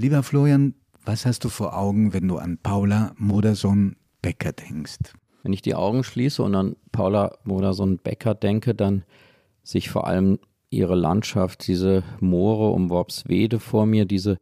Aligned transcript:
Lieber 0.00 0.22
Florian, 0.22 0.74
was 1.04 1.26
hast 1.26 1.42
du 1.42 1.48
vor 1.48 1.76
Augen, 1.76 2.12
wenn 2.12 2.28
du 2.28 2.36
an 2.36 2.58
Paula 2.62 3.14
Modersohn-Becker 3.18 4.52
denkst? 4.52 4.98
Wenn 5.42 5.52
ich 5.52 5.60
die 5.60 5.74
Augen 5.74 6.04
schließe 6.04 6.40
und 6.40 6.54
an 6.54 6.76
Paula 6.92 7.36
Modersohn-Becker 7.42 8.36
denke, 8.36 8.76
dann 8.76 9.02
sich 9.64 9.90
vor 9.90 10.06
allem 10.06 10.38
ihre 10.70 10.94
Landschaft, 10.94 11.66
diese 11.66 12.04
Moore 12.20 12.70
um 12.70 12.90
Worpswede 12.90 13.58
vor 13.58 13.86
mir, 13.86 14.04
diese 14.04 14.38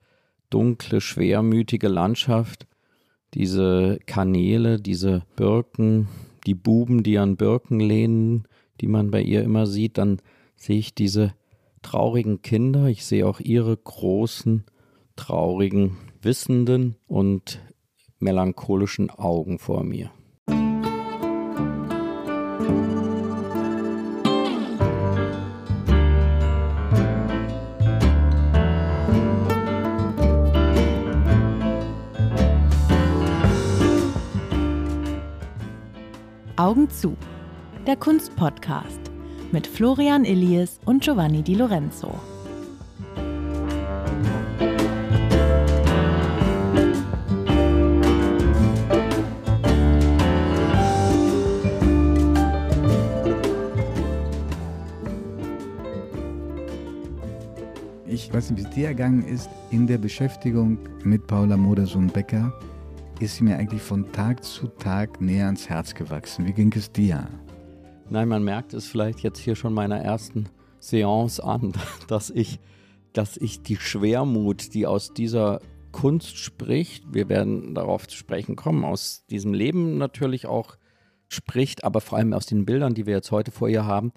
dunkle, 0.50 1.00
schwermütige 1.00 1.88
Landschaft, 1.88 2.66
diese 3.32 3.98
Kanäle, 4.04 4.78
diese 4.78 5.22
Birken, 5.36 6.06
die 6.46 6.54
Buben, 6.54 7.02
die 7.02 7.16
an 7.16 7.38
Birken 7.38 7.80
lehnen, 7.80 8.46
die 8.82 8.88
man 8.88 9.10
bei 9.10 9.22
ihr 9.22 9.42
immer 9.42 9.66
sieht, 9.66 9.96
dann 9.96 10.20
sehe 10.54 10.76
ich 10.78 10.94
diese 10.94 11.32
traurigen 11.80 12.42
Kinder, 12.42 12.88
ich 12.88 13.06
sehe 13.06 13.26
auch 13.26 13.40
ihre 13.40 13.74
großen, 13.74 14.66
traurigen, 15.16 15.96
wissenden 16.22 16.96
und 17.06 17.60
melancholischen 18.18 19.10
Augen 19.10 19.58
vor 19.58 19.82
mir. 19.82 20.10
Augen 36.56 36.88
zu. 36.88 37.16
Der 37.86 37.96
Kunstpodcast 37.96 38.98
mit 39.52 39.66
Florian 39.66 40.24
Illies 40.24 40.80
und 40.84 41.04
Giovanni 41.04 41.42
Di 41.42 41.54
Lorenzo. 41.54 42.18
Weiß 58.36 58.50
nicht, 58.50 58.64
wie 58.64 58.68
es 58.68 58.74
dir 58.74 58.88
ergangen 58.88 59.24
ist, 59.24 59.48
in 59.70 59.86
der 59.86 59.96
Beschäftigung 59.96 60.78
mit 61.04 61.26
Paula 61.26 61.56
Modersohn-Becker 61.56 62.52
ist 63.18 63.36
sie 63.36 63.44
mir 63.44 63.56
eigentlich 63.56 63.80
von 63.80 64.12
Tag 64.12 64.44
zu 64.44 64.66
Tag 64.66 65.22
näher 65.22 65.46
ans 65.46 65.70
Herz 65.70 65.94
gewachsen. 65.94 66.44
Wie 66.44 66.52
ging 66.52 66.70
es 66.76 66.92
dir? 66.92 67.26
Nein, 68.10 68.28
man 68.28 68.44
merkt 68.44 68.74
es 68.74 68.86
vielleicht 68.86 69.20
jetzt 69.20 69.38
hier 69.38 69.56
schon 69.56 69.72
meiner 69.72 70.00
ersten 70.00 70.50
Seance 70.80 71.42
an, 71.42 71.72
dass 72.08 72.28
ich, 72.28 72.60
dass 73.14 73.38
ich 73.38 73.62
die 73.62 73.76
Schwermut, 73.76 74.74
die 74.74 74.86
aus 74.86 75.14
dieser 75.14 75.62
Kunst 75.90 76.36
spricht, 76.36 77.14
wir 77.14 77.30
werden 77.30 77.74
darauf 77.74 78.06
zu 78.06 78.18
sprechen 78.18 78.54
kommen, 78.54 78.84
aus 78.84 79.24
diesem 79.30 79.54
Leben 79.54 79.96
natürlich 79.96 80.44
auch 80.44 80.76
spricht, 81.28 81.84
aber 81.84 82.02
vor 82.02 82.18
allem 82.18 82.34
aus 82.34 82.44
den 82.44 82.66
Bildern, 82.66 82.92
die 82.92 83.06
wir 83.06 83.14
jetzt 83.14 83.30
heute 83.30 83.50
vor 83.50 83.70
ihr 83.70 83.86
haben, 83.86 84.12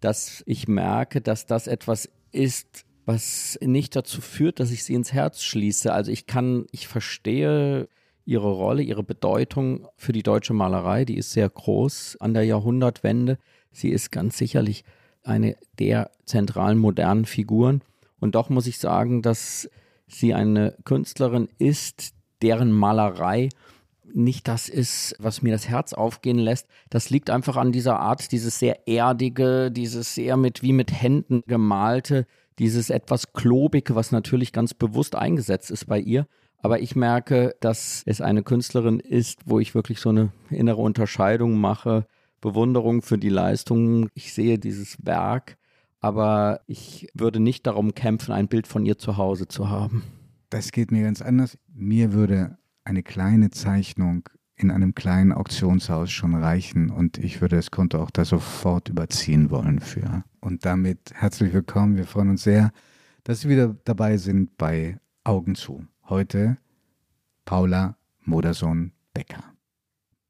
dass 0.00 0.42
ich 0.44 0.68
merke, 0.68 1.22
dass 1.22 1.46
das 1.46 1.68
etwas 1.68 2.10
ist, 2.32 2.84
was 3.04 3.58
nicht 3.60 3.96
dazu 3.96 4.20
führt, 4.20 4.60
dass 4.60 4.70
ich 4.70 4.84
sie 4.84 4.94
ins 4.94 5.12
Herz 5.12 5.42
schließe. 5.42 5.92
Also 5.92 6.12
ich 6.12 6.26
kann, 6.26 6.66
ich 6.70 6.86
verstehe 6.88 7.88
ihre 8.24 8.50
Rolle, 8.50 8.82
ihre 8.82 9.02
Bedeutung 9.02 9.88
für 9.96 10.12
die 10.12 10.22
deutsche 10.22 10.52
Malerei, 10.52 11.04
die 11.04 11.16
ist 11.16 11.32
sehr 11.32 11.48
groß 11.48 12.18
an 12.20 12.34
der 12.34 12.44
Jahrhundertwende. 12.44 13.38
Sie 13.72 13.88
ist 13.88 14.12
ganz 14.12 14.38
sicherlich 14.38 14.84
eine 15.24 15.56
der 15.78 16.10
zentralen 16.24 16.78
modernen 16.78 17.24
Figuren. 17.24 17.82
Und 18.20 18.34
doch 18.34 18.48
muss 18.48 18.66
ich 18.66 18.78
sagen, 18.78 19.22
dass 19.22 19.68
sie 20.06 20.34
eine 20.34 20.76
Künstlerin 20.84 21.48
ist, 21.58 22.14
deren 22.42 22.70
Malerei 22.70 23.48
nicht 24.14 24.46
das 24.46 24.68
ist, 24.68 25.16
was 25.18 25.42
mir 25.42 25.52
das 25.52 25.68
Herz 25.68 25.92
aufgehen 25.92 26.38
lässt. 26.38 26.68
Das 26.90 27.10
liegt 27.10 27.30
einfach 27.30 27.56
an 27.56 27.72
dieser 27.72 27.98
Art, 27.98 28.30
dieses 28.30 28.58
sehr 28.58 28.86
erdige, 28.86 29.70
dieses 29.70 30.14
sehr 30.14 30.36
mit 30.36 30.62
wie 30.62 30.72
mit 30.72 30.92
Händen 30.92 31.42
gemalte, 31.46 32.26
dieses 32.58 32.90
etwas 32.90 33.32
klobige, 33.32 33.94
was 33.94 34.12
natürlich 34.12 34.52
ganz 34.52 34.74
bewusst 34.74 35.14
eingesetzt 35.14 35.70
ist 35.70 35.86
bei 35.86 35.98
ihr. 35.98 36.26
Aber 36.58 36.80
ich 36.80 36.94
merke, 36.94 37.56
dass 37.60 38.02
es 38.06 38.20
eine 38.20 38.42
Künstlerin 38.42 39.00
ist, 39.00 39.40
wo 39.46 39.58
ich 39.58 39.74
wirklich 39.74 40.00
so 40.00 40.10
eine 40.10 40.32
innere 40.50 40.80
Unterscheidung 40.80 41.56
mache, 41.58 42.06
Bewunderung 42.40 43.02
für 43.02 43.18
die 43.18 43.28
Leistung. 43.28 44.08
Ich 44.14 44.32
sehe 44.32 44.58
dieses 44.58 44.96
Werk, 45.04 45.56
aber 46.00 46.60
ich 46.66 47.08
würde 47.14 47.40
nicht 47.40 47.66
darum 47.66 47.94
kämpfen, 47.94 48.32
ein 48.32 48.48
Bild 48.48 48.66
von 48.66 48.86
ihr 48.86 48.98
zu 48.98 49.16
Hause 49.16 49.48
zu 49.48 49.70
haben. 49.70 50.04
Das 50.50 50.70
geht 50.70 50.92
mir 50.92 51.02
ganz 51.02 51.22
anders. 51.22 51.58
Mir 51.72 52.12
würde 52.12 52.58
eine 52.84 53.02
kleine 53.02 53.50
Zeichnung 53.50 54.28
in 54.62 54.70
einem 54.70 54.94
kleinen 54.94 55.32
Auktionshaus 55.32 56.10
schon 56.10 56.34
reichen 56.34 56.90
und 56.90 57.18
ich 57.18 57.40
würde 57.40 57.56
das 57.56 57.70
Konto 57.70 58.00
auch 58.02 58.10
da 58.10 58.24
sofort 58.24 58.88
überziehen 58.88 59.50
wollen 59.50 59.80
für. 59.80 60.24
Und 60.40 60.64
damit 60.64 61.12
herzlich 61.14 61.52
willkommen. 61.52 61.96
Wir 61.96 62.06
freuen 62.06 62.30
uns 62.30 62.44
sehr, 62.44 62.72
dass 63.24 63.40
Sie 63.40 63.48
wieder 63.48 63.76
dabei 63.84 64.16
sind 64.16 64.56
bei 64.56 64.98
Augen 65.24 65.54
zu. 65.54 65.84
Heute 66.08 66.58
Paula 67.44 67.96
Modersohn-Becker. 68.24 69.44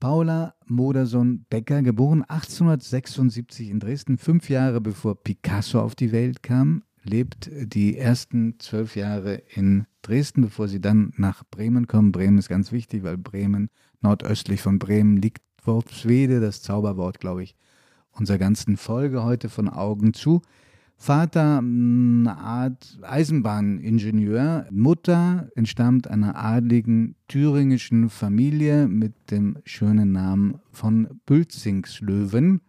Paula 0.01 0.55
Modersohn-Becker, 0.67 1.83
geboren 1.83 2.23
1876 2.23 3.71
in 3.71 3.81
Dresden, 3.81 4.19
fünf 4.19 4.51
Jahre 4.51 4.81
bevor 4.81 5.15
Picasso 5.23 5.81
auf 5.81 5.95
die 5.95 6.11
Welt 6.11 6.43
kam, 6.43 6.83
lebt 7.05 7.51
die 7.53 7.99
ersten 7.99 8.59
zwölf 8.59 8.97
Jahre 8.97 9.43
in 9.55 9.87
Dresden, 10.03 10.43
bevor 10.43 10.69
sie 10.69 10.81
dann 10.81 11.13
nach 11.17 11.45
Bremen 11.51 11.87
kommen. 11.87 12.13
Bremen 12.13 12.39
ist 12.39 12.49
ganz 12.49 12.73
wichtig, 12.73 13.03
weil 13.03 13.17
Bremen, 13.17 13.71
nordöstlich 14.03 14.61
von 14.61 14.79
Bremen, 14.79 15.17
liegt 15.17 15.43
Worpswede, 15.65 16.41
das 16.41 16.63
Zauberwort, 16.63 17.21
glaube 17.21 17.43
ich, 17.43 17.57
unserer 18.13 18.39
ganzen 18.39 18.77
Folge 18.77 19.25
heute 19.25 19.49
von 19.49 19.69
Augen 19.69 20.13
zu. 20.13 20.43
Vater 20.97 21.59
eine 21.59 22.37
Art 22.37 22.99
Eisenbahningenieur, 23.03 24.69
Mutter 24.71 25.49
entstammt 25.57 26.07
einer 26.07 26.37
adligen 26.37 27.17
thüringischen 27.27 28.09
Familie 28.09 28.87
mit 28.87 29.33
dem 29.33 29.59
schönen 29.65 30.13
Namen 30.13 30.61
von 30.71 31.21
Bülzingslöwen. 31.27 32.61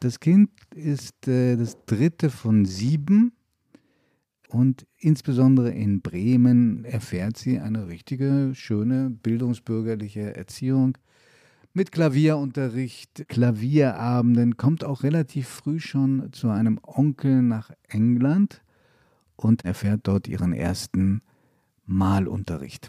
Das 0.00 0.18
Kind 0.18 0.50
ist 0.74 1.28
äh, 1.28 1.56
das 1.56 1.84
dritte 1.86 2.30
von 2.30 2.64
sieben 2.64 3.35
und 4.56 4.86
insbesondere 4.96 5.70
in 5.70 6.00
Bremen 6.00 6.86
erfährt 6.86 7.36
sie 7.36 7.60
eine 7.60 7.88
richtige, 7.88 8.52
schöne, 8.54 9.10
bildungsbürgerliche 9.10 10.34
Erziehung 10.34 10.96
mit 11.74 11.92
Klavierunterricht, 11.92 13.28
Klavierabenden, 13.28 14.56
kommt 14.56 14.82
auch 14.82 15.02
relativ 15.02 15.46
früh 15.46 15.78
schon 15.78 16.32
zu 16.32 16.48
einem 16.48 16.80
Onkel 16.82 17.42
nach 17.42 17.70
England 17.86 18.62
und 19.36 19.66
erfährt 19.66 20.00
dort 20.04 20.26
ihren 20.26 20.54
ersten 20.54 21.20
Malunterricht. 21.84 22.88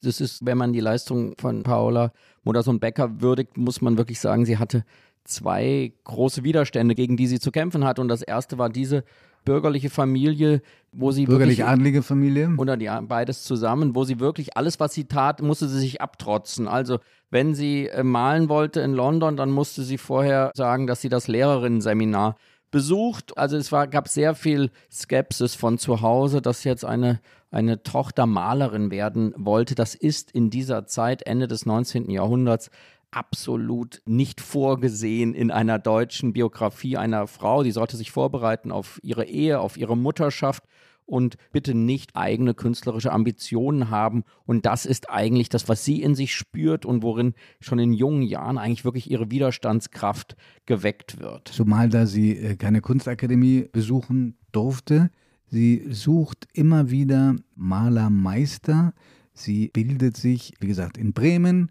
Das 0.00 0.18
ist, 0.18 0.46
wenn 0.46 0.56
man 0.56 0.72
die 0.72 0.80
Leistung 0.80 1.34
von 1.38 1.62
Paula 1.62 2.10
Modersohn-Becker 2.44 3.20
würdigt, 3.20 3.58
muss 3.58 3.82
man 3.82 3.98
wirklich 3.98 4.18
sagen, 4.18 4.46
sie 4.46 4.56
hatte 4.56 4.82
zwei 5.24 5.92
große 6.04 6.42
Widerstände, 6.42 6.94
gegen 6.94 7.18
die 7.18 7.26
sie 7.26 7.38
zu 7.38 7.50
kämpfen 7.50 7.84
hat. 7.84 7.98
Und 7.98 8.08
das 8.08 8.22
erste 8.22 8.56
war 8.56 8.70
diese 8.70 9.04
bürgerliche 9.44 9.90
Familie, 9.90 10.62
wo 10.92 11.10
sie 11.10 11.24
bürgerlich-adlige 11.24 12.02
Familie 12.02 12.54
oder 12.58 12.76
die 12.76 12.90
beides 13.02 13.44
zusammen, 13.44 13.94
wo 13.94 14.04
sie 14.04 14.20
wirklich 14.20 14.56
alles, 14.56 14.78
was 14.78 14.92
sie 14.92 15.04
tat, 15.04 15.40
musste 15.40 15.68
sie 15.68 15.78
sich 15.78 16.00
abtrotzen. 16.00 16.68
Also 16.68 16.98
wenn 17.30 17.54
sie 17.54 17.88
äh, 17.88 18.02
malen 18.02 18.48
wollte 18.48 18.80
in 18.80 18.92
London, 18.92 19.36
dann 19.36 19.50
musste 19.50 19.82
sie 19.82 19.98
vorher 19.98 20.50
sagen, 20.54 20.86
dass 20.86 21.00
sie 21.00 21.08
das 21.08 21.28
Lehrerinnenseminar 21.28 22.36
besucht. 22.70 23.36
Also 23.38 23.56
es 23.56 23.72
war, 23.72 23.86
gab 23.86 24.08
sehr 24.08 24.34
viel 24.34 24.70
Skepsis 24.90 25.54
von 25.54 25.78
zu 25.78 26.02
Hause, 26.02 26.42
dass 26.42 26.64
jetzt 26.64 26.84
eine, 26.84 27.20
eine 27.50 27.82
Tochter 27.82 28.26
Malerin 28.26 28.90
werden 28.90 29.32
wollte. 29.36 29.74
Das 29.74 29.94
ist 29.94 30.30
in 30.32 30.50
dieser 30.50 30.86
Zeit, 30.86 31.22
Ende 31.22 31.48
des 31.48 31.64
19. 31.64 32.10
Jahrhunderts, 32.10 32.70
absolut 33.12 34.02
nicht 34.06 34.40
vorgesehen 34.40 35.34
in 35.34 35.50
einer 35.50 35.78
deutschen 35.78 36.32
Biografie 36.32 36.96
einer 36.96 37.26
Frau. 37.26 37.62
Die 37.62 37.70
sollte 37.70 37.96
sich 37.96 38.10
vorbereiten 38.10 38.72
auf 38.72 38.98
ihre 39.02 39.24
Ehe, 39.24 39.60
auf 39.60 39.76
ihre 39.76 39.96
Mutterschaft 39.96 40.64
und 41.04 41.36
bitte 41.52 41.74
nicht 41.74 42.16
eigene 42.16 42.54
künstlerische 42.54 43.12
Ambitionen 43.12 43.90
haben. 43.90 44.24
Und 44.46 44.66
das 44.66 44.86
ist 44.86 45.10
eigentlich 45.10 45.48
das, 45.48 45.68
was 45.68 45.84
sie 45.84 46.00
in 46.02 46.14
sich 46.14 46.34
spürt 46.34 46.86
und 46.86 47.02
worin 47.02 47.34
schon 47.60 47.78
in 47.78 47.92
jungen 47.92 48.22
Jahren 48.22 48.58
eigentlich 48.58 48.84
wirklich 48.84 49.10
ihre 49.10 49.30
Widerstandskraft 49.30 50.36
geweckt 50.66 51.20
wird. 51.20 51.48
Zumal 51.48 51.88
da 51.88 52.06
sie 52.06 52.36
äh, 52.36 52.56
keine 52.56 52.80
Kunstakademie 52.80 53.68
besuchen 53.70 54.38
durfte. 54.52 55.10
Sie 55.46 55.84
sucht 55.90 56.48
immer 56.54 56.90
wieder 56.90 57.36
Malermeister. 57.56 58.94
Sie 59.34 59.68
bildet 59.68 60.16
sich, 60.16 60.54
wie 60.60 60.66
gesagt, 60.66 60.96
in 60.96 61.12
Bremen, 61.12 61.70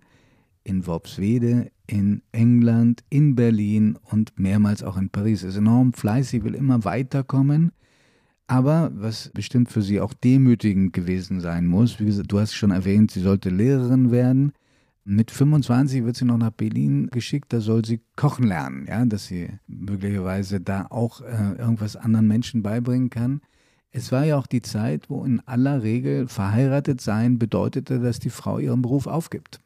in 0.63 0.85
Worpswede, 0.85 1.71
in 1.87 2.21
England, 2.31 3.03
in 3.09 3.35
Berlin 3.35 3.97
und 4.03 4.37
mehrmals 4.39 4.83
auch 4.83 4.97
in 4.97 5.09
Paris. 5.09 5.43
Ist 5.43 5.57
enorm 5.57 5.93
fleißig, 5.93 6.43
will 6.43 6.55
immer 6.55 6.83
weiterkommen. 6.85 7.71
Aber 8.47 8.91
was 8.93 9.29
bestimmt 9.33 9.69
für 9.69 9.81
sie 9.81 10.01
auch 10.01 10.13
demütigend 10.13 10.91
gewesen 10.93 11.39
sein 11.39 11.67
muss, 11.67 11.99
wie 11.99 12.05
gesagt, 12.05 12.31
du 12.31 12.39
hast 12.39 12.53
schon 12.53 12.71
erwähnt, 12.71 13.11
sie 13.11 13.21
sollte 13.21 13.49
Lehrerin 13.49 14.11
werden. 14.11 14.51
Mit 15.03 15.31
25 15.31 16.03
wird 16.03 16.15
sie 16.15 16.25
noch 16.25 16.37
nach 16.37 16.51
Berlin 16.51 17.07
geschickt, 17.07 17.53
da 17.53 17.61
soll 17.61 17.85
sie 17.85 18.01
kochen 18.15 18.45
lernen, 18.45 18.85
ja, 18.87 19.03
dass 19.05 19.25
sie 19.25 19.49
möglicherweise 19.67 20.59
da 20.59 20.85
auch 20.89 21.21
äh, 21.21 21.53
irgendwas 21.57 21.95
anderen 21.95 22.27
Menschen 22.27 22.61
beibringen 22.61 23.09
kann. 23.09 23.41
Es 23.91 24.11
war 24.11 24.25
ja 24.25 24.37
auch 24.37 24.47
die 24.47 24.61
Zeit, 24.61 25.09
wo 25.09 25.25
in 25.25 25.39
aller 25.45 25.81
Regel 25.81 26.27
verheiratet 26.27 27.01
sein 27.01 27.39
bedeutete, 27.39 27.99
dass 27.99 28.19
die 28.19 28.29
Frau 28.29 28.59
ihren 28.59 28.81
Beruf 28.81 29.07
aufgibt. 29.07 29.59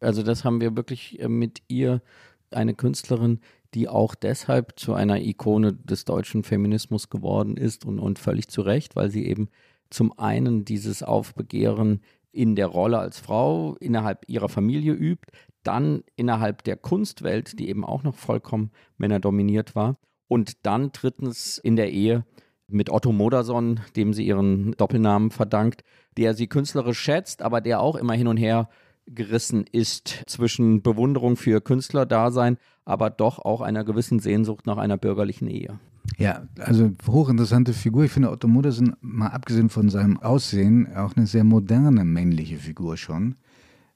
Also 0.00 0.22
das 0.22 0.44
haben 0.44 0.60
wir 0.60 0.76
wirklich 0.76 1.20
äh, 1.20 1.28
mit 1.28 1.62
ihr, 1.68 2.02
eine 2.50 2.74
Künstlerin, 2.74 3.40
die 3.74 3.88
auch 3.88 4.16
deshalb 4.16 4.78
zu 4.78 4.94
einer 4.94 5.20
Ikone 5.20 5.72
des 5.74 6.04
deutschen 6.04 6.42
Feminismus 6.42 7.08
geworden 7.08 7.56
ist 7.56 7.84
und, 7.84 8.00
und 8.00 8.18
völlig 8.18 8.48
zu 8.48 8.62
Recht, 8.62 8.96
weil 8.96 9.10
sie 9.10 9.26
eben 9.26 9.48
zum 9.90 10.18
einen 10.18 10.64
dieses 10.64 11.04
Aufbegehren 11.04 12.00
in 12.32 12.56
der 12.56 12.66
Rolle 12.66 12.98
als 12.98 13.18
Frau 13.18 13.76
innerhalb 13.76 14.28
ihrer 14.28 14.48
Familie 14.48 14.92
übt, 14.92 15.30
dann 15.62 16.02
innerhalb 16.16 16.64
der 16.64 16.76
Kunstwelt, 16.76 17.58
die 17.58 17.68
eben 17.68 17.84
auch 17.84 18.02
noch 18.02 18.14
vollkommen 18.14 18.70
männerdominiert 18.96 19.74
war, 19.74 19.96
und 20.28 20.64
dann 20.64 20.92
drittens 20.92 21.58
in 21.58 21.74
der 21.74 21.90
Ehe 21.92 22.24
mit 22.68 22.88
Otto 22.88 23.10
Modersohn, 23.10 23.80
dem 23.96 24.12
sie 24.14 24.24
ihren 24.24 24.72
Doppelnamen 24.72 25.32
verdankt, 25.32 25.82
der 26.16 26.34
sie 26.34 26.46
künstlerisch 26.46 27.00
schätzt, 27.00 27.42
aber 27.42 27.60
der 27.60 27.80
auch 27.80 27.96
immer 27.96 28.14
hin 28.14 28.28
und 28.28 28.36
her 28.36 28.68
gerissen 29.14 29.64
ist 29.70 30.24
zwischen 30.26 30.82
Bewunderung 30.82 31.36
für 31.36 31.60
Künstlerdasein, 31.60 32.56
aber 32.84 33.10
doch 33.10 33.38
auch 33.38 33.60
einer 33.60 33.84
gewissen 33.84 34.20
Sehnsucht 34.20 34.66
nach 34.66 34.78
einer 34.78 34.96
bürgerlichen 34.96 35.48
Ehe. 35.48 35.78
Ja, 36.18 36.42
also 36.58 36.90
hochinteressante 37.06 37.72
Figur. 37.72 38.04
Ich 38.04 38.12
finde 38.12 38.30
Otto 38.30 38.48
Modersohn, 38.48 38.96
mal 39.00 39.28
abgesehen 39.28 39.68
von 39.68 39.88
seinem 39.88 40.18
Aussehen, 40.18 40.94
auch 40.94 41.16
eine 41.16 41.26
sehr 41.26 41.44
moderne 41.44 42.04
männliche 42.04 42.56
Figur 42.56 42.96
schon. 42.96 43.36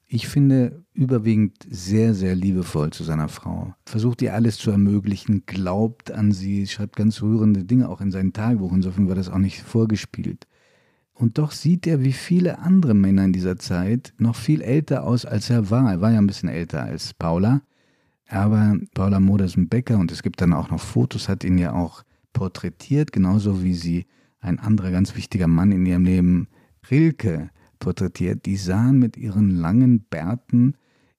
Ich 0.06 0.28
finde 0.28 0.84
überwiegend 0.93 1.55
sehr, 1.69 2.14
sehr 2.14 2.34
liebevoll 2.34 2.90
zu 2.90 3.05
seiner 3.05 3.28
Frau. 3.28 3.75
Versucht 3.84 4.22
ihr 4.22 4.34
alles 4.34 4.58
zu 4.58 4.70
ermöglichen, 4.70 5.44
glaubt 5.46 6.12
an 6.12 6.31
sie, 6.31 6.66
schreibt 6.66 6.96
ganz 6.96 7.22
rührende 7.22 7.64
Dinge 7.64 7.88
auch 7.88 8.00
in 8.00 8.11
sein 8.11 8.32
Tagebuch. 8.32 8.72
Insofern 8.72 9.08
war 9.08 9.14
das 9.14 9.31
auch 9.31 9.38
nicht 9.38 9.62
vorgespielt. 9.62 10.46
Und 11.14 11.38
doch 11.38 11.52
sieht 11.52 11.87
er 11.87 12.02
wie 12.02 12.12
viele 12.12 12.58
andere 12.58 12.93
Männer 12.93 13.25
in 13.25 13.32
dieser 13.32 13.56
Zeit 13.56 14.12
noch 14.19 14.34
viel 14.34 14.61
älter 14.61 15.05
aus, 15.05 15.25
als 15.25 15.49
er 15.49 15.70
war. 15.70 15.90
Er 15.90 16.00
war 16.00 16.11
ja 16.11 16.19
ein 16.19 16.26
bisschen 16.26 16.49
älter 16.49 16.82
als 16.82 17.14
Paula. 17.14 17.62
Aber 18.28 18.76
Paula 18.94 19.20
Modersen-Becker, 19.20 19.96
und 19.96 20.11
es 20.11 20.22
gibt 20.22 20.40
dann 20.40 20.52
auch 20.52 20.70
noch 20.70 20.81
Fotos, 20.81 21.28
hat 21.28 21.44
ihn 21.44 21.58
ja 21.58 21.72
auch 21.72 22.02
porträtiert, 22.32 23.12
genauso 23.12 23.62
wie 23.62 23.75
sie 23.75 24.06
ein 24.40 24.58
anderer 24.58 24.90
ganz 24.90 25.14
wichtiger 25.14 25.46
Mann 25.46 25.72
in 25.72 25.87
ihrem 25.87 26.05
Leben, 26.05 26.49
Rilke, 26.90 27.50
porträtiert. 27.78 28.44
Die 28.46 28.56
sahen 28.56 28.99
mit 28.99 29.16
ihren 29.16 29.50
langen 29.50 30.00
Bärten 30.00 30.75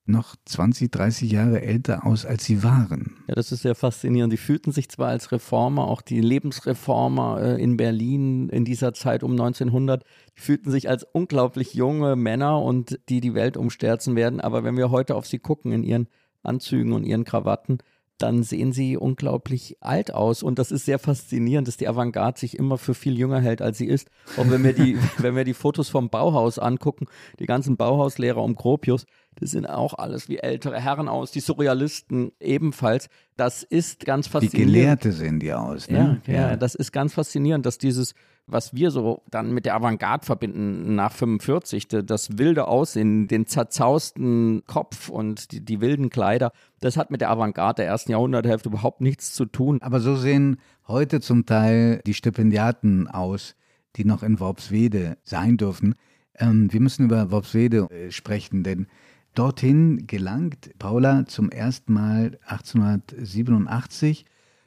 noch 0.07 0.35
20, 0.45 0.91
30 0.91 1.31
Jahre 1.31 1.61
älter 1.61 2.05
aus, 2.05 2.25
als 2.25 2.45
sie 2.45 2.63
waren. 2.63 3.17
Ja, 3.27 3.35
das 3.35 3.51
ist 3.51 3.63
sehr 3.63 3.75
faszinierend. 3.75 4.31
Die 4.31 4.37
fühlten 4.37 4.71
sich 4.71 4.89
zwar 4.89 5.09
als 5.09 5.31
Reformer, 5.31 5.87
auch 5.87 6.01
die 6.01 6.21
Lebensreformer 6.21 7.41
äh, 7.41 7.61
in 7.61 7.77
Berlin 7.77 8.49
in 8.49 8.65
dieser 8.65 8.93
Zeit 8.93 9.23
um 9.23 9.31
1900, 9.31 10.03
die 10.37 10.41
fühlten 10.41 10.71
sich 10.71 10.89
als 10.89 11.03
unglaublich 11.03 11.73
junge 11.73 12.15
Männer 12.15 12.61
und 12.61 12.99
die 13.09 13.19
die 13.21 13.33
Welt 13.33 13.57
umsterzen 13.57 14.15
werden. 14.15 14.41
Aber 14.41 14.63
wenn 14.63 14.77
wir 14.77 14.91
heute 14.91 15.15
auf 15.15 15.25
sie 15.25 15.39
gucken 15.39 15.71
in 15.71 15.83
ihren 15.83 16.07
Anzügen 16.43 16.93
und 16.93 17.03
ihren 17.03 17.23
Krawatten, 17.23 17.79
dann 18.17 18.43
sehen 18.43 18.71
sie 18.71 18.95
unglaublich 18.97 19.77
alt 19.81 20.13
aus. 20.13 20.43
Und 20.43 20.57
das 20.57 20.71
ist 20.71 20.85
sehr 20.85 20.99
faszinierend, 20.99 21.67
dass 21.67 21.77
die 21.77 21.87
Avantgarde 21.87 22.39
sich 22.39 22.57
immer 22.57 22.77
für 22.77 22.93
viel 22.93 23.17
jünger 23.17 23.41
hält, 23.41 23.61
als 23.61 23.77
sie 23.77 23.87
ist. 23.87 24.09
Und 24.37 24.51
wenn 24.51 24.63
wir 24.63 24.73
die, 24.73 24.97
wenn 25.17 25.35
wir 25.35 25.43
die 25.43 25.53
Fotos 25.53 25.89
vom 25.89 26.09
Bauhaus 26.09 26.57
angucken, 26.57 27.07
die 27.39 27.45
ganzen 27.45 27.75
Bauhauslehrer 27.75 28.41
um 28.41 28.55
Gropius, 28.55 29.05
das 29.35 29.51
sind 29.51 29.65
auch 29.65 29.93
alles 29.95 30.29
wie 30.29 30.37
ältere 30.37 30.79
Herren 30.79 31.09
aus, 31.09 31.31
die 31.31 31.41
Surrealisten 31.41 32.31
ebenfalls. 32.39 33.09
Das 33.35 33.63
ist 33.63 34.05
ganz 34.05 34.27
faszinierend. 34.27 34.69
Die 34.69 34.73
Gelehrte 34.73 35.11
sehen 35.11 35.39
die 35.39 35.51
aus. 35.51 35.89
Ne? 35.89 36.21
Ja, 36.25 36.33
ja, 36.33 36.49
ja, 36.51 36.55
das 36.55 36.75
ist 36.75 36.93
ganz 36.93 37.13
faszinierend, 37.13 37.65
dass 37.65 37.77
dieses, 37.77 38.13
was 38.47 38.73
wir 38.75 38.91
so 38.91 39.23
dann 39.29 39.53
mit 39.53 39.65
der 39.65 39.75
Avantgarde 39.75 40.25
verbinden 40.25 40.95
nach 40.95 41.11
45, 41.11 41.87
das 41.87 42.37
wilde 42.37 42.67
Aussehen, 42.67 43.27
den 43.27 43.47
zerzausten 43.47 44.63
Kopf 44.67 45.09
und 45.09 45.51
die, 45.51 45.61
die 45.63 45.81
wilden 45.81 46.09
Kleider, 46.09 46.51
das 46.79 46.97
hat 46.97 47.11
mit 47.11 47.21
der 47.21 47.31
Avantgarde 47.31 47.81
der 47.81 47.87
ersten 47.87 48.11
Jahrhunderthälfte 48.11 48.69
überhaupt 48.69 49.01
nichts 49.01 49.33
zu 49.33 49.45
tun. 49.45 49.81
Aber 49.81 49.99
so 49.99 50.15
sehen 50.15 50.57
heute 50.87 51.21
zum 51.21 51.45
Teil 51.45 52.01
die 52.05 52.13
Stipendiaten 52.13 53.07
aus, 53.07 53.55
die 53.95 54.05
noch 54.05 54.21
in 54.23 54.39
Worpswede 54.39 55.17
sein 55.23 55.57
dürfen. 55.57 55.95
Ähm, 56.37 56.71
wir 56.71 56.81
müssen 56.81 57.05
über 57.05 57.31
Worpswede 57.31 57.89
äh, 57.89 58.11
sprechen, 58.11 58.63
denn 58.63 58.87
Dorthin 59.33 60.05
gelangt 60.07 60.71
Paula 60.79 61.25
zum 61.25 61.49
ersten 61.49 61.93
Mal 61.93 62.39
1887 62.45 64.25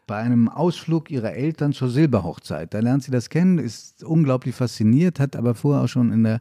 bei 0.09 0.17
einem 0.17 0.49
Ausflug 0.49 1.11
ihrer 1.11 1.35
Eltern 1.35 1.73
zur 1.73 1.91
Silberhochzeit. 1.91 2.75
Da 2.75 2.81
lernt 2.81 3.05
sie 3.05 3.13
das 3.13 3.29
kennen, 3.29 3.59
ist 3.59 4.03
unglaublich 4.03 4.57
fasziniert, 4.57 5.21
hat 5.21 5.37
aber 5.37 5.55
vorher 5.55 5.85
auch 5.85 5.89
schon 5.89 6.11
in 6.11 6.25
der 6.25 6.41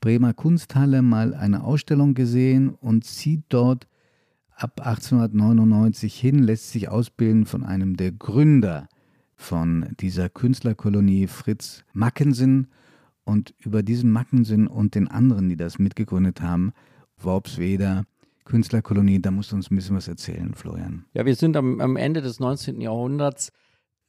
Bremer 0.00 0.34
Kunsthalle 0.34 1.02
mal 1.02 1.34
eine 1.34 1.64
Ausstellung 1.64 2.14
gesehen 2.14 2.68
und 2.68 3.04
zieht 3.04 3.42
dort 3.48 3.88
ab 4.54 4.80
1899 4.80 6.14
hin, 6.14 6.42
lässt 6.42 6.70
sich 6.70 6.88
ausbilden 6.88 7.46
von 7.46 7.64
einem 7.64 7.96
der 7.96 8.12
Gründer 8.12 8.86
von 9.34 9.86
dieser 9.98 10.28
Künstlerkolonie, 10.28 11.26
Fritz 11.26 11.84
Mackensen. 11.92 12.68
Und 13.24 13.54
über 13.58 13.82
diesen 13.82 14.12
Mackensen 14.12 14.68
und 14.68 14.94
den 14.94 15.08
anderen, 15.08 15.48
die 15.48 15.56
das 15.56 15.78
mitgegründet 15.78 16.42
haben, 16.42 16.72
Worpsweder, 17.18 18.04
Künstlerkolonie, 18.46 19.20
da 19.20 19.30
musst 19.30 19.52
du 19.52 19.56
uns 19.56 19.70
ein 19.70 19.76
bisschen 19.76 19.96
was 19.96 20.08
erzählen, 20.08 20.54
Florian. 20.54 21.04
Ja, 21.12 21.26
wir 21.26 21.34
sind 21.34 21.56
am, 21.56 21.80
am 21.80 21.96
Ende 21.96 22.22
des 22.22 22.40
19. 22.40 22.80
Jahrhunderts. 22.80 23.52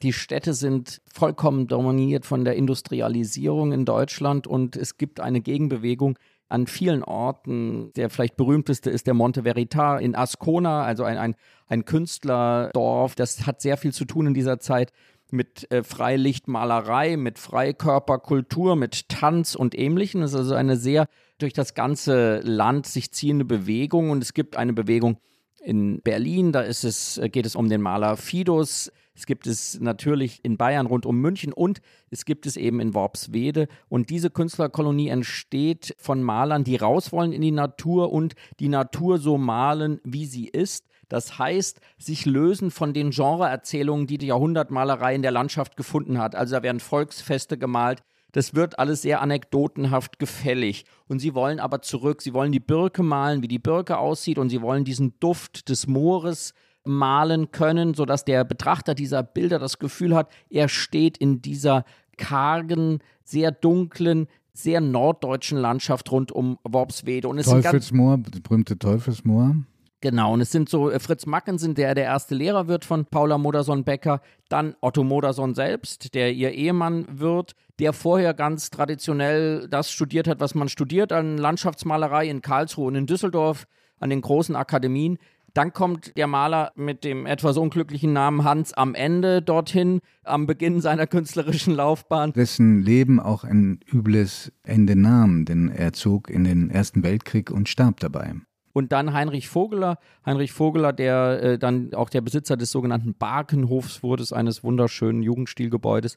Die 0.04 0.13
Städte 0.13 0.54
sind 0.54 1.01
vollkommen 1.12 1.68
dominiert 1.68 2.25
von 2.25 2.45
der 2.45 2.56
Industrialisierung 2.56 3.72
in 3.72 3.84
Deutschland 3.84 4.45
und 4.45 4.75
es 4.75 4.98
gibt 4.98 5.19
eine 5.19 5.42
Gegenbewegung 5.42 6.19
an 6.50 6.68
vielen 6.68 7.04
Orten. 7.04 7.92
Der 7.95 8.10
vielleicht 8.10 8.38
berühmteste 8.38 8.92
ist 8.92 9.07
der 9.07 9.16
Monte 9.16 9.44
Veritas 9.44 10.01
in 10.01 10.16
Ascona, 10.16 10.84
also 10.84 11.04
ein, 11.04 11.18
ein, 11.18 11.36
ein 11.66 11.86
Künstlerdorf. 11.86 13.16
Das 13.16 13.48
hat 13.48 13.62
sehr 13.62 13.75
viel 13.75 13.92
zu 13.92 14.06
tun 14.06 14.28
in 14.28 14.34
dieser 14.36 14.60
Zeit 14.60 14.94
mit 15.31 15.69
äh, 15.72 15.84
Freilichtmalerei, 15.84 17.18
mit 17.18 17.39
Freikörperkultur, 17.39 18.75
mit 18.75 19.10
Tanz 19.10 19.56
und 19.56 19.78
Ähnlichem. 19.78 20.22
Das 20.22 20.31
ist 20.34 20.38
also 20.38 20.54
eine 20.54 20.78
sehr 20.78 21.07
durch 21.38 21.54
das 21.54 21.74
ganze 21.74 22.39
Land 22.39 22.88
sich 22.88 23.12
ziehende 23.12 23.46
Bewegung 23.46 24.10
und 24.10 24.24
es 24.24 24.34
gibt 24.34 24.56
eine 24.56 24.74
Bewegung 24.74 25.17
in 25.62 26.01
Berlin, 26.01 26.51
da 26.51 26.62
ist 26.62 26.84
es, 26.84 27.20
geht 27.32 27.46
es 27.46 27.56
um 27.56 27.70
den 27.70 27.82
Maler 27.82 28.15
Fidus. 28.15 28.91
Es 29.13 29.25
gibt 29.25 29.48
es 29.48 29.79
natürlich 29.79 30.39
in 30.44 30.58
Bayern 30.58 30.86
rund 30.86 31.06
um 31.06 31.20
München 31.20 31.51
und 31.51 31.82
es 32.12 32.24
gibt 32.24 32.46
es 32.46 32.56
eben 32.56 32.79
in 32.79 32.94
Worpswede. 32.94 33.67
Und 33.89 34.12
diese 34.12 34.29
Künstlerkolonie 34.29 35.10
entsteht 35.10 35.96
von 35.98 36.22
Malern, 36.22 36.63
die 36.63 36.75
raus 36.75 37.12
wollen 37.12 37.34
in 37.34 37.41
die 37.41 37.51
Natur 37.51 38.13
und 38.13 38.36
die 38.60 38.70
Natur 38.70 39.17
so 39.17 39.38
malen, 39.39 40.00
wie 40.03 40.27
sie 40.27 40.48
ist. 40.48 40.86
Das 41.10 41.39
heißt, 41.39 41.82
sich 41.98 42.25
lösen 42.25 42.70
von 42.70 42.94
den 42.94 43.10
Genreerzählungen, 43.10 44.08
die 44.08 44.20
die 44.20 44.27
Jahrhundertmalerei 44.27 45.15
in 45.15 45.22
der 45.22 45.32
Landschaft 45.32 45.77
gefunden 45.77 46.20
hat. 46.20 46.36
Also 46.36 46.58
da 46.58 46.63
werden 46.63 46.79
Volksfeste 46.79 47.58
gemalt, 47.58 48.03
das 48.31 48.53
wird 48.53 48.79
alles 48.79 49.01
sehr 49.01 49.22
anekdotenhaft 49.22 50.19
gefällig. 50.19 50.86
Und 51.07 51.19
sie 51.19 51.34
wollen 51.34 51.60
aber 51.60 51.81
zurück, 51.81 52.22
sie 52.22 52.34
wollen 52.34 52.51
die 52.51 52.60
Birke 52.60 53.03
malen, 53.03 53.41
wie 53.41 53.48
die 53.48 53.60
Birke 53.60 53.98
aussieht, 53.98 54.38
und 54.38 54.50
sie 54.50 54.62
wollen 54.62 54.84
diesen 54.84 55.19
Duft 55.19 55.69
des 55.69 55.88
Moores 55.88 56.53
malen 56.84 57.51
können, 57.51 57.93
sodass 57.93 58.25
der 58.25 58.43
Betrachter 58.43 58.96
dieser 58.96 59.24
Bilder 59.24 59.60
das 59.60 59.79
Gefühl 59.79 60.15
hat, 60.15 60.31
er 60.50 60.69
steht 60.69 61.17
in 61.17 61.41
dieser 61.41 61.84
kargen, 62.17 63.00
sehr 63.24 63.51
dunklen, 63.51 64.27
sehr 64.53 64.81
norddeutschen 64.81 65.57
Landschaft 65.57 66.12
rund 66.12 66.31
um 66.31 66.57
Worpswede. 66.63 67.27
Und 67.27 67.38
es 67.38 67.46
Teufelsmoor, 67.46 68.17
das 68.17 68.41
berühmte 68.41 68.77
Teufelsmoor. 68.79 69.55
Genau, 70.01 70.34
und 70.34 70.41
es 70.41 70.51
sind 70.51 70.69
so 70.69 70.91
äh, 70.91 71.00
Fritz 71.00 71.25
Mackensen, 71.25 71.74
der 71.74 71.96
der 71.96 72.05
erste 72.05 72.36
Lehrer 72.36 72.67
wird 72.67 72.86
von 72.86 73.05
Paula 73.05 73.38
Modersohn-Becker, 73.38 74.22
dann 74.48 74.75
Otto 74.81 75.03
Modersohn 75.03 75.55
selbst, 75.55 76.13
der 76.13 76.34
ihr 76.34 76.51
Ehemann 76.51 77.05
wird, 77.10 77.55
der 77.79 77.93
vorher 77.93 78.34
ganz 78.34 78.69
traditionell 78.69 79.67
das 79.69 79.91
studiert 79.91 80.27
hat, 80.27 80.39
was 80.39 80.55
man 80.55 80.69
studiert 80.69 81.12
an 81.12 81.38
Landschaftsmalerei 81.38 82.27
in 82.27 82.41
Karlsruhe 82.41 82.88
und 82.88 82.96
in 82.96 83.05
Düsseldorf, 83.05 83.67
an 84.00 84.10
den 84.10 84.22
großen 84.22 84.55
Akademien. 84.55 85.17
Dann 85.53 85.74
kommt 85.74 86.15
der 86.17 86.27
Maler 86.27 86.72
mit 86.75 87.03
dem 87.03 87.25
etwas 87.25 87.57
unglücklichen 87.57 88.13
Namen 88.13 88.43
Hans 88.43 88.74
am 88.74 88.93
Ende 88.93 89.41
dorthin, 89.41 90.01
am 90.24 90.46
Beginn 90.46 90.81
seiner 90.81 91.07
künstlerischen 91.07 91.74
Laufbahn. 91.74 92.34
Dessen 92.34 92.84
Leben 92.84 93.19
auch 93.19 93.43
ein 93.43 93.79
übles 93.91 94.51
Ende 94.63 94.96
nahm, 94.96 95.46
denn 95.46 95.69
er 95.69 95.93
zog 95.93 96.29
in 96.29 96.43
den 96.43 96.69
Ersten 96.69 97.01
Weltkrieg 97.01 97.50
und 97.50 97.69
starb 97.69 98.00
dabei 98.00 98.36
und 98.77 98.91
dann 98.91 99.12
Heinrich 99.12 99.50
Vogeler. 99.50 99.98
Heinrich 100.24 100.57
Vogeler, 100.57 100.93
der 100.93 101.41
äh, 101.41 101.57
dann 101.57 101.96
auch 101.96 102.12
der 102.12 102.22
Besitzer 102.22 102.55
des 102.57 102.72
sogenannten 102.72 103.15
Barkenhofs 103.15 104.03
wurde, 104.03 104.24
eines 104.34 104.63
wunderschönen 104.63 105.24
Jugendstilgebäudes 105.24 106.15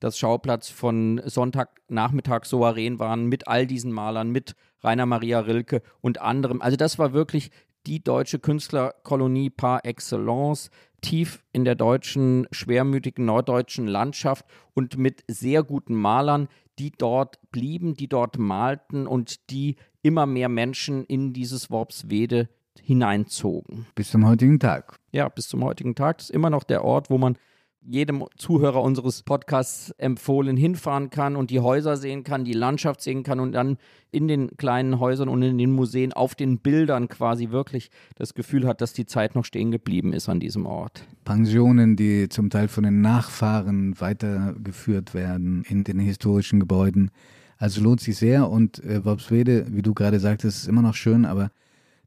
das 0.00 0.18
Schauplatz 0.18 0.68
von 0.68 1.20
Sonntagnachmittag 1.24 2.44
souverän 2.44 2.98
waren 2.98 3.26
mit 3.26 3.46
all 3.46 3.66
diesen 3.66 3.92
Malern, 3.92 4.30
mit 4.30 4.54
Rainer 4.82 5.06
Maria 5.06 5.40
Rilke 5.40 5.82
und 6.00 6.20
anderem. 6.20 6.62
Also 6.62 6.76
das 6.76 6.98
war 6.98 7.12
wirklich 7.12 7.50
die 7.86 8.02
deutsche 8.02 8.38
Künstlerkolonie 8.38 9.50
par 9.50 9.84
excellence, 9.84 10.70
tief 11.00 11.44
in 11.52 11.64
der 11.64 11.74
deutschen, 11.74 12.46
schwermütigen 12.50 13.24
norddeutschen 13.24 13.86
Landschaft 13.86 14.44
und 14.74 14.98
mit 14.98 15.22
sehr 15.28 15.62
guten 15.62 15.94
Malern, 15.94 16.48
die 16.78 16.90
dort 16.90 17.38
blieben, 17.50 17.94
die 17.94 18.08
dort 18.08 18.38
malten 18.38 19.06
und 19.06 19.50
die 19.50 19.76
immer 20.02 20.26
mehr 20.26 20.48
Menschen 20.48 21.04
in 21.04 21.32
dieses 21.32 21.70
Worpswede 21.70 22.48
hineinzogen. 22.82 23.86
Bis 23.94 24.10
zum 24.10 24.26
heutigen 24.26 24.58
Tag. 24.58 24.98
Ja, 25.12 25.28
bis 25.28 25.48
zum 25.48 25.64
heutigen 25.64 25.94
Tag. 25.94 26.18
Das 26.18 26.30
ist 26.30 26.34
immer 26.34 26.50
noch 26.50 26.64
der 26.64 26.84
Ort, 26.84 27.10
wo 27.10 27.18
man 27.18 27.36
jedem 27.82 28.24
Zuhörer 28.36 28.82
unseres 28.82 29.22
Podcasts 29.22 29.90
empfohlen 29.98 30.56
hinfahren 30.56 31.10
kann 31.10 31.36
und 31.36 31.50
die 31.50 31.60
Häuser 31.60 31.96
sehen 31.96 32.24
kann, 32.24 32.44
die 32.44 32.52
Landschaft 32.52 33.00
sehen 33.00 33.22
kann 33.22 33.40
und 33.40 33.52
dann 33.52 33.78
in 34.10 34.28
den 34.28 34.56
kleinen 34.56 35.00
Häusern 35.00 35.28
und 35.28 35.42
in 35.42 35.56
den 35.56 35.72
Museen 35.72 36.12
auf 36.12 36.34
den 36.34 36.58
Bildern 36.58 37.08
quasi 37.08 37.50
wirklich 37.50 37.90
das 38.16 38.34
Gefühl 38.34 38.66
hat, 38.66 38.80
dass 38.80 38.92
die 38.92 39.06
Zeit 39.06 39.34
noch 39.34 39.44
stehen 39.44 39.70
geblieben 39.70 40.12
ist 40.12 40.28
an 40.28 40.40
diesem 40.40 40.66
Ort. 40.66 41.04
Pensionen, 41.24 41.96
die 41.96 42.28
zum 42.28 42.50
Teil 42.50 42.68
von 42.68 42.84
den 42.84 43.00
Nachfahren 43.00 43.98
weitergeführt 44.00 45.14
werden 45.14 45.64
in 45.68 45.84
den 45.84 45.98
historischen 45.98 46.60
Gebäuden. 46.60 47.10
Also 47.56 47.82
lohnt 47.82 48.00
sich 48.00 48.16
sehr 48.16 48.48
und 48.50 48.82
äh, 48.84 49.04
Worpswede, 49.04 49.66
wie 49.70 49.82
du 49.82 49.94
gerade 49.94 50.18
sagtest, 50.18 50.62
ist 50.62 50.68
immer 50.68 50.82
noch 50.82 50.94
schön, 50.94 51.24
aber 51.24 51.50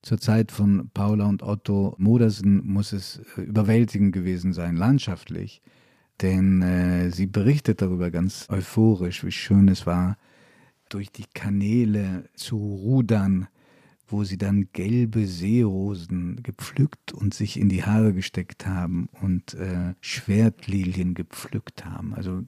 zur 0.04 0.20
Zeit 0.20 0.52
von 0.52 0.90
Paula 0.94 1.26
und 1.26 1.42
Otto 1.42 1.96
Modersen 1.98 2.68
muss 2.68 2.92
es 2.92 3.22
äh, 3.38 3.42
überwältigend 3.42 4.14
gewesen 4.14 4.54
sein, 4.54 4.76
landschaftlich. 4.76 5.62
Denn 6.22 6.62
äh, 6.62 7.10
sie 7.10 7.26
berichtet 7.26 7.82
darüber 7.82 8.12
ganz 8.12 8.48
euphorisch, 8.50 9.24
wie 9.24 9.32
schön 9.32 9.68
es 9.70 9.88
war, 9.88 10.18
durch 10.90 11.12
die 11.12 11.26
Kanäle 11.34 12.30
zu 12.36 12.58
rudern, 12.58 13.48
wo 14.06 14.26
sie 14.26 14.38
dann 14.38 14.68
gelbe 14.74 15.26
Seerosen 15.26 16.44
gepflückt 16.44 17.14
und 17.14 17.34
sich 17.34 17.58
in 17.58 17.70
die 17.70 17.84
Haare 17.84 18.14
gesteckt 18.14 18.68
haben 18.68 19.08
und 19.22 19.54
äh, 19.56 19.96
Schwertlilien 20.02 21.14
gepflückt 21.16 21.86
haben. 21.86 22.14
Also, 22.14 22.44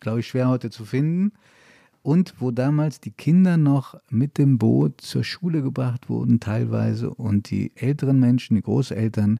glaube 0.00 0.20
ich, 0.20 0.26
schwer 0.26 0.48
heute 0.48 0.70
zu 0.70 0.84
finden 0.84 1.32
und 2.02 2.34
wo 2.38 2.50
damals 2.50 3.00
die 3.00 3.12
Kinder 3.12 3.56
noch 3.56 3.94
mit 4.10 4.38
dem 4.38 4.58
Boot 4.58 5.00
zur 5.00 5.24
Schule 5.24 5.62
gebracht 5.62 6.08
wurden 6.08 6.40
teilweise 6.40 7.10
und 7.10 7.50
die 7.50 7.72
älteren 7.76 8.18
Menschen, 8.20 8.56
die 8.56 8.62
Großeltern 8.62 9.38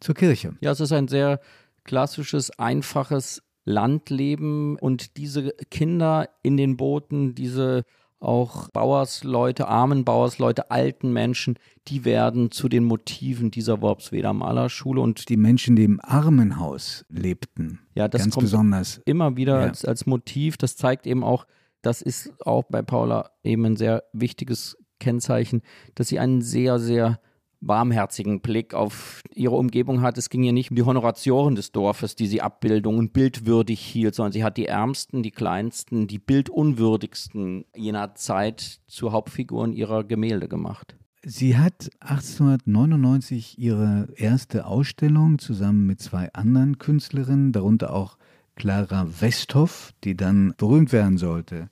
zur 0.00 0.14
Kirche. 0.14 0.54
Ja, 0.60 0.72
es 0.72 0.80
ist 0.80 0.92
ein 0.92 1.08
sehr 1.08 1.40
klassisches, 1.84 2.50
einfaches 2.58 3.42
Landleben 3.64 4.76
und 4.76 5.16
diese 5.16 5.50
Kinder 5.70 6.28
in 6.42 6.56
den 6.56 6.76
Booten, 6.76 7.34
diese 7.34 7.84
auch 8.20 8.68
Bauersleute, 8.68 9.66
armen 9.66 10.04
Bauersleute, 10.04 10.70
alten 10.70 11.12
Menschen, 11.12 11.58
die 11.88 12.04
werden 12.04 12.50
zu 12.50 12.68
den 12.68 12.84
Motiven 12.84 13.50
dieser 13.50 13.80
Worpsweder 13.80 14.34
Malerschule 14.34 15.00
und 15.00 15.30
die 15.30 15.38
Menschen, 15.38 15.74
die 15.74 15.84
im 15.84 16.00
Armenhaus 16.02 17.06
lebten, 17.08 17.80
ja, 17.94 18.08
das 18.08 18.22
ganz 18.22 18.34
kommt 18.34 18.44
besonders 18.44 19.00
immer 19.06 19.36
wieder 19.36 19.60
ja. 19.60 19.68
als, 19.68 19.86
als 19.86 20.04
Motiv. 20.04 20.58
Das 20.58 20.76
zeigt 20.76 21.06
eben 21.06 21.24
auch 21.24 21.46
das 21.82 22.02
ist 22.02 22.32
auch 22.46 22.64
bei 22.64 22.82
Paula 22.82 23.30
eben 23.42 23.64
ein 23.64 23.76
sehr 23.76 24.04
wichtiges 24.12 24.76
Kennzeichen, 24.98 25.62
dass 25.94 26.08
sie 26.08 26.18
einen 26.18 26.42
sehr, 26.42 26.78
sehr 26.78 27.20
warmherzigen 27.60 28.40
Blick 28.40 28.74
auf 28.74 29.22
ihre 29.34 29.56
Umgebung 29.56 30.00
hat. 30.00 30.16
Es 30.16 30.30
ging 30.30 30.42
ihr 30.42 30.52
nicht 30.52 30.70
um 30.70 30.76
die 30.76 30.82
Honoratioren 30.82 31.54
des 31.54 31.72
Dorfes, 31.72 32.16
die 32.16 32.26
sie 32.26 32.40
Abbildungen 32.40 33.10
bildwürdig 33.10 33.80
hielt, 33.80 34.14
sondern 34.14 34.32
sie 34.32 34.44
hat 34.44 34.56
die 34.56 34.66
ärmsten, 34.66 35.22
die 35.22 35.30
kleinsten, 35.30 36.06
die 36.06 36.18
bildunwürdigsten 36.18 37.66
jener 37.76 38.14
Zeit 38.14 38.80
zu 38.86 39.12
Hauptfiguren 39.12 39.72
ihrer 39.72 40.04
Gemälde 40.04 40.48
gemacht. 40.48 40.96
Sie 41.22 41.58
hat 41.58 41.90
1899 42.00 43.58
ihre 43.58 44.08
erste 44.16 44.64
Ausstellung 44.64 45.38
zusammen 45.38 45.86
mit 45.86 46.00
zwei 46.00 46.32
anderen 46.32 46.78
Künstlerinnen, 46.78 47.52
darunter 47.52 47.92
auch 47.92 48.16
Clara 48.60 49.06
Westhoff, 49.20 49.94
die 50.04 50.14
dann 50.14 50.52
berühmt 50.58 50.92
werden 50.92 51.16
sollte. 51.16 51.70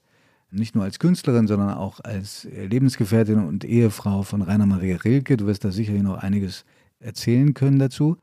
Nicht 0.49 0.73
nur 0.73 0.83
als 0.83 0.97
Künstlerin, 0.97 1.45
sondern 1.45 1.75
auch 1.75 1.99
als 2.03 2.45
Lebensgefährtin 2.45 3.37
und 3.45 3.63
Ehefrau 3.63 4.23
von 4.23 4.41
Rainer 4.41 4.65
Maria 4.65 4.97
Rilke. 4.97 5.37
Du 5.37 5.45
wirst 5.45 5.63
da 5.63 5.69
sicherlich 5.69 6.01
noch 6.01 6.17
einiges 6.17 6.65
erzählen 6.99 7.53
können 7.53 7.77
dazu. 7.77 8.17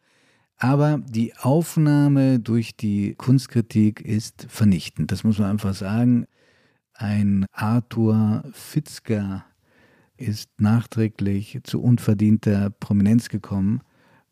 Aber 0.58 0.98
die 0.98 1.36
Aufnahme 1.36 2.40
durch 2.40 2.76
die 2.76 3.14
Kunstkritik 3.14 4.00
ist 4.00 4.46
vernichtend. 4.48 5.12
Das 5.12 5.22
muss 5.22 5.38
man 5.38 5.48
einfach 5.48 5.74
sagen. 5.74 6.26
Ein 6.92 7.46
Arthur 7.52 8.42
Fitzger 8.50 9.44
ist 10.16 10.50
nachträglich 10.60 11.60
zu 11.62 11.80
unverdienter 11.80 12.70
Prominenz 12.70 13.28
gekommen, 13.28 13.82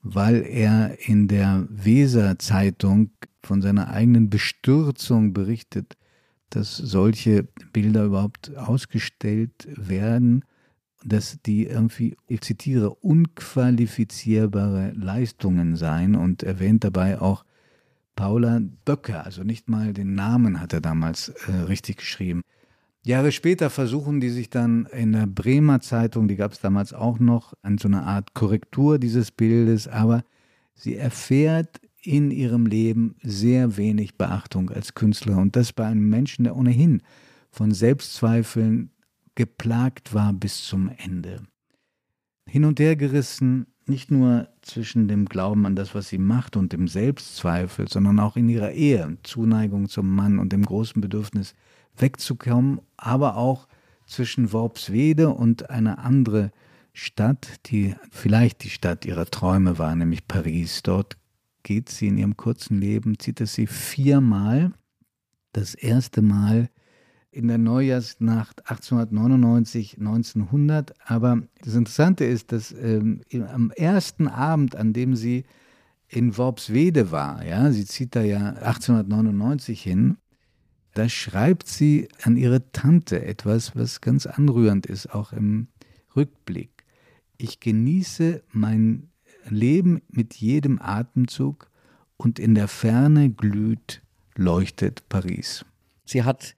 weil 0.02 0.42
er 0.42 1.08
in 1.08 1.28
der 1.28 1.68
Weser 1.70 2.36
Zeitung 2.40 3.10
von 3.46 3.62
seiner 3.62 3.88
eigenen 3.88 4.30
Bestürzung 4.30 5.32
berichtet, 5.32 5.96
dass 6.50 6.76
solche 6.76 7.48
Bilder 7.72 8.04
überhaupt 8.04 8.56
ausgestellt 8.56 9.66
werden, 9.68 10.44
dass 11.04 11.38
die 11.44 11.66
irgendwie, 11.66 12.16
ich 12.26 12.40
zitiere, 12.40 12.90
unqualifizierbare 12.94 14.92
Leistungen 14.92 15.76
seien 15.76 16.14
und 16.14 16.42
erwähnt 16.42 16.84
dabei 16.84 17.20
auch 17.20 17.44
Paula 18.16 18.60
Böcker, 18.84 19.24
also 19.24 19.42
nicht 19.42 19.68
mal 19.68 19.92
den 19.92 20.14
Namen 20.14 20.60
hat 20.60 20.72
er 20.72 20.80
damals 20.80 21.30
äh, 21.48 21.52
richtig 21.52 21.96
geschrieben. 21.98 22.42
Jahre 23.02 23.32
später 23.32 23.68
versuchen 23.68 24.20
die 24.20 24.30
sich 24.30 24.48
dann 24.48 24.86
in 24.86 25.12
der 25.12 25.26
Bremer 25.26 25.80
Zeitung, 25.80 26.26
die 26.28 26.36
gab 26.36 26.52
es 26.52 26.60
damals 26.60 26.94
auch 26.94 27.18
noch, 27.18 27.52
an 27.60 27.76
so 27.76 27.88
eine 27.88 28.04
Art 28.04 28.32
Korrektur 28.32 28.98
dieses 28.98 29.30
Bildes, 29.30 29.88
aber 29.88 30.22
sie 30.74 30.96
erfährt 30.96 31.80
in 32.06 32.30
ihrem 32.30 32.66
Leben 32.66 33.16
sehr 33.22 33.76
wenig 33.76 34.16
Beachtung 34.16 34.70
als 34.70 34.94
Künstler 34.94 35.38
und 35.38 35.56
das 35.56 35.72
bei 35.72 35.86
einem 35.86 36.08
Menschen, 36.08 36.44
der 36.44 36.56
ohnehin 36.56 37.02
von 37.50 37.72
Selbstzweifeln 37.72 38.90
geplagt 39.34 40.14
war 40.14 40.32
bis 40.32 40.64
zum 40.64 40.90
Ende. 40.96 41.42
Hin 42.48 42.64
und 42.64 42.78
her 42.78 42.96
gerissen, 42.96 43.66
nicht 43.86 44.10
nur 44.10 44.48
zwischen 44.62 45.08
dem 45.08 45.26
Glauben 45.26 45.66
an 45.66 45.76
das, 45.76 45.94
was 45.94 46.08
sie 46.08 46.18
macht 46.18 46.56
und 46.56 46.72
dem 46.72 46.88
Selbstzweifel, 46.88 47.88
sondern 47.88 48.18
auch 48.20 48.36
in 48.36 48.48
ihrer 48.48 48.72
Ehe, 48.72 49.18
Zuneigung 49.22 49.88
zum 49.88 50.14
Mann 50.14 50.38
und 50.38 50.52
dem 50.52 50.64
großen 50.64 51.00
Bedürfnis 51.00 51.54
wegzukommen, 51.96 52.80
aber 52.96 53.36
auch 53.36 53.68
zwischen 54.06 54.52
Worpswede 54.52 55.30
und 55.30 55.70
einer 55.70 55.98
andere 55.98 56.50
Stadt, 56.92 57.60
die 57.66 57.94
vielleicht 58.10 58.62
die 58.64 58.70
Stadt 58.70 59.04
ihrer 59.04 59.26
Träume 59.26 59.78
war, 59.78 59.94
nämlich 59.96 60.28
Paris. 60.28 60.82
Dort 60.82 61.16
geht 61.64 61.88
sie 61.88 62.06
in 62.06 62.18
ihrem 62.18 62.36
kurzen 62.36 62.78
Leben, 62.78 63.18
zieht 63.18 63.40
es 63.40 63.54
sie 63.54 63.66
viermal. 63.66 64.72
Das 65.52 65.74
erste 65.74 66.22
Mal 66.22 66.68
in 67.32 67.48
der 67.48 67.58
Neujahrsnacht 67.58 68.60
1899, 68.70 69.98
1900. 69.98 70.94
Aber 71.04 71.42
das 71.62 71.74
Interessante 71.74 72.24
ist, 72.24 72.52
dass 72.52 72.70
ähm, 72.70 73.22
am 73.52 73.72
ersten 73.72 74.28
Abend, 74.28 74.76
an 74.76 74.92
dem 74.92 75.16
sie 75.16 75.44
in 76.06 76.36
Worpswede 76.36 77.10
war, 77.10 77.44
ja, 77.44 77.72
sie 77.72 77.86
zieht 77.86 78.14
da 78.14 78.22
ja 78.22 78.50
1899 78.50 79.82
hin, 79.82 80.18
da 80.92 81.08
schreibt 81.08 81.66
sie 81.66 82.08
an 82.22 82.36
ihre 82.36 82.70
Tante 82.70 83.24
etwas, 83.24 83.74
was 83.74 84.00
ganz 84.00 84.26
anrührend 84.26 84.86
ist, 84.86 85.12
auch 85.12 85.32
im 85.32 85.66
Rückblick. 86.14 86.84
Ich 87.36 87.58
genieße 87.58 88.44
mein 88.52 89.08
Leben 89.48 90.02
mit 90.08 90.34
jedem 90.34 90.80
Atemzug 90.80 91.70
und 92.16 92.38
in 92.38 92.54
der 92.54 92.68
Ferne 92.68 93.30
glüht, 93.30 94.02
leuchtet 94.36 95.08
Paris. 95.08 95.64
Sie 96.04 96.22
hat 96.22 96.54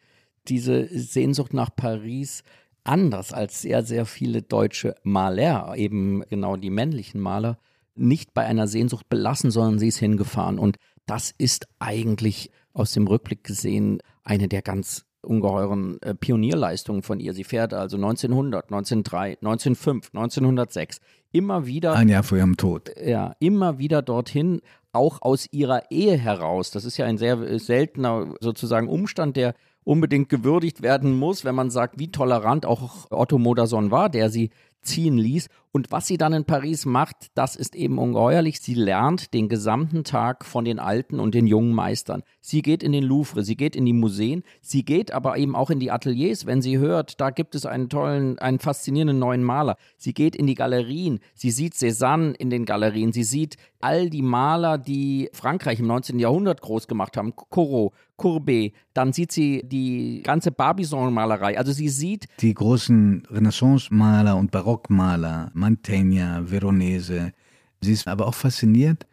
diese 0.48 0.86
Sehnsucht 0.86 1.54
nach 1.54 1.74
Paris 1.74 2.42
anders 2.84 3.32
als 3.32 3.62
sehr, 3.62 3.82
sehr 3.82 4.06
viele 4.06 4.42
deutsche 4.42 4.94
Maler, 5.02 5.74
eben 5.76 6.22
genau 6.28 6.56
die 6.56 6.70
männlichen 6.70 7.20
Maler, 7.20 7.58
nicht 7.94 8.34
bei 8.34 8.44
einer 8.44 8.68
Sehnsucht 8.68 9.08
belassen, 9.08 9.50
sondern 9.50 9.78
sie 9.78 9.88
ist 9.88 9.98
hingefahren. 9.98 10.58
Und 10.58 10.76
das 11.06 11.34
ist 11.36 11.66
eigentlich 11.78 12.50
aus 12.72 12.92
dem 12.92 13.06
Rückblick 13.06 13.42
gesehen 13.42 14.00
eine 14.22 14.48
der 14.48 14.62
ganz 14.62 15.06
ungeheuren 15.26 16.00
äh, 16.02 16.14
Pionierleistungen 16.14 17.02
von 17.02 17.20
ihr. 17.20 17.32
Sie 17.32 17.44
fährt 17.44 17.74
also 17.74 17.96
1900, 17.96 18.66
1903, 18.66 19.38
1905, 19.40 20.10
1906 20.14 21.00
immer 21.32 21.66
wieder. 21.66 21.94
Ein 21.94 22.08
Jahr 22.08 22.22
vor 22.22 22.38
ihrem 22.38 22.56
Tod. 22.56 22.90
Ja, 23.04 23.34
immer 23.40 23.78
wieder 23.78 24.02
dorthin, 24.02 24.62
auch 24.92 25.20
aus 25.22 25.46
ihrer 25.52 25.90
Ehe 25.90 26.16
heraus. 26.16 26.70
Das 26.70 26.84
ist 26.84 26.96
ja 26.96 27.06
ein 27.06 27.18
sehr 27.18 27.58
seltener 27.58 28.34
sozusagen 28.40 28.88
Umstand, 28.88 29.36
der 29.36 29.54
unbedingt 29.84 30.28
gewürdigt 30.28 30.82
werden 30.82 31.16
muss, 31.16 31.44
wenn 31.44 31.54
man 31.54 31.70
sagt, 31.70 31.98
wie 31.98 32.10
tolerant 32.10 32.66
auch 32.66 33.06
Otto 33.10 33.38
Modersohn 33.38 33.90
war, 33.90 34.08
der 34.08 34.30
sie 34.30 34.50
ziehen 34.82 35.18
ließ. 35.18 35.48
Und 35.76 35.92
was 35.92 36.06
sie 36.06 36.16
dann 36.16 36.32
in 36.32 36.46
Paris 36.46 36.86
macht, 36.86 37.26
das 37.34 37.54
ist 37.54 37.76
eben 37.76 37.98
ungeheuerlich. 37.98 38.60
Sie 38.60 38.72
lernt 38.72 39.34
den 39.34 39.50
gesamten 39.50 40.04
Tag 40.04 40.46
von 40.46 40.64
den 40.64 40.78
alten 40.78 41.20
und 41.20 41.34
den 41.34 41.46
jungen 41.46 41.74
Meistern. 41.74 42.22
Sie 42.40 42.62
geht 42.62 42.82
in 42.82 42.92
den 42.92 43.04
Louvre, 43.04 43.42
sie 43.42 43.56
geht 43.56 43.76
in 43.76 43.84
die 43.84 43.92
Museen, 43.92 44.42
sie 44.62 44.86
geht 44.86 45.12
aber 45.12 45.36
eben 45.36 45.54
auch 45.54 45.68
in 45.68 45.78
die 45.78 45.90
Ateliers, 45.90 46.46
wenn 46.46 46.62
sie 46.62 46.78
hört, 46.78 47.20
da 47.20 47.28
gibt 47.28 47.54
es 47.54 47.66
einen 47.66 47.90
tollen, 47.90 48.38
einen 48.38 48.58
faszinierenden 48.58 49.18
neuen 49.18 49.44
Maler. 49.44 49.76
Sie 49.98 50.14
geht 50.14 50.34
in 50.34 50.46
die 50.46 50.54
Galerien, 50.54 51.20
sie 51.34 51.50
sieht 51.50 51.74
Cézanne 51.74 52.32
in 52.32 52.48
den 52.48 52.64
Galerien, 52.64 53.12
sie 53.12 53.24
sieht 53.24 53.58
all 53.80 54.08
die 54.08 54.22
Maler, 54.22 54.78
die 54.78 55.28
Frankreich 55.32 55.80
im 55.80 55.86
19. 55.88 56.18
Jahrhundert 56.18 56.62
groß 56.62 56.88
gemacht 56.88 57.16
haben, 57.16 57.36
Corot, 57.36 57.92
Courbet, 58.16 58.72
dann 58.94 59.12
sieht 59.12 59.30
sie 59.30 59.62
die 59.64 60.22
ganze 60.22 60.50
Barbizon-Malerei. 60.50 61.58
Also 61.58 61.72
sie 61.72 61.88
sieht 61.88 62.26
die 62.40 62.54
großen 62.54 63.26
Renaissance-Maler 63.30 64.36
und 64.36 64.50
Barockmaler, 64.50 65.50
Mantegna, 65.66 66.48
Veronese. 66.48 67.32
Sie 67.80 67.90
ist 67.90 68.06
aber 68.06 68.28
auch 68.28 68.34
fasziniert 68.34 69.04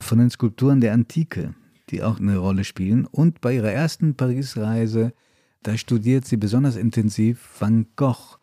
von 0.00 0.18
den 0.18 0.30
Skulpturen 0.30 0.80
der 0.80 0.92
Antike, 0.92 1.54
die 1.90 2.04
auch 2.04 2.20
eine 2.20 2.38
Rolle 2.38 2.62
spielen. 2.62 3.06
Und 3.06 3.40
bei 3.40 3.56
ihrer 3.56 3.72
ersten 3.72 4.14
Paris-Reise, 4.14 5.12
da 5.64 5.76
studiert 5.76 6.24
sie 6.24 6.36
besonders 6.36 6.76
intensiv 6.76 7.48
Van 7.58 7.88
Gogh. 7.96 8.38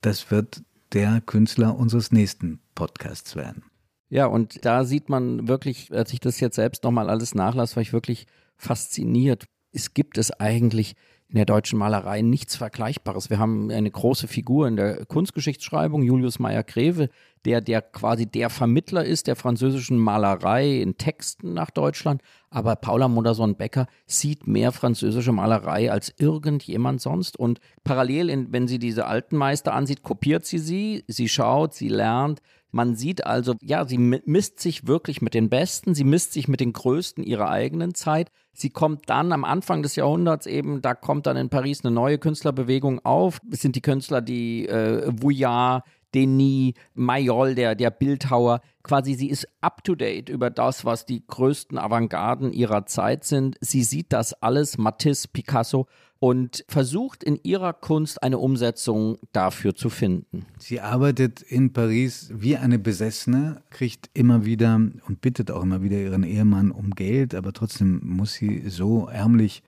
Das 0.00 0.30
wird 0.30 0.62
der 0.94 1.20
Künstler 1.20 1.76
unseres 1.76 2.12
nächsten 2.12 2.60
Podcasts 2.74 3.36
werden. 3.36 3.64
Ja, 4.08 4.24
und 4.24 4.64
da 4.64 4.84
sieht 4.84 5.10
man 5.10 5.48
wirklich, 5.48 5.92
als 5.92 6.14
ich 6.14 6.20
das 6.20 6.40
jetzt 6.40 6.56
selbst 6.56 6.82
nochmal 6.82 7.10
alles 7.10 7.34
nachlasse, 7.34 7.76
war 7.76 7.82
ich 7.82 7.92
wirklich 7.92 8.26
fasziniert. 8.56 9.44
Es 9.72 9.92
gibt 9.92 10.16
es 10.16 10.30
eigentlich 10.30 10.94
in 11.28 11.36
der 11.36 11.44
deutschen 11.44 11.78
Malerei 11.78 12.22
nichts 12.22 12.54
Vergleichbares. 12.56 13.30
Wir 13.30 13.38
haben 13.38 13.70
eine 13.70 13.90
große 13.90 14.28
Figur 14.28 14.68
in 14.68 14.76
der 14.76 15.04
Kunstgeschichtsschreibung, 15.06 16.02
Julius 16.02 16.38
Meyer-Greve, 16.38 17.08
der, 17.44 17.60
der 17.60 17.82
quasi 17.82 18.26
der 18.26 18.48
Vermittler 18.48 19.04
ist 19.04 19.26
der 19.26 19.36
französischen 19.36 19.98
Malerei 19.98 20.80
in 20.80 20.98
Texten 20.98 21.52
nach 21.52 21.70
Deutschland. 21.70 22.22
Aber 22.50 22.76
Paula 22.76 23.08
Modersohn-Becker 23.08 23.86
sieht 24.06 24.46
mehr 24.46 24.70
französische 24.72 25.32
Malerei 25.32 25.90
als 25.90 26.14
irgendjemand 26.16 27.00
sonst. 27.00 27.36
Und 27.36 27.60
parallel, 27.82 28.30
in, 28.30 28.52
wenn 28.52 28.68
sie 28.68 28.78
diese 28.78 29.06
alten 29.06 29.36
Meister 29.36 29.74
ansieht, 29.74 30.02
kopiert 30.02 30.44
sie 30.44 30.58
sie, 30.58 31.04
sie 31.08 31.28
schaut, 31.28 31.74
sie 31.74 31.88
lernt, 31.88 32.40
man 32.70 32.96
sieht 32.96 33.26
also, 33.26 33.54
ja, 33.62 33.86
sie 33.86 33.98
misst 33.98 34.60
sich 34.60 34.86
wirklich 34.86 35.22
mit 35.22 35.34
den 35.34 35.48
Besten, 35.48 35.94
sie 35.94 36.04
misst 36.04 36.32
sich 36.32 36.48
mit 36.48 36.60
den 36.60 36.72
Größten 36.72 37.24
ihrer 37.24 37.48
eigenen 37.48 37.94
Zeit. 37.94 38.30
Sie 38.52 38.70
kommt 38.70 39.08
dann 39.08 39.32
am 39.32 39.44
Anfang 39.44 39.82
des 39.82 39.96
Jahrhunderts 39.96 40.46
eben, 40.46 40.82
da 40.82 40.94
kommt 40.94 41.26
dann 41.26 41.36
in 41.36 41.48
Paris 41.48 41.84
eine 41.84 41.94
neue 41.94 42.18
Künstlerbewegung 42.18 43.04
auf. 43.04 43.38
Es 43.50 43.60
sind 43.60 43.76
die 43.76 43.82
Künstler, 43.82 44.20
die 44.20 44.66
äh, 44.68 45.04
Vuillard, 45.06 45.84
Denis, 46.14 46.74
Mayol, 46.94 47.54
der, 47.54 47.74
der 47.74 47.90
Bildhauer. 47.90 48.60
Quasi, 48.82 49.14
sie 49.14 49.28
ist 49.28 49.46
up 49.60 49.84
to 49.84 49.94
date 49.94 50.28
über 50.28 50.50
das, 50.50 50.84
was 50.84 51.04
die 51.04 51.26
größten 51.26 51.76
Avantgarden 51.76 52.52
ihrer 52.52 52.86
Zeit 52.86 53.24
sind. 53.24 53.56
Sie 53.60 53.82
sieht 53.82 54.12
das 54.12 54.32
alles, 54.42 54.78
Matisse, 54.78 55.28
Picasso 55.28 55.86
und 56.18 56.64
versucht 56.68 57.22
in 57.22 57.38
ihrer 57.42 57.72
Kunst 57.72 58.22
eine 58.22 58.38
Umsetzung 58.38 59.18
dafür 59.32 59.74
zu 59.74 59.90
finden. 59.90 60.46
Sie 60.58 60.80
arbeitet 60.80 61.42
in 61.42 61.72
Paris 61.72 62.30
wie 62.32 62.56
eine 62.56 62.78
Besessene, 62.78 63.62
kriegt 63.70 64.08
immer 64.14 64.44
wieder 64.44 64.74
und 64.74 65.20
bittet 65.20 65.50
auch 65.50 65.62
immer 65.62 65.82
wieder 65.82 65.98
ihren 65.98 66.22
Ehemann 66.22 66.70
um 66.70 66.90
Geld, 66.90 67.34
aber 67.34 67.52
trotzdem 67.52 68.00
muss 68.02 68.34
sie 68.34 68.68
so 68.68 69.08
ärmlich 69.08 69.62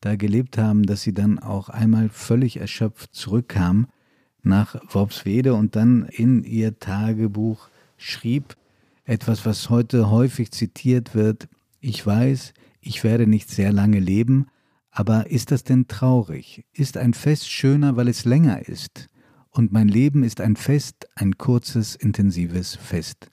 da 0.00 0.16
gelebt 0.16 0.58
haben, 0.58 0.82
dass 0.82 1.02
sie 1.02 1.14
dann 1.14 1.38
auch 1.38 1.68
einmal 1.68 2.08
völlig 2.08 2.56
erschöpft 2.58 3.14
zurückkam 3.14 3.86
nach 4.42 4.74
Worpswede 4.92 5.54
und 5.54 5.76
dann 5.76 6.06
in 6.06 6.42
ihr 6.42 6.78
Tagebuch 6.80 7.68
schrieb 7.96 8.56
etwas, 9.04 9.46
was 9.46 9.70
heute 9.70 10.10
häufig 10.10 10.50
zitiert 10.50 11.14
wird. 11.14 11.48
Ich 11.80 12.04
weiß, 12.04 12.52
ich 12.80 13.04
werde 13.04 13.28
nicht 13.28 13.48
sehr 13.48 13.72
lange 13.72 14.00
leben, 14.00 14.48
aber 14.92 15.30
ist 15.30 15.50
das 15.50 15.64
denn 15.64 15.88
traurig? 15.88 16.66
Ist 16.74 16.98
ein 16.98 17.14
Fest 17.14 17.50
schöner, 17.50 17.96
weil 17.96 18.08
es 18.08 18.26
länger 18.26 18.68
ist? 18.68 19.08
Und 19.50 19.72
mein 19.72 19.88
Leben 19.88 20.22
ist 20.22 20.40
ein 20.40 20.54
Fest, 20.54 21.08
ein 21.14 21.38
kurzes, 21.38 21.96
intensives 21.96 22.76
Fest. 22.76 23.30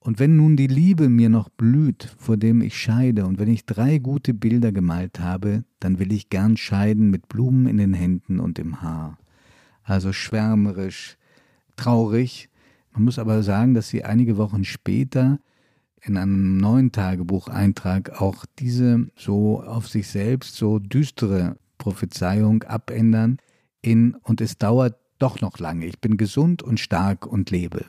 Und 0.00 0.18
wenn 0.18 0.36
nun 0.36 0.56
die 0.56 0.66
Liebe 0.66 1.08
mir 1.08 1.28
noch 1.28 1.48
blüht, 1.48 2.14
vor 2.18 2.36
dem 2.36 2.60
ich 2.60 2.76
scheide, 2.76 3.26
und 3.26 3.38
wenn 3.38 3.48
ich 3.48 3.66
drei 3.66 3.98
gute 3.98 4.34
Bilder 4.34 4.72
gemalt 4.72 5.20
habe, 5.20 5.64
dann 5.78 5.98
will 5.98 6.12
ich 6.12 6.28
gern 6.28 6.56
scheiden 6.56 7.10
mit 7.10 7.28
Blumen 7.28 7.66
in 7.66 7.76
den 7.76 7.94
Händen 7.94 8.40
und 8.40 8.58
im 8.58 8.82
Haar. 8.82 9.18
Also 9.84 10.12
schwärmerisch, 10.12 11.18
traurig. 11.76 12.48
Man 12.92 13.04
muss 13.04 13.18
aber 13.18 13.42
sagen, 13.42 13.74
dass 13.74 13.88
sie 13.88 14.02
einige 14.02 14.36
Wochen 14.38 14.64
später 14.64 15.38
in 16.02 16.16
einem 16.16 16.56
neuen 16.56 16.92
Tagebucheintrag 16.92 18.20
auch 18.20 18.44
diese 18.58 19.06
so 19.16 19.62
auf 19.62 19.88
sich 19.88 20.08
selbst 20.08 20.56
so 20.56 20.78
düstere 20.78 21.56
Prophezeiung 21.78 22.62
abändern 22.64 23.38
in 23.82 24.14
und 24.22 24.40
es 24.40 24.58
dauert 24.58 24.96
doch 25.18 25.40
noch 25.40 25.58
lange. 25.58 25.86
Ich 25.86 26.00
bin 26.00 26.16
gesund 26.16 26.62
und 26.62 26.80
stark 26.80 27.26
und 27.26 27.50
lebe. 27.50 27.84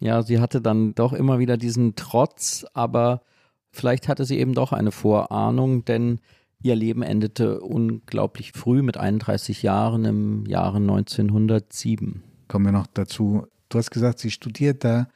Ja, 0.00 0.22
sie 0.22 0.40
hatte 0.40 0.60
dann 0.60 0.94
doch 0.94 1.12
immer 1.12 1.38
wieder 1.38 1.56
diesen 1.56 1.94
Trotz, 1.96 2.66
aber 2.74 3.22
vielleicht 3.70 4.08
hatte 4.08 4.24
sie 4.24 4.38
eben 4.38 4.54
doch 4.54 4.72
eine 4.72 4.90
Vorahnung, 4.90 5.84
denn 5.84 6.20
ihr 6.62 6.74
Leben 6.74 7.02
endete 7.02 7.60
unglaublich 7.60 8.52
früh 8.52 8.82
mit 8.82 8.96
31 8.96 9.62
Jahren 9.62 10.04
im 10.04 10.46
Jahre 10.46 10.78
1907. 10.78 12.22
Kommen 12.48 12.64
wir 12.66 12.72
noch 12.72 12.86
dazu. 12.86 13.46
Du 13.68 13.78
hast 13.78 13.90
gesagt, 13.90 14.18
sie 14.18 14.30
studiert 14.30 14.84
da 14.84 15.08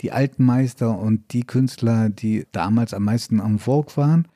die 0.00 0.12
alten 0.12 0.44
Meister 0.44 0.98
und 0.98 1.32
die 1.32 1.44
Künstler, 1.44 2.08
die 2.08 2.46
damals 2.52 2.94
am 2.94 3.04
meisten 3.04 3.40
am 3.40 3.58
Vogue 3.58 3.96
waren. 3.96 4.28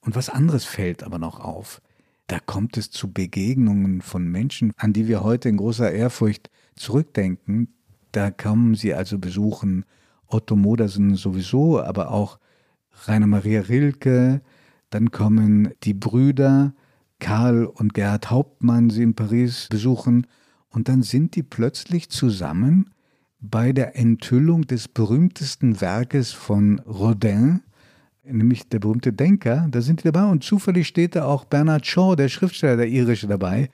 Und 0.00 0.14
was 0.14 0.28
anderes 0.28 0.64
fällt 0.64 1.02
aber 1.02 1.18
noch 1.18 1.40
auf. 1.40 1.80
Da 2.26 2.38
kommt 2.40 2.76
es 2.76 2.90
zu 2.90 3.12
Begegnungen 3.12 4.02
von 4.02 4.28
Menschen, 4.28 4.72
an 4.76 4.92
die 4.92 5.08
wir 5.08 5.22
heute 5.22 5.48
in 5.48 5.56
großer 5.56 5.90
Ehrfurcht 5.90 6.50
zurückdenken. 6.74 7.68
Da 8.12 8.30
kommen 8.30 8.74
sie 8.74 8.94
also 8.94 9.18
besuchen 9.18 9.84
Otto 10.26 10.56
Modersen 10.56 11.14
sowieso, 11.14 11.80
aber 11.80 12.10
auch 12.10 12.38
Rainer 13.04 13.26
Maria 13.26 13.60
Rilke. 13.62 14.42
Dann 14.90 15.10
kommen 15.10 15.72
die 15.84 15.94
Brüder 15.94 16.74
Karl 17.18 17.64
und 17.64 17.94
Gerhard 17.94 18.30
Hauptmann 18.30 18.90
sie 18.90 19.02
in 19.02 19.14
Paris 19.14 19.68
besuchen. 19.70 20.26
Und 20.68 20.88
dann 20.88 21.02
sind 21.02 21.36
die 21.36 21.42
plötzlich 21.42 22.10
zusammen 22.10 22.90
bei 23.40 23.72
der 23.72 23.96
Enthüllung 23.96 24.66
des 24.66 24.88
berühmtesten 24.88 25.80
Werkes 25.80 26.32
von 26.32 26.80
Rodin, 26.80 27.60
nämlich 28.24 28.68
der 28.68 28.78
berühmte 28.78 29.12
Denker, 29.12 29.68
da 29.70 29.80
sind 29.80 30.00
die 30.00 30.10
dabei 30.10 30.30
und 30.30 30.42
zufällig 30.42 30.86
steht 30.88 31.16
da 31.16 31.24
auch 31.24 31.44
Bernard 31.44 31.86
Shaw, 31.86 32.16
der 32.16 32.28
Schriftsteller, 32.28 32.76
der 32.76 32.88
irische, 32.88 33.26
dabei. 33.26 33.70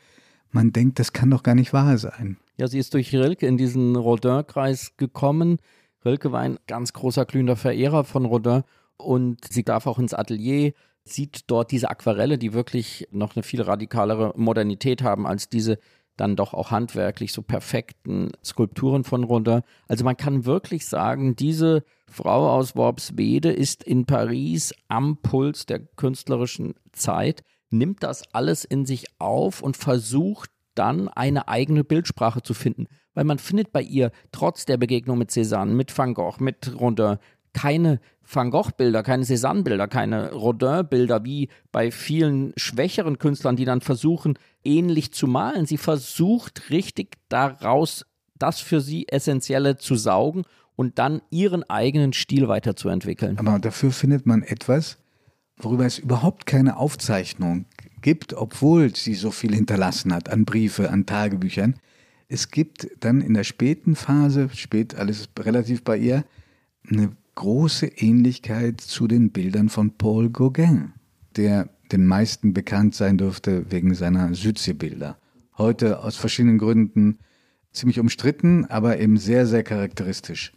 Man 0.51 0.73
denkt, 0.73 0.99
das 0.99 1.13
kann 1.13 1.31
doch 1.31 1.43
gar 1.43 1.55
nicht 1.55 1.73
wahr 1.73 1.97
sein. 1.97 2.37
Ja, 2.59 2.69
sie 2.69 2.79
ist 2.79 2.93
durch 2.93 3.15
Rilke 3.15 3.47
in 3.47 3.57
diesen 3.57 3.97
Rodin-Kreis 3.97 4.93
gekommen. 4.99 5.59
Rilke 6.05 6.33
war 6.33 6.41
ein 6.41 6.59
ganz 6.67 6.93
großer, 6.93 7.25
glühender 7.25 7.57
Verehrer 7.57 8.05
von 8.05 8.27
Rodin 8.27 8.65
und 8.99 9.39
sie 9.51 9.65
darf 9.65 9.87
auch 9.87 9.99
ins 9.99 10.15
Atelier, 10.15 10.73
sieht 11.05 11.51
dort 11.51 11.73
diese 11.73 11.91
Aquarelle, 11.91 12.39
die 12.39 12.53
wirklich 12.53 13.09
noch 13.11 13.35
eine 13.35 13.43
viel 13.43 13.63
radikalere 13.63 14.33
Modernität 14.37 15.03
haben 15.03 15.27
als 15.27 15.49
diese 15.49 15.79
dann 16.17 16.37
doch 16.37 16.55
auch 16.55 16.71
handwerklich 16.71 17.33
so 17.33 17.43
perfekten 17.43 18.31
Skulpturen 18.45 19.05
von 19.05 19.25
Rodin. 19.25 19.63
Also 19.89 20.05
man 20.05 20.17
kann 20.17 20.45
wirklich 20.45 20.87
sagen, 20.87 21.37
diese 21.37 21.85
Frau 22.07 22.51
aus 22.51 22.77
Worpswede 22.77 23.51
ist 23.51 23.83
in 23.83 24.05
Paris 24.05 24.75
am 24.89 25.17
Puls 25.19 25.67
der 25.67 25.81
künstlerischen 25.81 26.75
Zeit, 26.93 27.43
nimmt 27.71 28.03
das 28.03 28.35
alles 28.35 28.65
in 28.65 28.85
sich 28.85 29.07
auf 29.19 29.63
und 29.63 29.77
versucht 29.77 30.51
dann 30.75 31.09
eine 31.09 31.49
eigene 31.49 31.85
Bildsprache 31.85 32.43
zu 32.43 32.55
finden. 32.55 32.87
Weil 33.15 33.25
man 33.25 33.39
findet 33.39 33.73
bei 33.73 33.83
ihr 33.83 34.11
trotz 34.31 34.65
der 34.65 34.77
Begegnung 34.77 35.19
mit 35.19 35.31
Cézanne, 35.31 35.73
mit 35.73 35.97
Van 35.97 36.15
Gogh, 36.15 36.41
mit 36.41 36.79
Rodin 36.79 37.19
keine 37.53 38.01
Van 38.25 38.51
Gogh-Bilder, 38.51 39.03
keine 39.03 39.25
Cézanne-Bilder, 39.25 39.89
keine 39.89 40.33
Rodin-Bilder 40.33 41.25
wie 41.25 41.49
bei 41.71 41.91
vielen 41.91 42.53
schwächeren 42.57 43.19
Künstlern, 43.19 43.57
die 43.57 43.65
dann 43.65 43.81
versuchen, 43.81 44.39
ähnlich 44.65 45.13
zu 45.13 45.27
malen. 45.27 45.67
Sie 45.67 45.79
versucht 45.79 46.71
richtig 46.71 47.17
daraus 47.29 48.05
das 48.43 48.61
für 48.61 48.81
sie 48.81 49.07
Essentielle 49.09 49.77
zu 49.77 49.95
saugen 49.95 50.43
und 50.75 50.99
dann 50.99 51.23
ihren 51.31 51.63
eigenen 51.71 52.13
Stil 52.13 52.49
weiterzuentwickeln. 52.49 53.39
Aber 53.39 53.59
dafür 53.59 53.93
findet 53.93 54.27
man 54.27 54.43
etwas, 54.43 54.99
worüber 55.57 55.87
es 55.87 55.99
überhaupt 55.99 56.45
keine 56.47 56.77
Aufzeichnung 56.77 57.67
gibt, 58.01 58.35
obwohl 58.35 58.95
sie 58.97 59.15
so 59.15 59.31
viel 59.31 59.55
hinterlassen 59.55 60.13
hat 60.13 60.29
an 60.29 60.45
Briefe, 60.45 60.91
an 60.91 61.07
Tagebüchern. 61.07 61.77
Es 62.29 62.51
gibt 62.51 62.89
dann 63.01 63.21
in 63.21 63.35
der 63.35 63.45
späten 63.45 63.95
Phase, 63.95 64.49
spät 64.55 64.97
alles 64.97 65.29
relativ 65.39 65.85
bei 65.85 65.97
ihr, 65.99 66.25
eine 66.91 67.13
große 67.37 67.87
Ähnlichkeit 67.87 68.81
zu 68.81 69.07
den 69.07 69.31
Bildern 69.31 69.69
von 69.69 69.93
Paul 69.97 70.31
Gauguin, 70.31 70.95
der 71.37 71.69
den 71.93 72.07
meisten 72.07 72.55
bekannt 72.55 72.95
sein 72.95 73.19
dürfte 73.19 73.71
wegen 73.71 73.95
seiner 73.95 74.35
Südseebilder. 74.35 75.19
Heute 75.59 76.03
aus 76.03 76.17
verschiedenen 76.17 76.59
Gründen 76.59 77.19
ziemlich 77.73 78.01
umstritten, 78.01 78.67
aber 78.67 78.99
eben 78.99 79.17
sehr, 79.17 79.47
sehr 79.47 79.63
charakteristisch. 79.63 80.53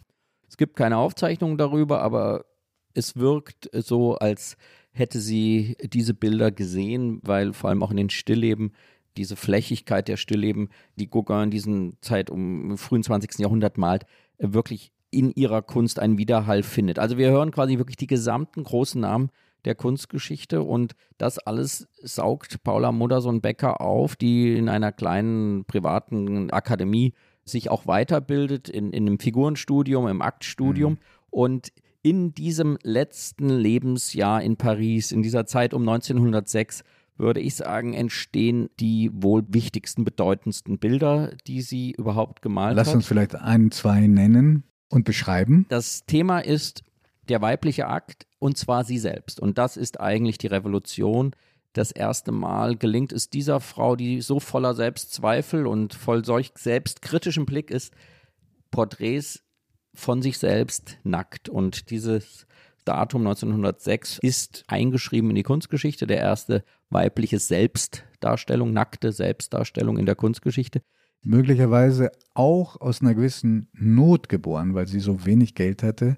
Es 0.50 0.58
gibt 0.58 0.76
keine 0.76 0.98
Aufzeichnungen 0.98 1.58
darüber, 1.58 2.02
aber 2.02 2.46
es 2.94 3.18
wirkt 3.18 3.70
so, 3.74 4.16
als 4.16 4.58
hätte 4.92 5.20
sie 5.20 5.76
diese 5.84 6.14
Bilder 6.14 6.52
gesehen, 6.52 7.20
weil 7.24 7.54
vor 7.54 7.70
allem 7.70 7.84
auch 7.84 7.92
in 7.92 7.98
den 7.98 8.10
Stillleben 8.10 8.72
diese 9.18 9.36
Flächigkeit 9.36 10.08
der 10.08 10.18
Stillleben, 10.18 10.70
die 10.96 11.10
Gauguin 11.10 11.46
in 11.46 11.52
diesen 11.52 11.98
Zeit 12.02 12.30
um 12.30 12.78
frühen 12.78 13.04
20. 13.04 13.40
Jahrhundert 13.40 13.78
malt, 13.78 14.06
wirklich 14.38 14.92
in 15.12 15.32
ihrer 15.32 15.62
Kunst 15.62 16.00
einen 16.00 16.18
Widerhall 16.18 16.64
findet. 16.64 17.00
Also 17.00 17.18
wir 17.18 17.30
hören 17.30 17.52
quasi 17.52 17.78
wirklich 17.78 17.98
die 17.98 18.08
gesamten 18.08 18.64
großen 18.64 19.00
Namen 19.00 19.30
der 19.66 19.76
Kunstgeschichte 19.76 20.62
und 20.62 20.96
das 21.18 21.40
alles 21.40 21.88
saugt 22.02 22.64
Paula 22.64 22.92
Modersohn-Becker 22.92 23.82
auf, 23.82 24.16
die 24.16 24.56
in 24.56 24.70
einer 24.70 24.92
kleinen 24.92 25.66
privaten 25.66 26.50
Akademie 26.52 27.14
sich 27.44 27.70
auch 27.70 27.88
weiterbildet, 27.88 28.70
in, 28.70 28.92
in 28.92 29.08
einem 29.08 29.20
Figurenstudium, 29.20 30.08
im 30.08 30.22
Aktstudium 30.22 30.94
mhm. 30.94 31.00
und 31.30 31.74
in 32.02 32.34
diesem 32.34 32.78
letzten 32.84 33.50
Lebensjahr 33.50 34.42
in 34.42 34.58
Paris, 34.58 35.12
in 35.12 35.24
dieser 35.24 35.46
Zeit 35.46 35.74
um 35.74 35.82
1906, 35.82 36.84
würde 37.18 37.40
ich 37.40 37.56
sagen, 37.56 37.94
entstehen 37.94 38.70
die 38.80 39.10
wohl 39.14 39.44
wichtigsten, 39.48 40.04
bedeutendsten 40.04 40.78
Bilder, 40.78 41.34
die 41.48 41.62
sie 41.62 41.92
überhaupt 41.92 42.42
gemalt 42.42 42.76
Lass 42.76 42.88
hat. 42.88 42.94
Lass 42.94 42.96
uns 42.96 43.08
vielleicht 43.08 43.36
ein, 43.36 43.72
zwei 43.72 44.06
nennen 44.08 44.64
und 44.90 45.06
beschreiben. 45.06 45.66
Das 45.70 46.06
Thema 46.06 46.40
ist 46.40 46.84
der 47.30 47.42
weibliche 47.42 47.88
Akt 47.88 48.28
und 48.40 48.58
zwar 48.58 48.84
sie 48.84 48.98
selbst. 48.98 49.40
Und 49.40 49.58
das 49.58 49.78
ist 49.78 50.00
eigentlich 50.00 50.38
die 50.38 50.48
Revolution. 50.48 51.36
Das 51.74 51.92
erste 51.92 52.32
Mal 52.32 52.78
gelingt 52.78 53.12
es 53.12 53.30
dieser 53.30 53.60
Frau, 53.60 53.96
die 53.96 54.22
so 54.22 54.40
voller 54.40 54.74
Selbstzweifel 54.74 55.68
und 55.68 55.94
voll 55.94 56.24
solch 56.24 56.52
selbstkritischem 56.56 57.46
Blick 57.46 57.70
ist, 57.70 57.94
Porträts 58.72 59.44
von 59.94 60.22
sich 60.22 60.38
selbst 60.38 60.98
nackt. 61.04 61.50
Und 61.50 61.90
dieses 61.90 62.46
Datum 62.86 63.22
1906 63.28 64.20
ist 64.20 64.64
eingeschrieben 64.68 65.32
in 65.32 65.36
die 65.36 65.44
Kunstgeschichte, 65.44 66.08
der 66.08 66.18
erste 66.18 66.64
weibliche 66.90 67.40
Selbstdarstellung, 67.40 68.72
nackte 68.72 69.12
Selbstdarstellung 69.12 69.98
in 69.98 70.06
der 70.06 70.16
Kunstgeschichte. 70.16 70.82
Möglicherweise 71.24 72.12
auch 72.36 72.80
aus 72.80 73.02
einer 73.02 73.16
gewissen 73.16 73.70
Not 73.74 74.30
geboren, 74.30 74.76
weil 74.76 74.88
sie 74.88 75.00
so 75.00 75.26
wenig 75.26 75.56
Geld 75.56 75.82
hatte 75.82 76.18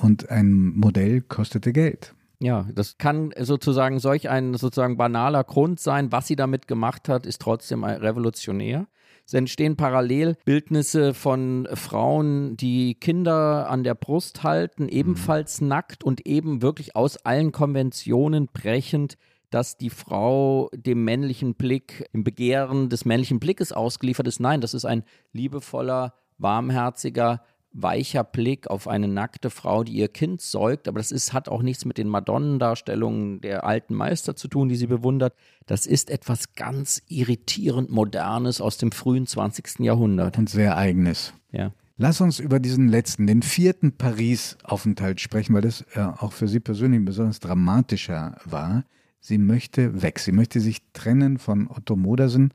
und 0.00 0.30
ein 0.30 0.72
Modell 0.76 1.20
kostete 1.20 1.72
Geld. 1.72 2.14
Ja, 2.38 2.68
das 2.74 2.98
kann 2.98 3.32
sozusagen 3.38 3.98
solch 3.98 4.28
ein 4.28 4.54
sozusagen 4.54 4.96
banaler 4.96 5.42
Grund 5.44 5.80
sein. 5.80 6.12
Was 6.12 6.26
sie 6.26 6.36
damit 6.36 6.68
gemacht 6.68 7.08
hat, 7.08 7.24
ist 7.24 7.40
trotzdem 7.40 7.82
revolutionär. 7.82 8.86
Es 9.26 9.34
entstehen 9.34 9.76
Parallelbildnisse 9.76 11.14
von 11.14 11.66
Frauen, 11.74 12.56
die 12.56 12.94
Kinder 12.94 13.68
an 13.68 13.82
der 13.82 13.94
Brust 13.94 14.44
halten, 14.44 14.88
ebenfalls 14.88 15.60
mhm. 15.60 15.68
nackt 15.68 16.04
und 16.04 16.26
eben 16.26 16.62
wirklich 16.62 16.94
aus 16.94 17.16
allen 17.24 17.52
Konventionen 17.52 18.48
brechend 18.52 19.16
dass 19.50 19.76
die 19.76 19.90
Frau 19.90 20.68
dem 20.74 21.04
männlichen 21.04 21.54
Blick, 21.54 22.08
im 22.12 22.24
Begehren 22.24 22.88
des 22.88 23.04
männlichen 23.04 23.40
Blickes 23.40 23.72
ausgeliefert 23.72 24.26
ist. 24.26 24.40
Nein, 24.40 24.60
das 24.60 24.74
ist 24.74 24.84
ein 24.84 25.04
liebevoller, 25.32 26.14
warmherziger, 26.38 27.42
weicher 27.82 28.24
Blick 28.24 28.68
auf 28.68 28.88
eine 28.88 29.08
nackte 29.08 29.50
Frau, 29.50 29.84
die 29.84 29.92
ihr 29.92 30.08
Kind 30.08 30.40
säugt. 30.40 30.88
Aber 30.88 30.98
das 30.98 31.12
ist, 31.12 31.32
hat 31.32 31.48
auch 31.48 31.62
nichts 31.62 31.84
mit 31.84 31.98
den 31.98 32.08
Madonnendarstellungen 32.08 33.40
der 33.40 33.64
alten 33.64 33.94
Meister 33.94 34.34
zu 34.34 34.48
tun, 34.48 34.68
die 34.68 34.76
sie 34.76 34.86
bewundert. 34.86 35.34
Das 35.66 35.86
ist 35.86 36.10
etwas 36.10 36.54
ganz 36.54 37.02
irritierend 37.08 37.90
Modernes 37.90 38.60
aus 38.60 38.78
dem 38.78 38.92
frühen 38.92 39.26
20. 39.26 39.80
Jahrhundert. 39.80 40.38
Und 40.38 40.48
sehr 40.48 40.76
eigenes. 40.76 41.34
Ja. 41.52 41.72
Lass 41.98 42.20
uns 42.20 42.40
über 42.40 42.60
diesen 42.60 42.88
letzten, 42.88 43.26
den 43.26 43.42
vierten 43.42 43.92
Paris-Aufenthalt 43.92 45.20
sprechen, 45.20 45.54
weil 45.54 45.62
das 45.62 45.82
äh, 45.94 46.00
auch 46.00 46.32
für 46.32 46.46
Sie 46.46 46.60
persönlich 46.60 47.02
besonders 47.04 47.40
dramatischer 47.40 48.36
war. 48.44 48.84
Sie 49.20 49.38
möchte 49.38 50.02
weg. 50.02 50.18
Sie 50.18 50.32
möchte 50.32 50.60
sich 50.60 50.82
trennen 50.92 51.38
von 51.38 51.68
Otto 51.68 51.96
Modersen. 51.96 52.52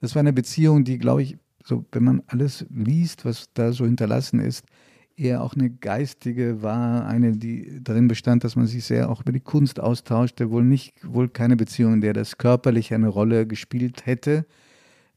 Das 0.00 0.14
war 0.14 0.20
eine 0.20 0.32
Beziehung, 0.32 0.84
die, 0.84 0.98
glaube 0.98 1.22
ich, 1.22 1.38
so, 1.70 1.86
wenn 1.92 2.02
man 2.02 2.22
alles 2.26 2.66
liest, 2.68 3.24
was 3.24 3.48
da 3.54 3.72
so 3.72 3.84
hinterlassen 3.84 4.40
ist, 4.40 4.66
eher 5.16 5.40
auch 5.40 5.54
eine 5.54 5.70
geistige 5.70 6.62
war, 6.62 7.06
eine, 7.06 7.36
die 7.36 7.78
darin 7.80 8.08
bestand, 8.08 8.42
dass 8.42 8.56
man 8.56 8.66
sich 8.66 8.84
sehr 8.84 9.08
auch 9.08 9.20
über 9.20 9.30
die 9.30 9.40
Kunst 9.40 9.78
austauschte, 9.78 10.50
wohl 10.50 10.64
nicht, 10.64 10.94
wohl 11.04 11.28
keine 11.28 11.56
Beziehung, 11.56 11.94
in 11.94 12.00
der 12.00 12.12
das 12.12 12.38
körperlich 12.38 12.92
eine 12.92 13.06
Rolle 13.06 13.46
gespielt 13.46 14.04
hätte. 14.04 14.46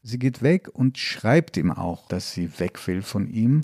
Sie 0.02 0.20
geht 0.20 0.42
weg 0.42 0.68
und 0.72 0.96
schreibt 0.96 1.56
ihm 1.56 1.72
auch, 1.72 2.06
dass 2.06 2.32
sie 2.32 2.60
weg 2.60 2.86
will 2.86 3.02
von 3.02 3.26
ihm 3.26 3.62